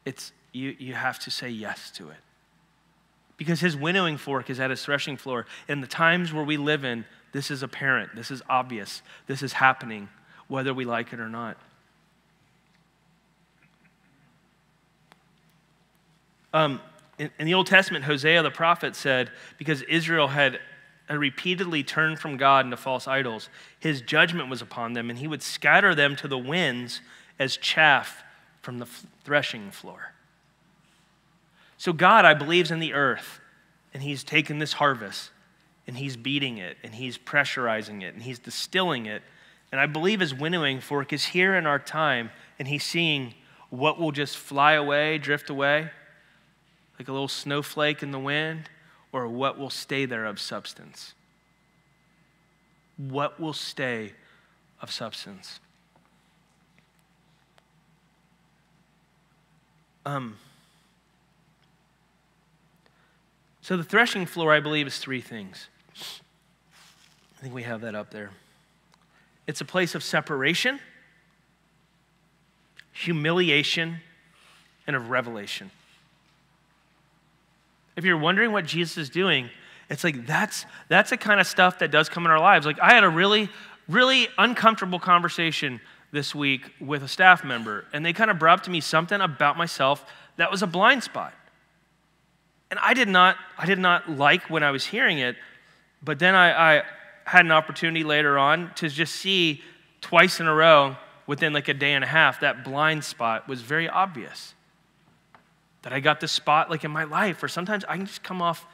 It's 0.05 0.33
you, 0.53 0.75
you 0.79 0.95
have 0.95 1.19
to 1.21 1.31
say 1.31 1.49
yes 1.49 1.91
to 1.93 2.11
it. 2.11 2.17
Because 3.37 3.61
his 3.61 3.77
winnowing 3.77 4.17
fork 4.17 4.49
is 4.49 4.61
at 4.61 4.71
his 4.71 4.85
threshing 4.85 5.17
floor. 5.17 5.47
In 5.69 5.81
the 5.81 5.87
times 5.87 6.33
where 6.33 6.45
we 6.45 6.57
live 6.57 6.85
in, 6.85 7.05
this 7.33 7.51
is 7.51 7.63
apparent, 7.63 8.15
this 8.15 8.31
is 8.31 8.43
obvious, 8.49 9.03
this 9.27 9.43
is 9.43 9.55
happening, 9.55 10.09
whether 10.47 10.73
we 10.73 10.85
like 10.85 11.13
it 11.13 11.19
or 11.19 11.29
not. 11.29 11.57
Um, 16.53 16.81
in, 17.19 17.31
in, 17.39 17.47
the 17.47 17.55
Old 17.55 17.67
Testament, 17.67 18.05
Hosea 18.05 18.43
the 18.43 18.51
prophet 18.51 18.97
said, 18.97 19.31
because 19.59 19.83
Israel 19.83 20.29
had 20.29 20.59
repeatedly 21.09 21.85
turned 21.85 22.19
from 22.19 22.37
God 22.37 22.65
into 22.65 22.77
false 22.77 23.07
idols, 23.07 23.49
his 23.79 24.01
judgment 24.01 24.49
was 24.49 24.63
upon 24.63 24.95
them, 24.95 25.11
and 25.11 25.19
he 25.19 25.29
would 25.29 25.43
scatter 25.43 25.95
them 25.95 26.17
to 26.17 26.29
the 26.29 26.39
winds 26.39 27.01
as 27.39 27.57
chaff 27.57 28.25
from 28.63 28.79
the 28.79 28.87
threshing 29.25 29.71
floor. 29.71 30.13
So 31.77 31.93
God, 31.93 32.25
I 32.25 32.35
believe, 32.35 32.65
is 32.65 32.71
in 32.71 32.81
the 32.81 32.95
earth, 32.95 33.41
and 33.93 34.03
He's 34.03 34.25
taken 34.25 34.59
this 34.59 34.73
harvest, 34.73 35.31
and 35.87 35.97
He's 35.97 36.17
beating 36.17 36.57
it, 36.57 36.79
and 36.83 36.95
He's 36.95 37.19
pressurizing 37.19 38.03
it, 38.03 38.15
and 38.15 38.23
He's 38.23 38.39
distilling 38.39 39.05
it. 39.05 39.23
And 39.71 39.79
I 39.81 39.87
believe 39.87 40.21
His 40.21 40.35
winnowing 40.35 40.81
fork 40.81 41.13
is 41.13 41.27
here 41.27 41.55
in 41.55 41.67
our 41.67 41.79
time, 41.79 42.31
and 42.59 42.67
He's 42.67 42.85
seeing 42.85 43.35
what 43.69 43.99
will 43.99 44.13
just 44.13 44.39
fly 44.39 44.73
away, 44.73 45.19
drift 45.19 45.51
away, 45.51 45.91
like 46.99 47.09
a 47.09 47.13
little 47.13 47.29
snowflake 47.29 48.03
in 48.03 48.11
the 48.11 48.19
wind, 48.19 48.69
or 49.13 49.29
what 49.29 49.59
will 49.59 49.71
stay 49.71 50.07
there 50.07 50.25
of 50.25 50.41
substance. 50.41 51.15
What 52.97 53.41
will 53.41 53.53
stay 53.53 54.13
of 54.81 54.91
substance? 54.91 55.61
Um, 60.07 60.37
So, 63.65 63.79
the 63.79 63.83
threshing 63.83 64.27
floor, 64.27 64.53
I 64.53 64.61
believe, 64.61 64.87
is 64.87 64.99
three 64.99 65.23
things. 65.23 65.69
I 65.97 67.41
think 67.41 67.55
we 67.55 67.63
have 67.63 67.81
that 67.81 67.95
up 67.95 68.11
there. 68.11 68.29
It's 69.47 69.63
a 69.63 69.65
place 69.65 69.95
of 69.95 70.05
separation, 70.05 70.81
humiliation, 72.93 74.01
and 74.87 74.95
of 74.95 75.09
revelation. 75.09 75.71
If 77.97 78.05
you're 78.05 78.19
wondering 78.19 78.53
what 78.53 78.65
Jesus 78.65 78.97
is 78.97 79.11
doing, 79.11 79.51
it's 79.89 80.05
like 80.05 80.27
that's 80.27 80.67
that's 80.89 81.11
the 81.11 81.17
kind 81.17 81.41
of 81.41 81.47
stuff 81.47 81.79
that 81.79 81.91
does 81.91 82.09
come 82.09 82.25
in 82.25 82.31
our 82.31 82.41
lives. 82.41 82.67
Like 82.67 82.81
I 82.81 82.93
had 82.95 83.05
a 83.05 83.09
really 83.09 83.49
really 83.89 84.29
uncomfortable 84.39 84.99
conversation 84.99 85.81
this 86.11 86.35
week 86.35 86.71
with 86.81 87.03
a 87.03 87.09
staff 87.09 87.45
member 87.45 87.85
and 87.93 88.07
they 88.07 88.13
kind 88.13 88.31
of 88.31 88.39
brought 88.39 88.61
up 88.61 88.65
to 88.65 88.71
me 88.71 88.81
something 88.81 89.21
about 89.21 89.59
myself 89.59 90.07
that 90.37 90.51
was 90.51 90.63
a 90.63 90.67
blind 90.67 91.03
spot. 91.03 91.35
And 92.71 92.81
I 92.81 92.95
did 92.95 93.09
not, 93.09 93.37
I 93.59 93.67
did 93.67 93.79
not 93.79 94.11
like 94.11 94.51
when 94.51 94.63
I 94.63 94.71
was 94.71 94.85
hearing 94.85 95.19
it, 95.19 95.37
but 96.03 96.19
then 96.19 96.35
I, 96.35 96.79
I 96.79 96.83
had 97.25 97.45
an 97.45 97.53
opportunity 97.53 98.05
later 98.05 98.39
on 98.39 98.73
to 98.77 98.89
just 98.89 99.17
see 99.17 99.63
twice 100.01 100.41
in 100.41 100.47
a 100.47 100.55
row 100.55 100.97
within 101.27 101.53
like 101.53 101.69
a 101.69 101.75
day 101.75 101.93
and 101.93 102.05
a 102.05 102.07
half 102.07 102.41
that 102.41 102.65
blind 102.65 103.05
spot 103.05 103.49
was 103.49 103.61
very 103.61 103.89
obvious. 103.89 104.55
That 105.85 105.93
I 105.93 106.01
got 106.01 106.19
this 106.19 106.33
spot 106.33 106.71
like 106.71 106.83
in 106.85 106.91
my 106.91 107.05
life, 107.05 107.43
or 107.43 107.49
sometimes 107.49 107.85
I 107.85 107.97
can 107.97 108.07
just 108.07 108.23
come 108.23 108.41
off 108.41 108.67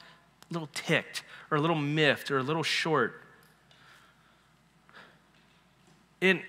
a 0.48 0.54
little 0.54 0.68
ticked 0.72 1.24
or 1.50 1.58
a 1.58 1.60
little 1.60 1.76
miffed 1.76 2.30
or 2.30 2.38
a 2.38 2.42
little 2.42 2.62
short. 2.62 3.20
And 6.22 6.40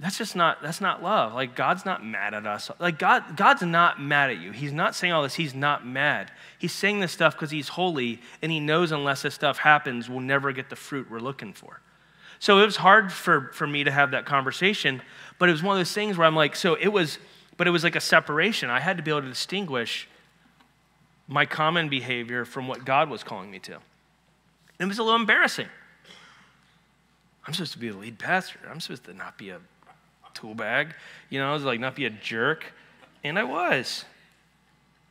that's 0.00 0.18
just 0.18 0.34
not 0.34 0.60
that's 0.60 0.80
not 0.80 1.04
love. 1.04 1.34
Like 1.34 1.54
god's 1.54 1.84
not 1.84 2.04
mad 2.04 2.34
at 2.34 2.46
us. 2.46 2.68
Like 2.80 2.98
god 2.98 3.36
god's 3.36 3.62
not 3.62 4.02
mad 4.02 4.30
at 4.30 4.38
you. 4.40 4.50
He's 4.50 4.72
not 4.72 4.96
saying 4.96 5.12
all 5.12 5.22
this. 5.22 5.34
He's 5.34 5.54
not 5.54 5.86
mad. 5.86 6.32
He's 6.58 6.72
saying 6.72 6.98
this 6.98 7.12
stuff 7.12 7.34
because 7.34 7.52
he's 7.52 7.68
holy 7.68 8.20
and 8.42 8.50
he 8.50 8.58
knows 8.58 8.90
unless 8.90 9.22
this 9.22 9.34
stuff 9.34 9.58
happens 9.58 10.10
we'll 10.10 10.20
never 10.20 10.50
get 10.50 10.68
the 10.68 10.76
fruit 10.76 11.08
we're 11.08 11.20
looking 11.20 11.52
for. 11.52 11.80
So 12.40 12.58
it 12.58 12.64
was 12.64 12.76
hard 12.76 13.12
for 13.12 13.52
for 13.52 13.68
me 13.68 13.84
to 13.84 13.92
have 13.92 14.10
that 14.10 14.26
conversation 14.26 15.00
but 15.38 15.48
it 15.48 15.52
was 15.52 15.62
one 15.62 15.76
of 15.76 15.78
those 15.78 15.92
things 15.92 16.16
where 16.16 16.26
i'm 16.26 16.36
like 16.36 16.56
so 16.56 16.74
it 16.74 16.88
was 16.88 17.18
but 17.56 17.66
it 17.66 17.70
was 17.70 17.84
like 17.84 17.96
a 17.96 18.00
separation 18.00 18.70
i 18.70 18.80
had 18.80 18.96
to 18.96 19.02
be 19.02 19.10
able 19.10 19.22
to 19.22 19.28
distinguish 19.28 20.08
my 21.26 21.46
common 21.46 21.88
behavior 21.88 22.44
from 22.44 22.68
what 22.68 22.84
god 22.84 23.08
was 23.08 23.22
calling 23.22 23.50
me 23.50 23.58
to 23.58 23.78
it 24.78 24.84
was 24.86 24.98
a 24.98 25.02
little 25.02 25.18
embarrassing 25.20 25.68
i'm 27.46 27.54
supposed 27.54 27.72
to 27.72 27.78
be 27.78 27.88
the 27.88 27.96
lead 27.96 28.18
pastor 28.18 28.58
i'm 28.70 28.80
supposed 28.80 29.04
to 29.04 29.14
not 29.14 29.38
be 29.38 29.50
a 29.50 29.60
tool 30.34 30.54
bag, 30.54 30.94
you 31.30 31.38
know, 31.38 31.50
I 31.50 31.54
was 31.54 31.64
like 31.64 31.80
not 31.80 31.94
be 31.94 32.04
a 32.04 32.10
jerk. 32.10 32.72
And 33.22 33.38
I 33.38 33.44
was 33.44 34.04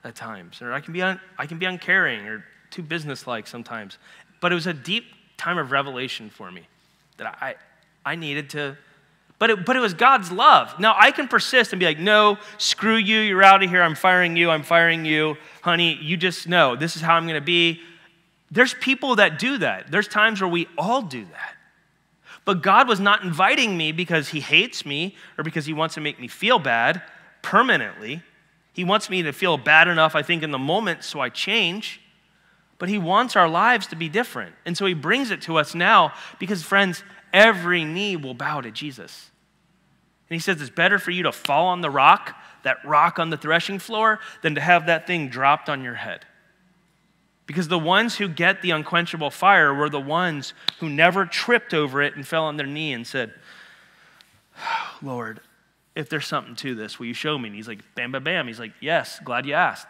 at 0.03 0.15
times. 0.15 0.61
Or 0.61 0.73
I 0.73 0.81
can 0.81 0.93
be, 0.93 1.01
un, 1.01 1.19
I 1.37 1.47
can 1.47 1.57
be 1.57 1.65
uncaring 1.65 2.27
or 2.27 2.45
too 2.69 2.83
businesslike 2.83 3.47
sometimes. 3.47 3.97
But 4.41 4.51
it 4.51 4.55
was 4.55 4.67
a 4.67 4.73
deep 4.73 5.05
time 5.37 5.57
of 5.57 5.71
revelation 5.71 6.29
for 6.29 6.51
me 6.51 6.67
that 7.17 7.37
I, 7.41 7.55
I 8.05 8.15
needed 8.15 8.49
to. 8.51 8.77
But 9.43 9.49
it, 9.49 9.65
but 9.65 9.75
it 9.75 9.81
was 9.81 9.93
God's 9.93 10.31
love. 10.31 10.79
Now 10.79 10.95
I 10.97 11.11
can 11.11 11.27
persist 11.27 11.73
and 11.73 11.79
be 11.81 11.85
like, 11.85 11.99
no, 11.99 12.37
screw 12.57 12.95
you, 12.95 13.19
you're 13.19 13.43
out 13.43 13.61
of 13.61 13.69
here, 13.69 13.81
I'm 13.81 13.93
firing 13.93 14.37
you, 14.37 14.49
I'm 14.49 14.63
firing 14.63 15.03
you. 15.03 15.35
Honey, 15.61 15.95
you 16.01 16.15
just 16.15 16.47
know 16.47 16.77
this 16.77 16.95
is 16.95 17.01
how 17.01 17.15
I'm 17.15 17.25
going 17.25 17.35
to 17.35 17.41
be. 17.41 17.81
There's 18.51 18.73
people 18.75 19.17
that 19.17 19.39
do 19.39 19.57
that. 19.57 19.91
There's 19.91 20.07
times 20.07 20.39
where 20.39 20.49
we 20.49 20.69
all 20.77 21.01
do 21.01 21.25
that. 21.25 21.55
But 22.45 22.63
God 22.63 22.87
was 22.87 23.01
not 23.01 23.21
inviting 23.25 23.75
me 23.75 23.91
because 23.91 24.29
he 24.29 24.39
hates 24.39 24.85
me 24.85 25.13
or 25.37 25.43
because 25.43 25.65
he 25.65 25.73
wants 25.73 25.95
to 25.95 25.99
make 25.99 26.21
me 26.21 26.29
feel 26.29 26.57
bad 26.57 27.01
permanently. 27.41 28.23
He 28.71 28.85
wants 28.85 29.09
me 29.09 29.23
to 29.23 29.33
feel 29.33 29.57
bad 29.57 29.89
enough, 29.89 30.15
I 30.15 30.21
think, 30.21 30.43
in 30.43 30.51
the 30.51 30.57
moment 30.57 31.03
so 31.03 31.19
I 31.19 31.27
change. 31.27 31.99
But 32.77 32.87
he 32.87 32.97
wants 32.97 33.35
our 33.35 33.49
lives 33.49 33.87
to 33.87 33.97
be 33.97 34.07
different. 34.07 34.55
And 34.65 34.77
so 34.77 34.85
he 34.85 34.93
brings 34.93 35.31
it 35.31 35.41
to 35.41 35.57
us 35.57 35.75
now 35.75 36.13
because, 36.39 36.63
friends, 36.63 37.03
every 37.33 37.83
knee 37.83 38.15
will 38.15 38.35
bow 38.35 38.61
to 38.61 38.71
Jesus. 38.71 39.31
And 40.29 40.35
he 40.35 40.39
says 40.39 40.61
it's 40.61 40.69
better 40.69 40.99
for 40.99 41.11
you 41.11 41.23
to 41.23 41.31
fall 41.31 41.67
on 41.67 41.81
the 41.81 41.89
rock, 41.89 42.35
that 42.63 42.83
rock 42.85 43.19
on 43.19 43.29
the 43.29 43.37
threshing 43.37 43.79
floor, 43.79 44.19
than 44.41 44.55
to 44.55 44.61
have 44.61 44.85
that 44.85 45.05
thing 45.05 45.29
dropped 45.29 45.69
on 45.69 45.83
your 45.83 45.95
head. 45.95 46.25
Because 47.45 47.67
the 47.67 47.79
ones 47.79 48.15
who 48.15 48.29
get 48.29 48.61
the 48.61 48.71
unquenchable 48.71 49.29
fire 49.29 49.73
were 49.73 49.89
the 49.89 49.99
ones 49.99 50.53
who 50.79 50.89
never 50.89 51.25
tripped 51.25 51.73
over 51.73 52.01
it 52.01 52.15
and 52.15 52.25
fell 52.25 52.45
on 52.45 52.57
their 52.57 52.67
knee 52.67 52.93
and 52.93 53.05
said, 53.05 53.33
Lord, 55.01 55.41
if 55.95 56.09
there's 56.09 56.25
something 56.25 56.55
to 56.55 56.73
this, 56.73 56.99
will 56.99 57.05
you 57.05 57.13
show 57.13 57.37
me? 57.37 57.49
And 57.49 57.55
he's 57.55 57.67
like, 57.67 57.81
bam, 57.95 58.11
bam, 58.11 58.23
bam. 58.23 58.47
He's 58.47 58.59
like, 58.59 58.73
yes, 58.79 59.19
glad 59.23 59.45
you 59.45 59.53
asked. 59.53 59.87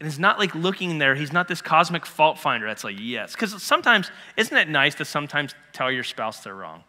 And 0.00 0.06
it's 0.06 0.18
not 0.18 0.38
like 0.38 0.54
looking 0.54 0.98
there, 0.98 1.14
he's 1.14 1.32
not 1.32 1.48
this 1.48 1.62
cosmic 1.62 2.04
fault 2.04 2.38
finder 2.38 2.66
that's 2.66 2.84
like, 2.84 2.96
yes. 2.98 3.32
Because 3.32 3.62
sometimes, 3.62 4.10
isn't 4.36 4.56
it 4.56 4.68
nice 4.68 4.94
to 4.96 5.04
sometimes 5.04 5.54
tell 5.72 5.90
your 5.90 6.04
spouse 6.04 6.40
they're 6.40 6.54
wrong? 6.54 6.84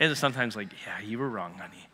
And 0.00 0.16
sometimes 0.16 0.56
like, 0.56 0.68
yeah, 0.86 1.00
you 1.00 1.18
were 1.18 1.28
wrong, 1.28 1.54
honey. 1.54 1.88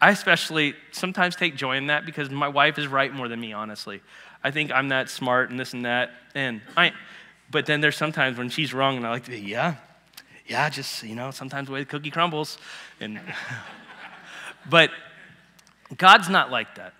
I 0.00 0.10
especially 0.10 0.74
sometimes 0.92 1.34
take 1.34 1.56
joy 1.56 1.76
in 1.76 1.86
that 1.86 2.04
because 2.04 2.30
my 2.30 2.48
wife 2.48 2.78
is 2.78 2.86
right 2.86 3.12
more 3.12 3.28
than 3.28 3.40
me, 3.40 3.52
honestly. 3.52 4.02
I 4.42 4.50
think 4.50 4.70
I'm 4.70 4.88
that 4.90 5.08
smart 5.08 5.50
and 5.50 5.58
this 5.58 5.72
and 5.72 5.86
that. 5.86 6.10
And 6.34 6.60
I, 6.76 6.92
but 7.50 7.66
then 7.66 7.80
there's 7.80 7.96
sometimes 7.96 8.36
when 8.36 8.50
she's 8.50 8.74
wrong 8.74 8.96
and 8.96 9.06
I 9.06 9.10
like 9.10 9.24
to 9.24 9.30
be, 9.30 9.40
yeah, 9.40 9.76
yeah, 10.46 10.68
just, 10.68 11.02
you 11.02 11.14
know, 11.14 11.30
sometimes 11.30 11.68
the 11.68 11.72
way 11.72 11.80
the 11.80 11.86
cookie 11.86 12.10
crumbles. 12.10 12.58
And, 13.00 13.18
but 14.68 14.90
God's 15.96 16.28
not 16.28 16.50
like 16.50 16.74
that. 16.74 16.92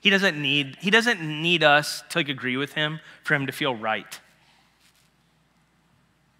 He 0.00 0.10
doesn't 0.10 0.40
need, 0.40 0.76
he 0.80 0.90
doesn't 0.90 1.20
need 1.20 1.64
us 1.64 2.04
to 2.10 2.20
agree 2.20 2.56
with 2.56 2.74
him 2.74 3.00
for 3.24 3.34
him 3.34 3.46
to 3.46 3.52
feel 3.52 3.74
right. 3.74 4.20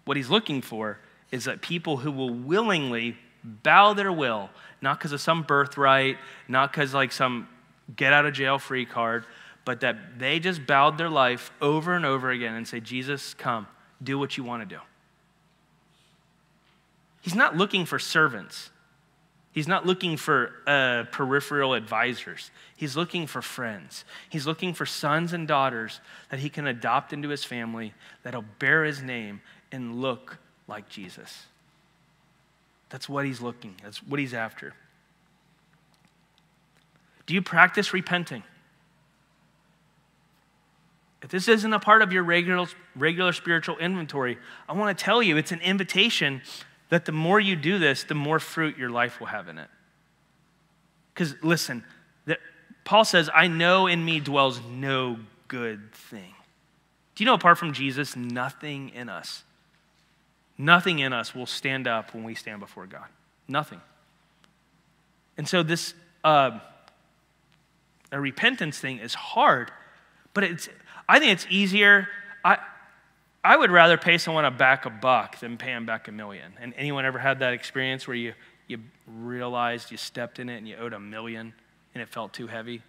What 0.05 0.15
he's 0.15 0.29
looking 0.29 0.61
for 0.61 0.99
is 1.31 1.45
that 1.45 1.61
people 1.61 1.97
who 1.97 2.11
will 2.11 2.33
willingly 2.33 3.17
bow 3.43 3.93
their 3.93 4.11
will, 4.11 4.49
not 4.81 4.97
because 4.97 5.11
of 5.11 5.21
some 5.21 5.43
birthright, 5.43 6.17
not 6.47 6.71
because 6.71 6.93
like 6.93 7.11
some 7.11 7.47
get 7.95 8.13
out 8.13 8.25
of 8.25 8.33
jail 8.33 8.59
free 8.59 8.85
card, 8.85 9.25
but 9.65 9.81
that 9.81 10.19
they 10.19 10.39
just 10.39 10.65
bowed 10.65 10.97
their 10.97 11.09
life 11.09 11.51
over 11.61 11.95
and 11.95 12.05
over 12.05 12.31
again 12.31 12.55
and 12.55 12.67
say, 12.67 12.79
Jesus, 12.79 13.33
come, 13.33 13.67
do 14.01 14.17
what 14.17 14.37
you 14.37 14.43
want 14.43 14.67
to 14.67 14.75
do. 14.75 14.81
He's 17.21 17.35
not 17.35 17.55
looking 17.55 17.85
for 17.85 17.99
servants. 17.99 18.71
He's 19.51 19.67
not 19.67 19.85
looking 19.85 20.15
for 20.15 20.53
uh, 20.67 21.03
peripheral 21.11 21.73
advisors. 21.73 22.51
He's 22.75 22.95
looking 22.95 23.27
for 23.27 23.41
friends. 23.41 24.05
He's 24.29 24.45
looking 24.45 24.73
for 24.73 24.85
sons 24.85 25.33
and 25.33 25.47
daughters 25.47 26.01
that 26.29 26.39
he 26.39 26.49
can 26.49 26.67
adopt 26.67 27.13
into 27.13 27.29
his 27.29 27.43
family 27.43 27.93
that'll 28.23 28.45
bear 28.59 28.85
his 28.85 29.01
name 29.01 29.41
and 29.71 30.01
look 30.01 30.37
like 30.69 30.87
Jesus. 30.87 31.45
That's 32.89 33.09
what 33.09 33.25
he's 33.25 33.41
looking. 33.41 33.75
That's 33.83 34.01
what 34.01 34.19
he's 34.19 34.33
after. 34.33 34.73
Do 37.25 37.33
you 37.33 37.41
practice 37.41 37.93
repenting? 37.93 38.43
If 41.21 41.29
this 41.29 41.47
isn't 41.47 41.73
a 41.73 41.79
part 41.79 42.01
of 42.01 42.13
your 42.13 42.23
regular, 42.23 42.67
regular 42.95 43.33
spiritual 43.33 43.77
inventory, 43.77 44.37
I 44.67 44.73
want 44.73 44.97
to 44.97 45.03
tell 45.03 45.21
you 45.21 45.35
it's 45.35 45.51
an 45.51 45.61
invitation 45.61 46.41
that 46.87 47.05
the 47.05 47.11
more 47.11 47.39
you 47.39 47.55
do 47.55 47.77
this, 47.77 48.03
the 48.03 48.15
more 48.15 48.39
fruit 48.39 48.77
your 48.77 48.89
life 48.89 49.19
will 49.19 49.27
have 49.27 49.49
in 49.49 49.57
it. 49.57 49.67
Because 51.13 51.35
listen, 51.43 51.83
Paul 52.85 53.05
says, 53.05 53.29
I 53.33 53.47
know 53.47 53.87
in 53.87 54.03
me 54.03 54.19
dwells 54.19 54.61
no 54.71 55.19
good 55.47 55.93
thing. 55.93 56.33
Do 57.13 57.23
you 57.23 57.25
know 57.25 57.33
apart 57.33 57.57
from 57.57 57.73
Jesus, 57.73 58.15
nothing 58.15 58.89
in 58.89 59.09
us, 59.09 59.43
nothing 60.59 60.99
in 60.99 61.13
us 61.13 61.33
will 61.33 61.47
stand 61.47 61.87
up 61.87 62.13
when 62.13 62.23
we 62.23 62.35
stand 62.35 62.59
before 62.59 62.85
God? 62.85 63.07
Nothing. 63.47 63.81
And 65.37 65.47
so 65.47 65.63
this 65.63 65.95
uh, 66.23 66.59
a 68.11 68.19
repentance 68.19 68.77
thing 68.77 68.99
is 68.99 69.15
hard, 69.15 69.71
but 70.35 70.43
it's 70.43 70.69
I 71.07 71.17
think 71.17 71.31
it's 71.31 71.47
easier. 71.49 72.07
I 72.43 72.57
I 73.43 73.55
would 73.55 73.71
rather 73.71 73.97
pay 73.97 74.17
someone 74.17 74.45
a 74.45 74.51
back 74.51 74.85
a 74.85 74.89
buck 74.89 75.39
than 75.39 75.57
pay 75.57 75.67
them 75.71 75.85
back 75.85 76.07
a 76.07 76.11
million. 76.11 76.53
And 76.59 76.73
anyone 76.75 77.05
ever 77.05 77.19
had 77.19 77.39
that 77.39 77.53
experience 77.53 78.07
where 78.07 78.15
you, 78.15 78.33
you 78.67 78.79
realized 79.07 79.91
you 79.91 79.97
stepped 79.97 80.39
in 80.39 80.49
it 80.49 80.57
and 80.57 80.67
you 80.67 80.75
owed 80.75 80.93
a 80.93 80.99
million 80.99 81.53
and 81.93 82.03
it 82.03 82.09
felt 82.09 82.33
too 82.33 82.47
heavy? 82.47 82.81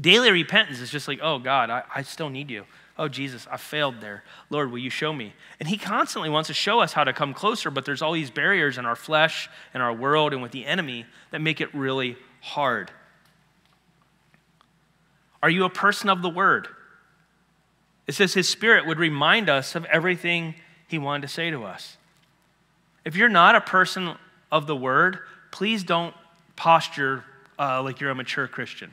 Daily 0.00 0.30
repentance 0.30 0.80
is 0.80 0.90
just 0.90 1.06
like, 1.06 1.20
oh 1.22 1.38
God, 1.38 1.70
I, 1.70 1.84
I 1.94 2.02
still 2.02 2.30
need 2.30 2.50
you. 2.50 2.64
Oh 3.00 3.08
Jesus, 3.08 3.48
I 3.50 3.56
failed 3.56 4.02
there. 4.02 4.22
Lord, 4.50 4.70
will 4.70 4.78
you 4.78 4.90
show 4.90 5.10
me? 5.14 5.32
And 5.58 5.66
He 5.66 5.78
constantly 5.78 6.28
wants 6.28 6.48
to 6.48 6.54
show 6.54 6.80
us 6.80 6.92
how 6.92 7.02
to 7.02 7.14
come 7.14 7.32
closer, 7.32 7.70
but 7.70 7.86
there's 7.86 8.02
all 8.02 8.12
these 8.12 8.30
barriers 8.30 8.76
in 8.76 8.84
our 8.84 8.94
flesh 8.94 9.48
and 9.72 9.82
our 9.82 9.92
world 9.92 10.34
and 10.34 10.42
with 10.42 10.52
the 10.52 10.66
enemy 10.66 11.06
that 11.30 11.40
make 11.40 11.62
it 11.62 11.74
really 11.74 12.18
hard. 12.42 12.90
Are 15.42 15.48
you 15.48 15.64
a 15.64 15.70
person 15.70 16.10
of 16.10 16.20
the 16.20 16.28
word? 16.28 16.68
It 18.06 18.12
says 18.12 18.34
his 18.34 18.50
spirit 18.50 18.86
would 18.86 18.98
remind 18.98 19.48
us 19.48 19.74
of 19.74 19.86
everything 19.86 20.56
he 20.86 20.98
wanted 20.98 21.22
to 21.22 21.28
say 21.28 21.50
to 21.50 21.64
us. 21.64 21.96
If 23.06 23.16
you're 23.16 23.30
not 23.30 23.54
a 23.54 23.62
person 23.62 24.14
of 24.52 24.66
the 24.66 24.76
word, 24.76 25.20
please 25.52 25.84
don't 25.84 26.14
posture 26.54 27.24
uh, 27.58 27.82
like 27.82 27.98
you're 27.98 28.10
a 28.10 28.14
mature 28.14 28.46
Christian. 28.46 28.92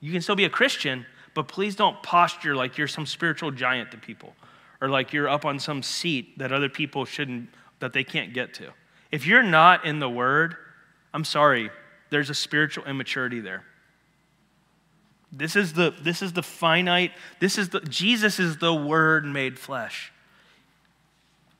You 0.00 0.10
can 0.10 0.20
still 0.20 0.34
be 0.34 0.46
a 0.46 0.50
Christian, 0.50 1.06
but 1.34 1.48
please 1.48 1.76
don't 1.76 2.02
posture 2.02 2.54
like 2.54 2.78
you're 2.78 2.88
some 2.88 3.06
spiritual 3.06 3.50
giant 3.50 3.90
to 3.92 3.96
people 3.96 4.34
or 4.80 4.88
like 4.88 5.12
you're 5.12 5.28
up 5.28 5.44
on 5.44 5.58
some 5.58 5.82
seat 5.82 6.38
that 6.38 6.52
other 6.52 6.68
people 6.68 7.04
shouldn't, 7.04 7.48
that 7.80 7.92
they 7.92 8.04
can't 8.04 8.32
get 8.32 8.54
to. 8.54 8.70
If 9.10 9.26
you're 9.26 9.42
not 9.42 9.84
in 9.84 9.98
the 9.98 10.08
word, 10.08 10.56
I'm 11.12 11.24
sorry, 11.24 11.70
there's 12.10 12.30
a 12.30 12.34
spiritual 12.34 12.84
immaturity 12.84 13.40
there. 13.40 13.64
This 15.32 15.54
is 15.54 15.74
the, 15.74 15.94
this 16.02 16.22
is 16.22 16.32
the 16.32 16.42
finite, 16.42 17.12
this 17.38 17.56
is 17.56 17.68
the, 17.68 17.80
Jesus 17.80 18.40
is 18.40 18.56
the 18.58 18.74
word 18.74 19.24
made 19.24 19.58
flesh. 19.58 20.12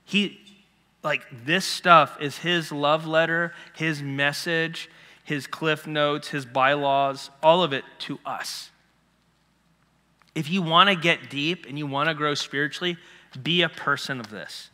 He, 0.04 0.40
like, 1.04 1.22
this 1.44 1.64
stuff 1.64 2.16
is 2.20 2.38
his 2.38 2.72
love 2.72 3.06
letter, 3.06 3.54
his 3.76 4.02
message, 4.02 4.90
his 5.22 5.46
cliff 5.46 5.86
notes, 5.86 6.28
his 6.28 6.44
bylaws, 6.44 7.30
all 7.42 7.62
of 7.62 7.72
it 7.72 7.84
to 8.00 8.18
us. 8.26 8.70
If 10.40 10.50
you 10.50 10.62
want 10.62 10.88
to 10.88 10.96
get 10.96 11.28
deep 11.28 11.66
and 11.68 11.76
you 11.76 11.86
want 11.86 12.08
to 12.08 12.14
grow 12.14 12.32
spiritually, 12.32 12.96
be 13.42 13.60
a 13.60 13.68
person 13.68 14.20
of 14.20 14.30
this. 14.30 14.70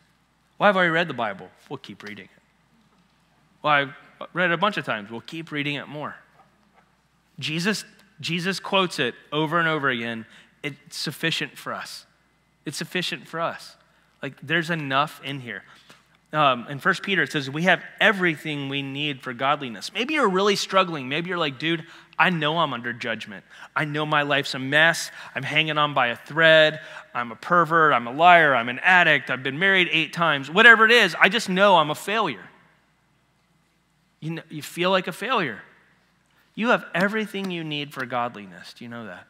Well, 0.59 0.69
I've 0.69 0.77
already 0.77 0.93
read 0.93 1.09
the 1.09 1.15
Bible. 1.15 1.49
We'll 1.69 1.79
keep 1.79 2.05
reading 2.05 2.27
it. 2.27 2.43
Well, 3.65 3.73
I've 3.73 3.95
read 4.33 4.53
it 4.53 4.55
a 4.55 4.59
bunch 4.59 4.77
of 4.77 4.85
times. 4.85 5.11
We'll 5.11 5.23
keep 5.23 5.51
reading 5.51 5.75
it 5.75 5.89
more. 5.89 6.15
Jesus 7.41 7.85
Jesus 8.21 8.61
quotes 8.61 9.01
it 9.01 9.17
over 9.33 9.59
and 9.59 9.67
over 9.67 9.89
again. 9.89 10.25
It's 10.63 10.97
sufficient 10.97 11.59
for 11.59 11.75
us. 11.75 12.07
It's 12.65 12.77
sufficient 12.77 13.27
for 13.27 13.41
us. 13.41 13.75
Like, 14.23 14.35
there's 14.41 14.71
enough 14.71 15.21
in 15.25 15.41
here. 15.41 15.65
Um, 16.33 16.65
in 16.69 16.79
1 16.79 16.95
Peter, 17.03 17.25
it 17.25 17.33
says, 17.33 17.51
We 17.51 17.63
have 17.63 17.83
everything 18.01 18.69
we 18.69 18.83
need 18.83 19.21
for 19.21 19.33
godliness. 19.33 19.93
Maybe 19.93 20.15
you're 20.15 20.29
really 20.29 20.55
struggling. 20.55 21.09
Maybe 21.09 21.29
you're 21.29 21.39
like, 21.39 21.59
dude, 21.59 21.85
I 22.19 22.31
know 22.31 22.59
I'm 22.59 22.73
under 22.73 22.93
judgment. 22.93 23.45
I 23.75 23.85
know 23.85 24.07
my 24.07 24.23
life's 24.23 24.55
a 24.55 24.59
mess. 24.59 25.11
I'm 25.35 25.43
hanging 25.43 25.77
on 25.77 25.93
by 25.93 26.09
a 26.09 26.17
thread. 26.17 26.81
I'm 27.15 27.31
a 27.31 27.37
pervert. 27.37 27.93
I'm 27.93 28.07
a 28.07 28.13
liar. 28.13 28.55
I'm 28.55 28.69
an 28.69 28.79
addict. 28.79 29.31
I've 29.31 29.43
been 29.43 29.59
married 29.59 29.89
eight 29.93 30.13
times. 30.13 30.51
Whatever 30.51 30.87
it 30.87 30.93
is, 30.93 31.15
I 31.21 31.29
just 31.29 31.49
know 31.49 31.77
I'm 31.77 31.91
a 31.91 31.95
failure. 31.95 32.49
You, 34.21 34.31
know, 34.33 34.43
you 34.49 34.63
feel 34.63 34.91
like 34.91 35.09
a 35.09 35.13
failure. 35.13 35.61
You 36.55 36.69
have 36.69 36.87
everything 36.95 37.51
you 37.51 37.63
need 37.63 37.93
for 37.93 38.07
godliness. 38.07 38.73
Do 38.73 38.85
you 38.85 38.89
know 38.89 39.07
that? 39.07 39.27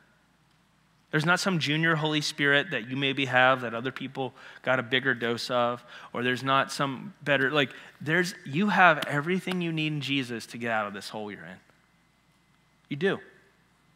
There's 1.11 1.27
not 1.27 1.41
some 1.41 1.59
junior 1.59 1.97
Holy 1.97 2.21
Spirit 2.21 2.71
that 2.71 2.89
you 2.89 2.97
maybe 2.97 3.25
have 3.25 3.63
that 3.63 3.75
other 3.75 3.91
people 3.91 4.35
got 4.63 4.79
a 4.79 4.83
bigger 4.83 5.15
dose 5.15 5.51
of, 5.51 5.85
or 6.13 6.23
there's 6.23 6.43
not 6.43 6.71
some 6.71 7.15
better, 7.23 7.51
like, 7.51 7.71
there's, 8.01 8.35
you 8.45 8.69
have 8.69 9.05
everything 9.07 9.61
you 9.61 9.73
need 9.73 9.93
in 9.93 10.01
Jesus 10.01 10.47
to 10.47 10.59
get 10.59 10.71
out 10.71 10.87
of 10.87 10.95
this 10.95 11.09
hole 11.09 11.31
you're 11.31 11.45
in. 11.45 11.57
You 12.89 12.97
do. 12.97 13.19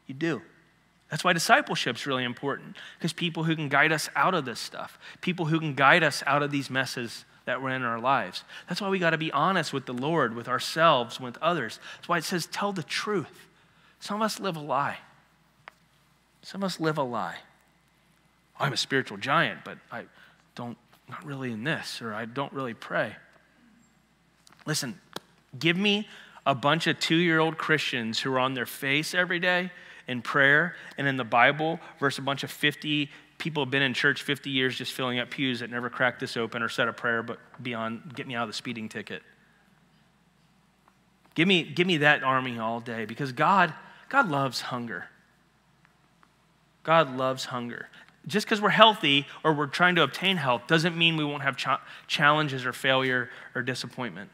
You 0.07 0.15
do. 0.15 0.43
That's 1.11 1.25
why 1.25 1.33
discipleship 1.33 1.97
is 1.97 2.07
really 2.07 2.25
important, 2.25 2.77
because 2.99 3.13
people 3.13 3.45
who 3.45 3.57
can 3.57 3.69
guide 3.69 3.91
us 3.91 4.09
out 4.15 4.35
of 4.35 4.45
this 4.45 4.61
stuff, 4.61 4.99
people 5.21 5.47
who 5.47 5.59
can 5.59 5.75
guide 5.75 6.05
us 6.05 6.23
out 6.25 6.43
of 6.43 6.53
these 6.53 6.71
messes 6.71 7.25
that 7.47 7.61
were 7.61 7.71
in 7.71 7.83
our 7.83 7.99
lives. 7.99 8.45
That's 8.69 8.81
why 8.81 8.89
we 8.89 9.01
got 9.01 9.11
to 9.11 9.19
be 9.19 9.33
honest 9.33 9.73
with 9.73 9.87
the 9.87 9.93
Lord, 9.93 10.37
with 10.37 10.47
ourselves, 10.47 11.19
with 11.19 11.37
others. 11.39 11.81
That's 11.97 12.09
why 12.09 12.19
it 12.19 12.25
says, 12.25 12.47
tell 12.47 12.73
the 12.73 12.85
truth. 12.85 13.49
Some 13.99 14.17
of 14.17 14.23
us 14.23 14.39
live 14.39 14.57
a 14.57 14.61
lie. 14.61 14.99
Some 16.43 16.63
of 16.63 16.67
us 16.67 16.79
live 16.79 16.97
a 16.97 17.03
lie. 17.03 17.39
I'm 18.59 18.73
a 18.73 18.77
spiritual 18.77 19.17
giant, 19.17 19.61
but 19.65 19.79
I 19.91 20.05
don't, 20.55 20.79
not 21.09 21.25
really 21.25 21.51
in 21.51 21.65
this, 21.65 22.01
or 22.01 22.15
I 22.15 22.25
don't 22.25 22.53
really 22.53 22.75
pray. 22.75 23.17
Listen, 24.65 25.01
give 25.59 25.77
me 25.77 26.07
a 26.47 26.55
bunch 26.55 26.87
of 26.87 26.99
two 26.99 27.17
year 27.17 27.39
old 27.39 27.59
Christians 27.59 28.21
who 28.21 28.33
are 28.33 28.39
on 28.39 28.55
their 28.55 28.67
face 28.67 29.15
every 29.15 29.39
day 29.39 29.71
in 30.09 30.23
prayer 30.23 30.75
and 30.99 31.07
in 31.07 31.17
the 31.17 31.25
Bible 31.25 31.79
versus 31.99 32.19
a 32.19 32.23
bunch 32.23 32.43
of 32.43 32.51
50 32.51 33.11
people 33.39 33.65
have 33.65 33.71
been 33.71 33.83
in 33.83 33.95
church 33.95 34.23
50 34.23 34.51
years 34.51 34.77
just 34.77 34.93
filling 34.93 35.19
up 35.19 35.31
pews 35.31 35.61
that 35.61 35.71
never 35.71 35.89
cracked 35.89 36.21
this 36.21 36.37
open 36.37 36.63
or 36.63 36.69
said 36.69 36.89
a 36.89 36.93
prayer 36.93 37.23
but 37.23 37.39
beyond 37.63 38.15
get 38.15 38.27
me 38.27 38.35
out 38.35 38.43
of 38.43 38.49
the 38.49 38.55
speeding 38.55 38.89
ticket. 38.89 39.23
Give 41.35 41.47
me 41.47 41.63
give 41.63 41.87
me 41.87 41.99
that 41.99 42.23
army 42.23 42.59
all 42.59 42.81
day 42.81 43.05
because 43.05 43.33
god 43.33 43.73
god 44.09 44.29
loves 44.29 44.61
hunger. 44.61 45.07
God 46.83 47.17
loves 47.17 47.47
hunger. 47.47 47.89
Just 48.27 48.47
because 48.47 48.61
we're 48.61 48.71
healthy 48.71 49.27
or 49.45 49.55
we're 49.55 49.67
trying 49.67 49.95
to 49.95 50.03
obtain 50.03 50.37
health 50.37 50.63
doesn't 50.67 50.97
mean 50.97 51.17
we 51.17 51.25
won't 51.25 51.43
have 51.43 51.57
ch- 51.57 51.69
challenges 52.07 52.67
or 52.67 52.73
failure 52.73 53.31
or 53.55 53.63
disappointment 53.63 54.31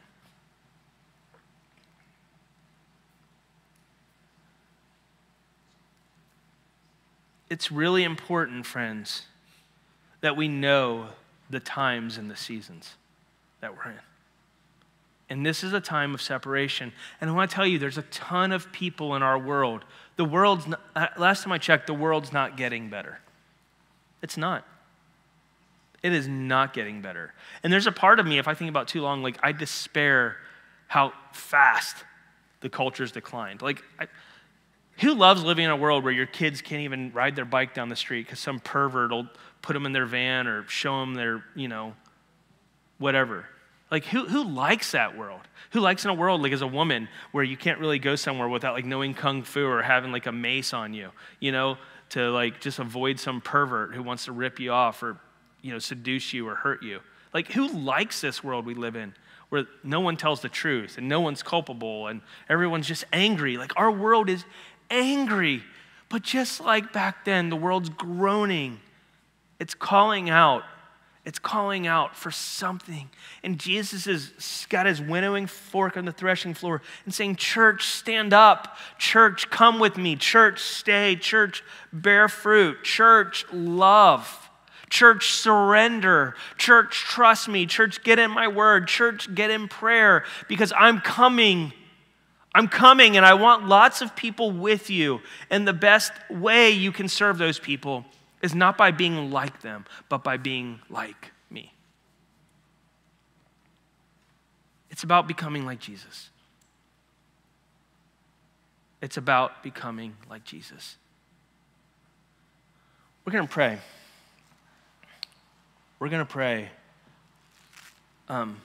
it's 7.49 7.71
really 7.71 8.03
important, 8.03 8.65
friends, 8.65 9.23
that 10.21 10.35
we 10.35 10.47
know 10.47 11.07
the 11.49 11.59
times 11.59 12.17
and 12.17 12.29
the 12.29 12.35
seasons 12.35 12.95
that 13.61 13.75
we're 13.75 13.91
in. 13.91 13.99
And 15.29 15.45
this 15.45 15.63
is 15.63 15.73
a 15.73 15.81
time 15.81 16.13
of 16.13 16.21
separation. 16.21 16.93
And 17.19 17.29
I 17.29 17.33
want 17.33 17.49
to 17.49 17.55
tell 17.55 17.67
you, 17.67 17.79
there's 17.79 17.97
a 17.97 18.03
ton 18.03 18.51
of 18.51 18.71
people 18.71 19.15
in 19.15 19.23
our 19.23 19.37
world. 19.37 19.83
The 20.15 20.25
world's, 20.25 20.67
not, 20.67 20.81
uh, 20.95 21.07
last 21.17 21.43
time 21.43 21.51
I 21.51 21.57
checked, 21.57 21.87
the 21.87 21.93
world's 21.93 22.31
not 22.31 22.55
getting 22.55 22.89
better. 22.89 23.19
It's 24.21 24.37
not. 24.37 24.65
It 26.01 26.13
is 26.13 26.27
not 26.27 26.73
getting 26.73 27.01
better. 27.01 27.33
And 27.63 27.73
there's 27.73 27.87
a 27.87 27.91
part 27.91 28.19
of 28.19 28.25
me, 28.25 28.37
if 28.37 28.47
I 28.47 28.53
think 28.53 28.69
about 28.69 28.87
too 28.87 29.01
long, 29.01 29.21
like 29.21 29.37
I 29.43 29.51
despair 29.51 30.37
how 30.87 31.11
fast 31.33 31.97
the 32.61 32.69
culture's 32.69 33.11
declined. 33.11 33.61
Like, 33.61 33.83
I, 33.99 34.07
who 34.97 35.13
loves 35.13 35.43
living 35.43 35.65
in 35.65 35.71
a 35.71 35.75
world 35.75 36.03
where 36.03 36.13
your 36.13 36.25
kids 36.25 36.61
can't 36.61 36.81
even 36.81 37.11
ride 37.13 37.35
their 37.35 37.45
bike 37.45 37.73
down 37.73 37.89
the 37.89 37.95
street 37.95 38.25
because 38.25 38.39
some 38.39 38.59
pervert 38.59 39.11
will 39.11 39.27
put 39.61 39.73
them 39.73 39.85
in 39.85 39.91
their 39.91 40.05
van 40.05 40.47
or 40.47 40.67
show 40.67 40.99
them 40.99 41.13
their, 41.13 41.43
you 41.55 41.67
know, 41.67 41.93
whatever? 42.97 43.45
Like, 43.89 44.05
who, 44.05 44.25
who 44.25 44.43
likes 44.43 44.91
that 44.91 45.17
world? 45.17 45.41
Who 45.71 45.79
likes 45.79 46.03
in 46.03 46.09
a 46.09 46.13
world, 46.13 46.41
like 46.41 46.51
as 46.51 46.61
a 46.61 46.67
woman, 46.67 47.07
where 47.31 47.43
you 47.43 47.55
can't 47.55 47.79
really 47.79 47.99
go 47.99 48.15
somewhere 48.15 48.47
without 48.49 48.73
like 48.73 48.85
knowing 48.85 49.13
kung 49.13 49.43
fu 49.43 49.65
or 49.65 49.81
having 49.81 50.11
like 50.11 50.25
a 50.25 50.31
mace 50.31 50.73
on 50.73 50.93
you, 50.93 51.11
you 51.39 51.51
know, 51.51 51.77
to 52.09 52.29
like 52.31 52.59
just 52.59 52.79
avoid 52.79 53.19
some 53.19 53.41
pervert 53.41 53.93
who 53.93 54.03
wants 54.03 54.25
to 54.25 54.31
rip 54.31 54.59
you 54.59 54.71
off 54.71 55.03
or, 55.03 55.17
you 55.61 55.71
know, 55.71 55.79
seduce 55.79 56.33
you 56.33 56.47
or 56.47 56.55
hurt 56.55 56.83
you? 56.83 56.99
Like, 57.33 57.51
who 57.51 57.67
likes 57.67 58.21
this 58.21 58.43
world 58.43 58.65
we 58.65 58.73
live 58.73 58.95
in 58.95 59.13
where 59.49 59.65
no 59.83 60.01
one 60.01 60.17
tells 60.17 60.41
the 60.41 60.49
truth 60.49 60.97
and 60.97 61.07
no 61.07 61.21
one's 61.21 61.43
culpable 61.43 62.07
and 62.07 62.21
everyone's 62.49 62.87
just 62.87 63.05
angry? 63.13 63.57
Like, 63.57 63.73
our 63.77 63.91
world 63.91 64.29
is 64.29 64.43
angry. 64.89 65.63
But 66.09 66.23
just 66.23 66.61
like 66.61 66.93
back 66.93 67.25
then, 67.25 67.49
the 67.49 67.55
world's 67.55 67.89
groaning, 67.89 68.79
it's 69.59 69.73
calling 69.73 70.29
out 70.29 70.63
it's 71.27 71.39
calling 71.39 71.87
out 71.87 72.15
for 72.15 72.31
something. 72.31 73.09
And 73.43 73.59
Jesus 73.59 74.05
has 74.05 74.65
got 74.69 74.85
his 74.85 75.01
winnowing 75.01 75.45
fork 75.45 75.97
on 75.97 76.05
the 76.05 76.13
threshing 76.13 76.53
floor 76.53 76.81
and 77.03 77.13
saying, 77.13 77.35
Church, 77.35 77.85
stand 77.85 78.33
up. 78.33 78.77
Church, 78.97 79.49
come 79.49 79.77
with 79.77 79.97
me. 79.97 80.15
Church, 80.15 80.61
stay. 80.61 81.17
Church, 81.17 81.65
bear 81.91 82.29
fruit. 82.29 82.81
Church, 82.81 83.45
love. 83.51 84.49
Church, 84.89 85.31
surrender. 85.33 86.33
Church, 86.57 86.95
trust 86.95 87.49
me. 87.49 87.65
Church, 87.65 88.01
get 88.05 88.19
in 88.19 88.31
my 88.31 88.47
word. 88.47 88.87
Church, 88.87 89.35
get 89.35 89.51
in 89.51 89.67
prayer 89.67 90.23
because 90.47 90.71
I'm 90.77 91.01
coming. 91.01 91.73
I'm 92.57 92.67
coming 92.67 93.17
and 93.17 93.23
I 93.23 93.35
want 93.35 93.67
lots 93.67 94.01
of 94.01 94.15
people 94.15 94.49
with 94.49 94.89
you. 94.89 95.21
And 95.51 95.67
the 95.67 95.73
best 95.73 96.11
way 96.27 96.71
you 96.71 96.91
can 96.91 97.07
serve 97.07 97.37
those 97.37 97.59
people 97.59 98.03
is 98.41 98.55
not 98.55 98.79
by 98.79 98.89
being 98.89 99.29
like 99.29 99.61
them, 99.61 99.85
but 100.09 100.23
by 100.23 100.37
being 100.37 100.79
like 100.89 101.33
me. 101.51 101.71
It's 104.89 105.03
about 105.03 105.27
becoming 105.27 105.67
like 105.67 105.79
Jesus. 105.79 106.31
It's 109.03 109.17
about 109.17 109.61
becoming 109.61 110.17
like 110.27 110.43
Jesus. 110.43 110.95
We're 113.23 113.33
going 113.33 113.47
to 113.47 113.53
pray. 113.53 113.77
We're 115.99 116.09
going 116.09 116.25
to 116.25 116.31
pray. 116.31 116.69
Um, 118.27 118.59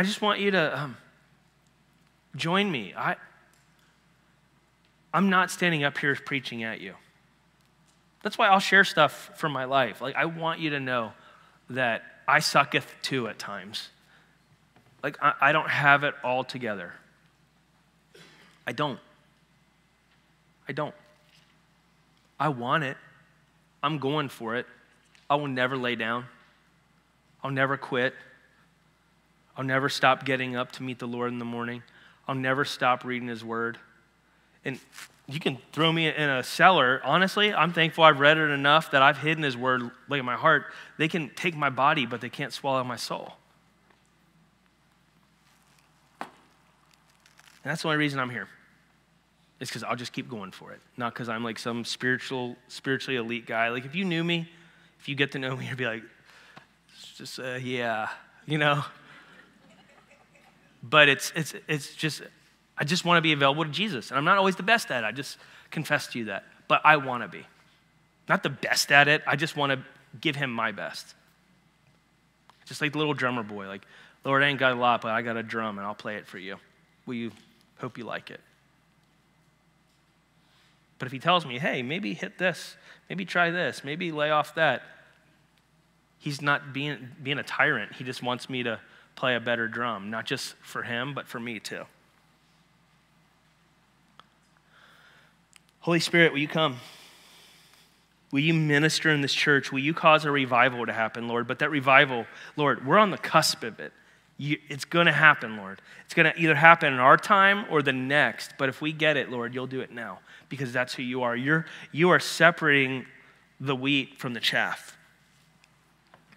I 0.00 0.02
just 0.02 0.22
want 0.22 0.40
you 0.40 0.50
to 0.52 0.80
um, 0.80 0.96
join 2.34 2.72
me. 2.72 2.94
I, 2.96 3.16
I'm 5.12 5.28
not 5.28 5.50
standing 5.50 5.84
up 5.84 5.98
here 5.98 6.14
preaching 6.14 6.62
at 6.62 6.80
you. 6.80 6.94
That's 8.22 8.38
why 8.38 8.48
I'll 8.48 8.60
share 8.60 8.82
stuff 8.82 9.30
from 9.36 9.52
my 9.52 9.66
life. 9.66 10.00
Like, 10.00 10.16
I 10.16 10.24
want 10.24 10.58
you 10.58 10.70
to 10.70 10.80
know 10.80 11.12
that 11.68 12.02
I 12.26 12.38
sucketh 12.38 12.90
too 13.02 13.28
at 13.28 13.38
times. 13.38 13.90
Like, 15.02 15.18
I, 15.22 15.34
I 15.38 15.52
don't 15.52 15.68
have 15.68 16.02
it 16.02 16.14
all 16.24 16.44
together. 16.44 16.94
I 18.66 18.72
don't. 18.72 19.00
I 20.66 20.72
don't. 20.72 20.94
I 22.38 22.48
want 22.48 22.84
it. 22.84 22.96
I'm 23.82 23.98
going 23.98 24.30
for 24.30 24.56
it. 24.56 24.64
I 25.28 25.34
will 25.34 25.48
never 25.48 25.76
lay 25.76 25.94
down. 25.94 26.24
I'll 27.44 27.50
never 27.50 27.76
quit. 27.76 28.14
I'll 29.60 29.66
never 29.66 29.90
stop 29.90 30.24
getting 30.24 30.56
up 30.56 30.72
to 30.72 30.82
meet 30.82 30.98
the 30.98 31.06
Lord 31.06 31.30
in 31.30 31.38
the 31.38 31.44
morning. 31.44 31.82
I'll 32.26 32.34
never 32.34 32.64
stop 32.64 33.04
reading 33.04 33.28
His 33.28 33.44
Word. 33.44 33.76
And 34.64 34.80
you 35.28 35.38
can 35.38 35.58
throw 35.72 35.92
me 35.92 36.08
in 36.08 36.30
a 36.30 36.42
cellar. 36.42 37.02
Honestly, 37.04 37.52
I'm 37.52 37.74
thankful 37.74 38.02
I've 38.02 38.20
read 38.20 38.38
it 38.38 38.48
enough 38.48 38.92
that 38.92 39.02
I've 39.02 39.18
hidden 39.18 39.44
His 39.44 39.58
word 39.58 39.82
like 40.08 40.18
in 40.18 40.24
my 40.24 40.36
heart. 40.36 40.64
They 40.96 41.08
can 41.08 41.28
take 41.36 41.54
my 41.54 41.68
body, 41.68 42.06
but 42.06 42.22
they 42.22 42.30
can't 42.30 42.54
swallow 42.54 42.82
my 42.84 42.96
soul. 42.96 43.34
And 46.20 46.30
that's 47.64 47.82
the 47.82 47.88
only 47.88 47.98
reason 47.98 48.18
I'm 48.18 48.30
here. 48.30 48.48
It's 49.60 49.70
because 49.70 49.84
I'll 49.84 49.94
just 49.94 50.14
keep 50.14 50.30
going 50.30 50.52
for 50.52 50.72
it. 50.72 50.80
Not 50.96 51.12
because 51.12 51.28
I'm 51.28 51.44
like 51.44 51.58
some 51.58 51.84
spiritual, 51.84 52.56
spiritually 52.68 53.18
elite 53.18 53.44
guy. 53.44 53.68
Like 53.68 53.84
if 53.84 53.94
you 53.94 54.06
knew 54.06 54.24
me, 54.24 54.48
if 54.98 55.06
you 55.06 55.14
get 55.14 55.32
to 55.32 55.38
know 55.38 55.54
me, 55.54 55.66
you'd 55.68 55.76
be 55.76 55.84
like, 55.84 56.04
just 57.14 57.38
uh, 57.38 57.58
yeah, 57.60 58.08
you 58.46 58.56
know. 58.56 58.82
But 60.82 61.08
it's 61.08 61.32
it's 61.34 61.54
it's 61.68 61.94
just 61.94 62.22
I 62.78 62.84
just 62.84 63.04
want 63.04 63.18
to 63.18 63.22
be 63.22 63.32
available 63.32 63.64
to 63.64 63.70
Jesus. 63.70 64.10
And 64.10 64.18
I'm 64.18 64.24
not 64.24 64.38
always 64.38 64.56
the 64.56 64.62
best 64.62 64.90
at 64.90 65.04
it. 65.04 65.06
I 65.06 65.12
just 65.12 65.38
confess 65.70 66.06
to 66.08 66.18
you 66.18 66.24
that. 66.26 66.44
But 66.66 66.80
I 66.84 66.96
want 66.96 67.22
to 67.22 67.28
be. 67.28 67.44
Not 68.28 68.42
the 68.42 68.50
best 68.50 68.90
at 68.90 69.08
it. 69.08 69.22
I 69.26 69.36
just 69.36 69.56
want 69.56 69.72
to 69.72 69.80
give 70.20 70.36
him 70.36 70.52
my 70.52 70.72
best. 70.72 71.14
Just 72.64 72.80
like 72.80 72.92
the 72.92 72.98
little 72.98 73.14
drummer 73.14 73.42
boy. 73.42 73.66
Like, 73.66 73.82
Lord, 74.24 74.42
I 74.42 74.46
ain't 74.46 74.58
got 74.58 74.72
a 74.72 74.76
lot, 74.76 75.02
but 75.02 75.10
I 75.10 75.22
got 75.22 75.36
a 75.36 75.42
drum 75.42 75.78
and 75.78 75.86
I'll 75.86 75.94
play 75.94 76.16
it 76.16 76.26
for 76.26 76.38
you. 76.38 76.56
Will 77.06 77.14
you 77.14 77.32
hope 77.78 77.98
you 77.98 78.04
like 78.04 78.30
it? 78.30 78.40
But 80.98 81.06
if 81.06 81.12
he 81.12 81.18
tells 81.18 81.44
me, 81.44 81.58
hey, 81.58 81.82
maybe 81.82 82.14
hit 82.14 82.38
this, 82.38 82.76
maybe 83.08 83.24
try 83.24 83.50
this, 83.50 83.82
maybe 83.82 84.12
lay 84.12 84.30
off 84.30 84.54
that, 84.54 84.82
he's 86.18 86.40
not 86.40 86.72
being, 86.72 87.08
being 87.22 87.38
a 87.38 87.42
tyrant. 87.42 87.94
He 87.94 88.04
just 88.04 88.22
wants 88.22 88.48
me 88.48 88.62
to 88.62 88.78
play 89.20 89.36
a 89.36 89.40
better 89.40 89.68
drum, 89.68 90.08
not 90.08 90.24
just 90.24 90.54
for 90.62 90.82
him, 90.82 91.12
but 91.12 91.28
for 91.28 91.38
me 91.38 91.60
too. 91.60 91.84
Holy 95.80 96.00
Spirit, 96.00 96.32
will 96.32 96.38
you 96.38 96.48
come? 96.48 96.78
Will 98.32 98.40
you 98.40 98.54
minister 98.54 99.10
in 99.10 99.20
this 99.20 99.34
church? 99.34 99.72
Will 99.72 99.80
you 99.80 99.92
cause 99.92 100.24
a 100.24 100.30
revival 100.30 100.86
to 100.86 100.92
happen, 100.94 101.28
Lord? 101.28 101.46
But 101.46 101.58
that 101.58 101.70
revival, 101.70 102.24
Lord, 102.56 102.86
we're 102.86 102.96
on 102.96 103.10
the 103.10 103.18
cusp 103.18 103.62
of 103.62 103.78
it. 103.78 103.92
You, 104.38 104.56
it's 104.70 104.86
going 104.86 105.04
to 105.04 105.12
happen, 105.12 105.58
Lord. 105.58 105.82
It's 106.06 106.14
going 106.14 106.32
to 106.32 106.40
either 106.40 106.54
happen 106.54 106.90
in 106.90 106.98
our 106.98 107.18
time 107.18 107.66
or 107.70 107.82
the 107.82 107.92
next. 107.92 108.54
But 108.56 108.70
if 108.70 108.80
we 108.80 108.90
get 108.90 109.18
it, 109.18 109.30
Lord, 109.30 109.52
you'll 109.52 109.66
do 109.66 109.82
it 109.82 109.92
now 109.92 110.20
because 110.48 110.72
that's 110.72 110.94
who 110.94 111.02
you 111.02 111.24
are. 111.24 111.36
You're, 111.36 111.66
you 111.92 112.08
are 112.08 112.20
separating 112.20 113.04
the 113.60 113.76
wheat 113.76 114.18
from 114.18 114.32
the 114.32 114.40
chaff. 114.40 114.96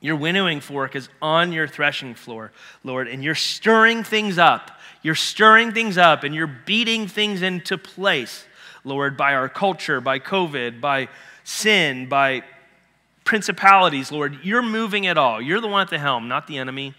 Your 0.04 0.16
winnowing 0.16 0.60
fork 0.60 0.96
is 0.96 1.10
on 1.20 1.52
your 1.52 1.68
threshing 1.68 2.14
floor, 2.14 2.52
Lord, 2.84 3.08
and 3.08 3.24
you're 3.24 3.34
stirring 3.34 4.04
things 4.04 4.38
up. 4.38 4.70
You're 5.02 5.16
stirring 5.16 5.72
things 5.72 5.98
up 5.98 6.24
and 6.24 6.36
you're 6.36 6.46
beating 6.46 7.08
things 7.08 7.42
into 7.42 7.78
place 7.80 8.46
Lord, 8.84 9.16
by 9.16 9.34
our 9.34 9.50
culture, 9.50 10.02
by 10.02 10.20
COVID, 10.20 10.82
by 10.82 11.08
sin, 11.44 12.08
by 12.10 12.44
principalities, 13.24 14.12
Lord. 14.12 14.40
You're 14.44 14.62
moving 14.62 15.06
it 15.06 15.18
all. 15.18 15.42
You're 15.42 15.62
the 15.62 15.68
one 15.68 15.82
at 15.82 15.90
the 15.90 16.00
helm, 16.00 16.28
not 16.28 16.48
the 16.48 16.58
enemy, 16.58 16.94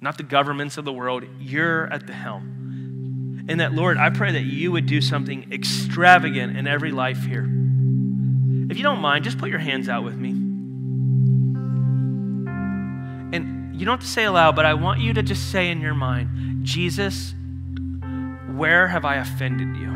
not 0.00 0.16
the 0.16 0.22
governments 0.22 0.76
of 0.76 0.84
the 0.84 0.92
world. 0.92 1.24
You're 1.40 1.92
at 1.92 2.06
the 2.06 2.12
helm. 2.12 3.46
And 3.48 3.60
that, 3.60 3.72
Lord, 3.72 3.96
I 3.96 4.10
pray 4.10 4.32
that 4.32 4.42
you 4.42 4.72
would 4.72 4.86
do 4.86 5.00
something 5.00 5.52
extravagant 5.52 6.56
in 6.56 6.66
every 6.66 6.92
life 6.92 7.24
here. 7.24 7.44
If 8.70 8.76
you 8.76 8.82
don't 8.82 9.00
mind, 9.00 9.24
just 9.24 9.38
put 9.38 9.50
your 9.50 9.58
hands 9.58 9.88
out 9.88 10.04
with 10.04 10.16
me. 10.16 10.45
You 13.76 13.84
don't 13.84 13.98
have 13.98 14.00
to 14.00 14.06
say 14.06 14.24
aloud, 14.24 14.56
but 14.56 14.64
I 14.64 14.74
want 14.74 15.00
you 15.00 15.12
to 15.12 15.22
just 15.22 15.50
say 15.50 15.70
in 15.70 15.80
your 15.80 15.94
mind, 15.94 16.64
Jesus, 16.64 17.34
where 18.54 18.88
have 18.88 19.04
I 19.04 19.16
offended 19.16 19.76
you? 19.76 19.92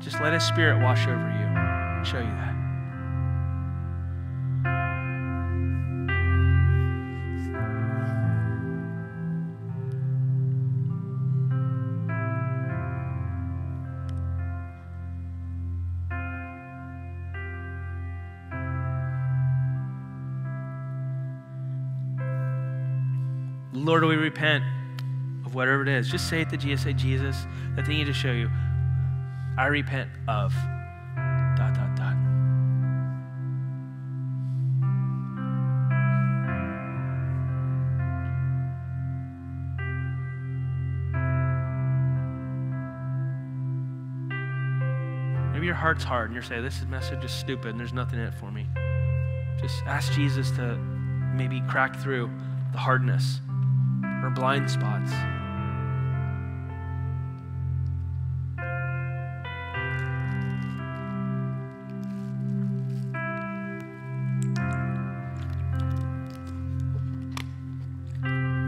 Just 0.00 0.20
let 0.20 0.32
His 0.32 0.42
Spirit 0.42 0.82
wash 0.82 1.06
over 1.06 1.14
you 1.14 2.04
show 2.04 2.18
you 2.18 2.24
that. 2.24 2.59
Lord, 23.90 24.02
do 24.02 24.06
we 24.06 24.14
repent 24.14 24.62
of 25.44 25.56
whatever 25.56 25.82
it 25.82 25.88
is. 25.88 26.08
Just 26.08 26.28
say 26.28 26.42
it 26.42 26.50
to 26.50 26.56
Jesus. 26.56 26.84
Say, 26.84 26.92
Jesus, 26.92 27.44
the 27.74 27.82
thing 27.82 27.96
He 27.96 28.04
just 28.04 28.20
show 28.20 28.30
you. 28.30 28.48
I 29.58 29.66
repent 29.66 30.08
of 30.28 30.54
dot, 31.56 31.74
dot, 31.74 31.96
dot. 31.96 32.14
Maybe 45.52 45.66
your 45.66 45.74
heart's 45.74 46.04
hard 46.04 46.26
and 46.26 46.34
you're 46.34 46.44
saying, 46.44 46.62
This 46.62 46.84
message 46.84 47.24
is 47.24 47.32
stupid 47.32 47.70
and 47.70 47.80
there's 47.80 47.92
nothing 47.92 48.20
in 48.20 48.26
it 48.26 48.34
for 48.34 48.52
me. 48.52 48.68
Just 49.60 49.82
ask 49.84 50.12
Jesus 50.12 50.52
to 50.52 50.76
maybe 51.34 51.60
crack 51.62 51.96
through 51.96 52.30
the 52.70 52.78
hardness 52.78 53.40
or 54.22 54.30
blind 54.30 54.70
spots. 54.70 55.12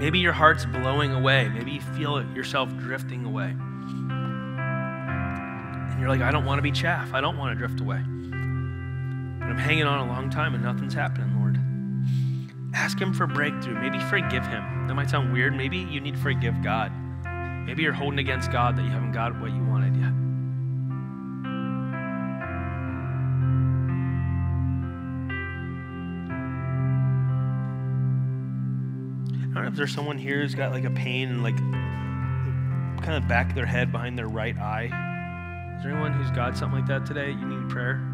Maybe 0.03 0.19
your 0.19 0.33
heart's 0.33 0.67
blowing 0.67 1.13
away. 1.13 1.49
Maybe 1.49 1.71
you 1.71 1.81
feel 1.81 2.23
yourself 2.35 2.69
drifting 2.77 3.25
away. 3.25 3.55
And 5.91 6.01
you're 6.01 6.09
like, 6.09 6.23
I 6.23 6.33
don't 6.33 6.45
want 6.45 6.59
to 6.59 6.63
be 6.63 6.73
chaff. 6.73 7.15
I 7.15 7.21
don't 7.21 7.37
want 7.37 7.53
to 7.53 7.59
drift 7.59 7.79
away. 7.81 7.99
But 7.99 9.49
I'm 9.49 9.59
hanging 9.59 9.85
on 9.85 10.01
a 10.01 10.11
long 10.11 10.29
time 10.29 10.55
and 10.55 10.65
nothing's 10.65 10.95
happening. 10.95 11.32
Ask 12.75 12.99
Him 13.01 13.13
for 13.13 13.27
breakthrough. 13.27 13.75
Maybe 13.75 13.99
forgive 13.99 14.47
Him. 14.47 14.87
That 14.87 14.95
might 14.95 15.11
sound 15.11 15.33
weird. 15.33 15.55
Maybe 15.55 15.79
you 15.79 16.01
need 16.01 16.15
to 16.15 16.21
forgive 16.21 16.63
God. 16.63 16.93
Maybe 17.67 17.83
you're 17.83 17.93
holding 17.93 18.19
against 18.19 18.51
God 18.51 18.77
that 18.77 18.83
you 18.83 18.91
haven't 18.91 19.13
got 19.13 19.39
what 19.41 19.53
you 19.53 19.63
wanted 19.65 19.97
yet. 19.97 20.13
I 29.51 29.55
don't 29.55 29.65
know 29.65 29.69
if 29.69 29.77
there's 29.77 29.95
someone 29.95 30.19
here 30.19 30.41
who's 30.41 30.55
got 30.55 30.73
like 30.73 30.85
a 30.85 30.91
pain 30.91 31.29
and 31.29 31.43
like 31.43 31.57
kind 33.03 33.23
of 33.23 33.29
back 33.29 33.51
of 33.51 33.55
their 33.55 33.67
head 33.67 33.93
behind 33.93 34.19
their 34.19 34.29
right 34.29 34.57
eye. 34.57 34.85
Is 35.77 35.85
there 35.85 35.93
anyone 35.93 36.13
who's 36.13 36.31
got 36.31 36.57
something 36.57 36.81
like 36.81 36.89
that 36.89 37.05
today? 37.05 37.31
You 37.31 37.47
need 37.47 37.69
prayer? 37.69 38.12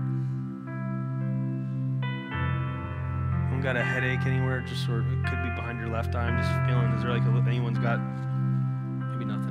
Anyone 3.59 3.75
got 3.75 3.83
a 3.83 3.85
headache 3.85 4.25
anywhere? 4.25 4.61
Just 4.61 4.87
sort 4.87 5.01
of, 5.01 5.13
it 5.13 5.25
could 5.25 5.43
be 5.43 5.51
behind 5.57 5.81
your 5.81 5.89
left 5.89 6.15
eye. 6.15 6.29
I'm 6.29 6.39
just 6.39 6.71
feeling, 6.71 6.93
is 6.93 7.03
there 7.03 7.11
like 7.11 7.23
a, 7.23 7.49
anyone's 7.49 7.79
got 7.79 7.99
maybe 7.99 9.25
nothing? 9.25 9.51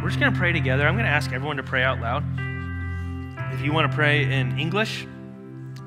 We're 0.00 0.08
just 0.08 0.20
going 0.20 0.32
to 0.32 0.38
pray 0.38 0.52
together. 0.52 0.86
I'm 0.86 0.94
going 0.94 1.04
to 1.04 1.10
ask 1.10 1.32
everyone 1.32 1.56
to 1.56 1.64
pray 1.64 1.82
out 1.82 2.00
loud. 2.00 2.22
If 3.52 3.60
you 3.60 3.72
want 3.72 3.90
to 3.90 3.96
pray 3.96 4.22
in 4.22 4.56
English, 4.56 5.04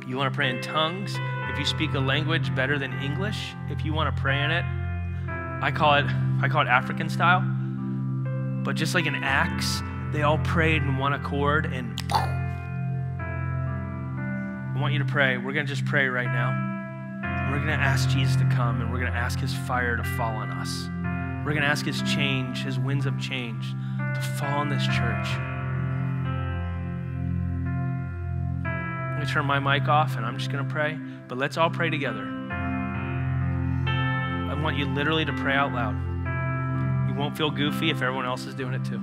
you 0.05 0.17
want 0.17 0.29
to 0.29 0.35
pray 0.35 0.49
in 0.49 0.61
tongues, 0.61 1.17
if 1.49 1.57
you 1.57 1.63
speak 1.63 1.93
a 1.93 1.99
language 1.99 2.53
better 2.53 2.77
than 2.77 2.91
English, 3.01 3.53
if 3.69 3.85
you 3.85 3.93
want 3.93 4.13
to 4.13 4.21
pray 4.21 4.43
in 4.43 4.51
it, 4.51 4.65
I 5.61 5.71
call 5.73 5.95
it 5.95 6.05
I 6.41 6.49
call 6.49 6.63
it 6.63 6.67
African 6.67 7.09
style. 7.09 7.58
But 8.63 8.75
just 8.75 8.93
like 8.93 9.05
an 9.05 9.15
Acts, 9.15 9.81
they 10.11 10.23
all 10.23 10.39
prayed 10.39 10.81
in 10.81 10.97
one 10.97 11.13
accord 11.13 11.65
and 11.65 12.01
I 12.11 12.39
want 14.79 14.93
you 14.93 14.99
to 14.99 15.05
pray. 15.05 15.37
We're 15.37 15.53
going 15.53 15.65
to 15.65 15.73
just 15.73 15.85
pray 15.85 16.07
right 16.07 16.27
now. 16.27 16.67
We're 17.51 17.57
going 17.57 17.67
to 17.67 17.73
ask 17.73 18.09
Jesus 18.09 18.35
to 18.37 18.45
come 18.45 18.81
and 18.81 18.91
we're 18.91 18.99
going 18.99 19.11
to 19.11 19.17
ask 19.17 19.39
his 19.39 19.53
fire 19.53 19.97
to 19.97 20.03
fall 20.03 20.35
on 20.35 20.51
us. 20.51 20.87
We're 21.45 21.53
going 21.53 21.63
to 21.63 21.69
ask 21.69 21.85
his 21.85 22.01
change, 22.03 22.63
his 22.63 22.77
winds 22.77 23.05
of 23.05 23.19
change 23.19 23.73
to 23.97 24.21
fall 24.37 24.59
on 24.59 24.69
this 24.69 24.85
church. 24.85 25.27
I'm 28.65 29.15
going 29.15 29.27
to 29.27 29.33
turn 29.33 29.45
my 29.45 29.59
mic 29.59 29.87
off 29.87 30.15
and 30.15 30.25
I'm 30.25 30.37
just 30.37 30.51
going 30.51 30.65
to 30.65 30.71
pray, 30.71 30.97
but 31.27 31.37
let's 31.37 31.57
all 31.57 31.69
pray 31.69 31.89
together. 31.89 32.25
I 33.87 34.59
want 34.61 34.77
you 34.77 34.85
literally 34.85 35.25
to 35.25 35.33
pray 35.33 35.53
out 35.53 35.73
loud. 35.73 35.95
You 37.09 37.15
won't 37.15 37.35
feel 37.35 37.49
goofy 37.49 37.89
if 37.89 38.03
everyone 38.03 38.27
else 38.27 38.45
is 38.45 38.53
doing 38.53 38.75
it 38.75 38.85
too. 38.85 39.01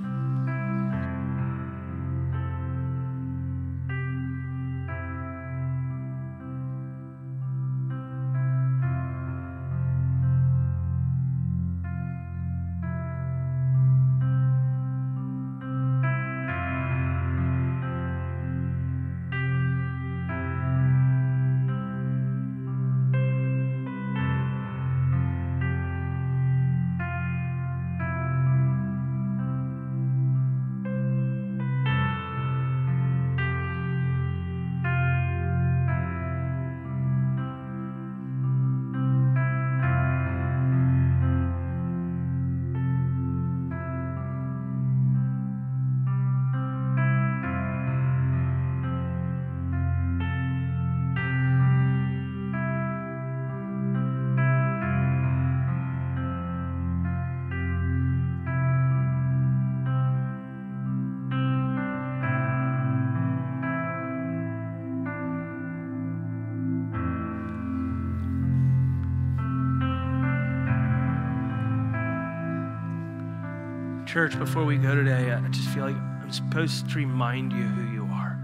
Church, 74.07 74.39
before 74.39 74.63
we 74.63 74.77
go 74.77 74.95
today, 74.95 75.33
I 75.33 75.45
just 75.49 75.67
feel 75.67 75.83
like 75.83 75.95
I'm 75.97 76.31
supposed 76.31 76.89
to 76.89 76.95
remind 76.95 77.51
you 77.51 77.63
who 77.63 77.93
you 77.93 78.03
are. 78.05 78.39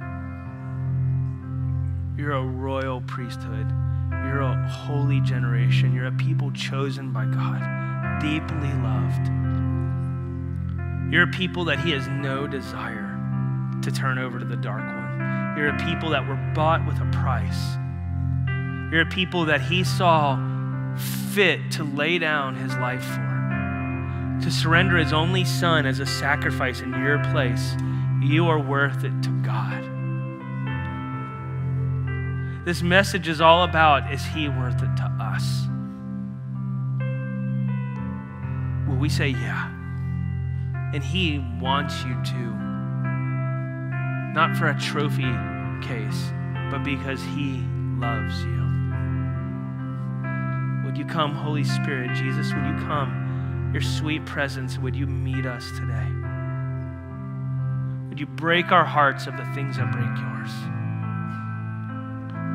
You're 2.17 2.33
a 2.33 2.43
royal 2.43 2.99
priesthood. 3.07 3.71
You're 4.11 4.41
a 4.41 4.67
holy 4.67 5.21
generation. 5.21 5.95
You're 5.95 6.07
a 6.07 6.11
people 6.11 6.51
chosen 6.51 7.13
by 7.13 7.23
God, 7.27 7.61
deeply 8.21 8.73
loved. 8.83 9.27
You're 11.13 11.23
a 11.23 11.31
people 11.31 11.63
that 11.65 11.79
He 11.79 11.91
has 11.91 12.09
no 12.09 12.45
desire 12.45 13.17
to 13.83 13.89
turn 13.89 14.17
over 14.17 14.39
to 14.39 14.45
the 14.45 14.57
dark 14.57 14.83
one. 14.83 15.55
You're 15.57 15.69
a 15.69 15.77
people 15.77 16.09
that 16.09 16.27
were 16.27 16.35
bought 16.53 16.85
with 16.85 16.97
a 16.97 17.09
price. 17.13 17.77
You're 18.91 19.03
a 19.03 19.09
people 19.09 19.45
that 19.45 19.61
He 19.61 19.85
saw 19.85 20.37
fit 20.97 21.71
to 21.71 21.85
lay 21.85 22.19
down 22.19 22.55
His 22.57 22.75
life 22.75 23.05
for 23.05 23.32
to 24.43 24.51
surrender 24.51 24.97
his 24.97 25.13
only 25.13 25.45
son 25.45 25.85
as 25.85 25.99
a 25.99 26.05
sacrifice 26.05 26.81
in 26.81 26.91
your 26.91 27.17
place, 27.31 27.75
you 28.21 28.45
are 28.47 28.59
worth 28.59 29.05
it 29.05 29.23
to 29.23 29.29
God. 29.41 29.81
This 32.65 32.81
message 32.81 33.29
is 33.29 33.39
all 33.39 33.63
about 33.63 34.11
is 34.11 34.25
he 34.25 34.49
worth 34.49 34.81
it 34.83 34.97
to 34.97 35.17
us? 35.21 35.67
Will 38.89 38.97
we 38.97 39.07
say, 39.07 39.29
yeah? 39.29 39.69
And 40.93 41.01
he 41.01 41.39
wants 41.61 42.03
you 42.03 42.13
to, 42.13 42.53
not 44.33 44.57
for 44.57 44.67
a 44.67 44.77
trophy 44.77 45.31
case, 45.81 46.31
but 46.69 46.83
because 46.83 47.21
he 47.35 47.63
loves 47.97 48.43
you. 48.43 48.63
Would 50.85 50.97
you 50.97 51.05
come, 51.05 51.33
Holy 51.33 51.63
Spirit? 51.63 52.13
Jesus, 52.13 52.53
would 52.53 52.65
you 52.65 52.75
come? 52.85 53.22
Your 53.73 53.81
sweet 53.81 54.23
presence, 54.27 54.77
would 54.77 54.95
you 54.95 55.07
meet 55.07 55.47
us 55.47 55.67
today? 55.71 56.07
Would 58.09 58.19
you 58.19 58.27
break 58.27 58.71
our 58.71 58.85
hearts 58.85 59.25
of 59.25 59.35
the 59.35 59.45
things 59.55 59.77
that 59.77 59.91
break 59.91 60.05
yours? 60.05 60.51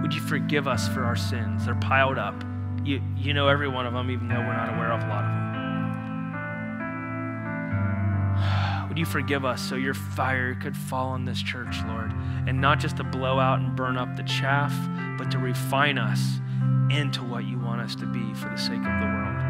Would 0.00 0.14
you 0.14 0.20
forgive 0.20 0.68
us 0.68 0.86
for 0.86 1.02
our 1.04 1.16
sins? 1.16 1.66
They're 1.66 1.74
piled 1.74 2.18
up. 2.18 2.44
You, 2.84 3.02
you 3.16 3.34
know 3.34 3.48
every 3.48 3.66
one 3.68 3.84
of 3.84 3.92
them, 3.92 4.12
even 4.12 4.28
though 4.28 4.38
we're 4.38 4.52
not 4.52 4.72
aware 4.72 4.92
of 4.92 5.02
a 5.02 5.08
lot 5.08 5.24
of 5.24 5.30
them. 8.78 8.88
Would 8.88 8.98
you 8.98 9.04
forgive 9.04 9.44
us 9.44 9.60
so 9.60 9.74
your 9.74 9.94
fire 9.94 10.54
could 10.54 10.76
fall 10.76 11.08
on 11.08 11.24
this 11.24 11.42
church, 11.42 11.82
Lord? 11.88 12.12
And 12.46 12.60
not 12.60 12.78
just 12.78 12.98
to 12.98 13.04
blow 13.04 13.40
out 13.40 13.58
and 13.58 13.74
burn 13.74 13.96
up 13.96 14.14
the 14.16 14.22
chaff, 14.22 14.72
but 15.18 15.32
to 15.32 15.38
refine 15.38 15.98
us 15.98 16.38
into 16.90 17.24
what 17.24 17.44
you 17.44 17.58
want 17.58 17.80
us 17.80 17.96
to 17.96 18.06
be 18.06 18.32
for 18.34 18.48
the 18.48 18.56
sake 18.56 18.78
of 18.78 19.00
the 19.00 19.06
world. 19.06 19.47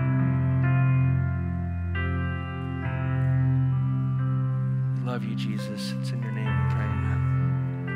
Love 5.08 5.24
you, 5.24 5.34
Jesus. 5.34 5.94
It's 6.00 6.10
in 6.10 6.22
your 6.22 6.32
name 6.32 6.44
we 6.44 6.74
pray. 6.74 6.84
Amen. 6.84 7.86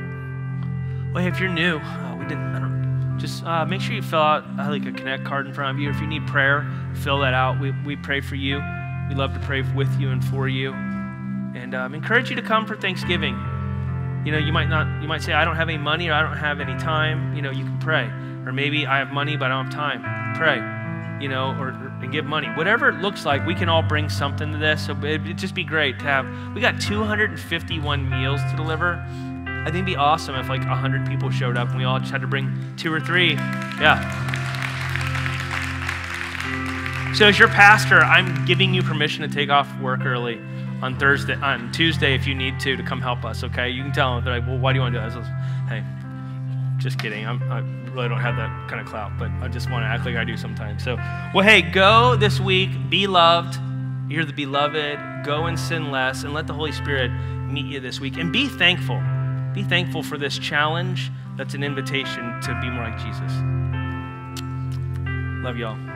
Well, 1.12 1.22
hey, 1.22 1.28
if 1.28 1.38
you're 1.38 1.50
new, 1.50 1.76
uh, 1.76 2.16
we 2.16 2.24
didn't. 2.24 2.54
I 2.54 2.58
don't. 2.58 3.18
Just 3.18 3.44
uh, 3.44 3.66
make 3.66 3.82
sure 3.82 3.94
you 3.94 4.00
fill 4.00 4.18
out 4.18 4.44
uh, 4.58 4.70
like 4.70 4.86
a 4.86 4.92
connect 4.92 5.24
card 5.24 5.46
in 5.46 5.52
front 5.52 5.76
of 5.76 5.82
you. 5.82 5.90
If 5.90 6.00
you 6.00 6.06
need 6.06 6.26
prayer, 6.26 6.66
fill 6.94 7.18
that 7.18 7.34
out. 7.34 7.60
We, 7.60 7.72
we 7.84 7.96
pray 7.96 8.22
for 8.22 8.34
you. 8.34 8.62
We 9.10 9.14
love 9.14 9.34
to 9.34 9.40
pray 9.40 9.60
with 9.60 9.94
you 10.00 10.08
and 10.08 10.24
for 10.24 10.48
you, 10.48 10.72
and 10.72 11.74
um, 11.74 11.94
encourage 11.94 12.30
you 12.30 12.36
to 12.36 12.42
come 12.42 12.64
for 12.64 12.76
Thanksgiving. 12.76 13.34
You 14.24 14.32
know, 14.32 14.38
you 14.38 14.54
might 14.54 14.70
not. 14.70 15.02
You 15.02 15.08
might 15.08 15.20
say, 15.20 15.34
"I 15.34 15.44
don't 15.44 15.56
have 15.56 15.68
any 15.68 15.76
money," 15.76 16.08
or 16.08 16.14
"I 16.14 16.22
don't 16.22 16.38
have 16.38 16.60
any 16.60 16.78
time." 16.78 17.36
You 17.36 17.42
know, 17.42 17.50
you 17.50 17.64
can 17.64 17.78
pray. 17.78 18.06
Or 18.46 18.52
maybe 18.52 18.86
I 18.86 18.96
have 18.98 19.12
money, 19.12 19.36
but 19.36 19.50
I 19.50 19.62
don't 19.62 19.66
have 19.66 19.74
time. 19.74 20.00
Pray, 20.34 20.56
you 21.22 21.28
know, 21.28 21.54
or, 21.60 21.68
or 21.68 21.91
and 22.02 22.12
give 22.12 22.24
money. 22.24 22.48
Whatever 22.48 22.88
it 22.88 22.96
looks 22.96 23.24
like, 23.24 23.46
we 23.46 23.54
can 23.54 23.68
all 23.68 23.82
bring 23.82 24.08
something 24.08 24.52
to 24.52 24.58
this. 24.58 24.86
So 24.86 24.96
it'd 25.04 25.38
just 25.38 25.54
be 25.54 25.64
great 25.64 25.98
to 26.00 26.04
have. 26.04 26.54
We 26.54 26.60
got 26.60 26.80
251 26.80 28.10
meals 28.10 28.40
to 28.50 28.56
deliver. 28.56 28.94
I 29.46 29.66
think 29.66 29.76
it'd 29.76 29.86
be 29.86 29.96
awesome 29.96 30.34
if 30.34 30.48
like 30.48 30.60
100 30.60 31.06
people 31.06 31.30
showed 31.30 31.56
up 31.56 31.68
and 31.68 31.78
we 31.78 31.84
all 31.84 31.98
just 32.00 32.10
had 32.10 32.20
to 32.20 32.26
bring 32.26 32.74
two 32.76 32.92
or 32.92 33.00
three. 33.00 33.34
Yeah. 33.80 34.00
So 37.14 37.26
as 37.26 37.38
your 37.38 37.48
pastor, 37.48 38.00
I'm 38.00 38.44
giving 38.46 38.72
you 38.72 38.82
permission 38.82 39.22
to 39.22 39.28
take 39.28 39.50
off 39.50 39.68
work 39.80 40.04
early 40.04 40.40
on 40.82 40.98
Thursday, 40.98 41.34
on 41.34 41.70
Tuesday, 41.70 42.14
if 42.14 42.26
you 42.26 42.34
need 42.34 42.58
to, 42.60 42.76
to 42.76 42.82
come 42.82 43.00
help 43.00 43.24
us. 43.24 43.44
Okay? 43.44 43.68
You 43.70 43.82
can 43.82 43.92
tell 43.92 44.16
them. 44.16 44.24
They're 44.24 44.40
like, 44.40 44.48
"Well, 44.48 44.58
why 44.58 44.72
do 44.72 44.78
you 44.78 44.82
want 44.82 44.94
to 44.94 45.00
do 45.00 45.20
this?" 45.20 45.28
Hey, 45.68 45.84
just 46.82 46.98
kidding. 46.98 47.26
I'm, 47.26 47.42
I 47.50 47.60
really 47.92 48.08
don't 48.08 48.20
have 48.20 48.36
that 48.36 48.68
kind 48.68 48.80
of 48.80 48.86
clout, 48.86 49.12
but 49.18 49.30
I 49.40 49.48
just 49.48 49.70
want 49.70 49.82
to 49.82 49.86
act 49.86 50.04
like 50.04 50.16
I 50.16 50.24
do 50.24 50.36
sometimes. 50.36 50.82
So, 50.82 50.96
well, 51.34 51.44
hey, 51.44 51.62
go 51.62 52.16
this 52.16 52.40
week, 52.40 52.70
be 52.88 53.06
loved. 53.06 53.58
You're 54.08 54.24
the 54.24 54.32
beloved. 54.32 55.24
Go 55.24 55.46
and 55.46 55.58
sin 55.58 55.90
less, 55.90 56.24
and 56.24 56.34
let 56.34 56.46
the 56.46 56.54
Holy 56.54 56.72
Spirit 56.72 57.10
meet 57.48 57.66
you 57.66 57.80
this 57.80 58.00
week. 58.00 58.16
And 58.16 58.32
be 58.32 58.48
thankful. 58.48 59.00
Be 59.54 59.62
thankful 59.62 60.02
for 60.02 60.18
this 60.18 60.38
challenge 60.38 61.10
that's 61.36 61.54
an 61.54 61.62
invitation 61.62 62.40
to 62.42 62.58
be 62.60 62.68
more 62.68 62.84
like 62.84 62.98
Jesus. 62.98 63.32
Love 65.44 65.56
y'all. 65.56 65.91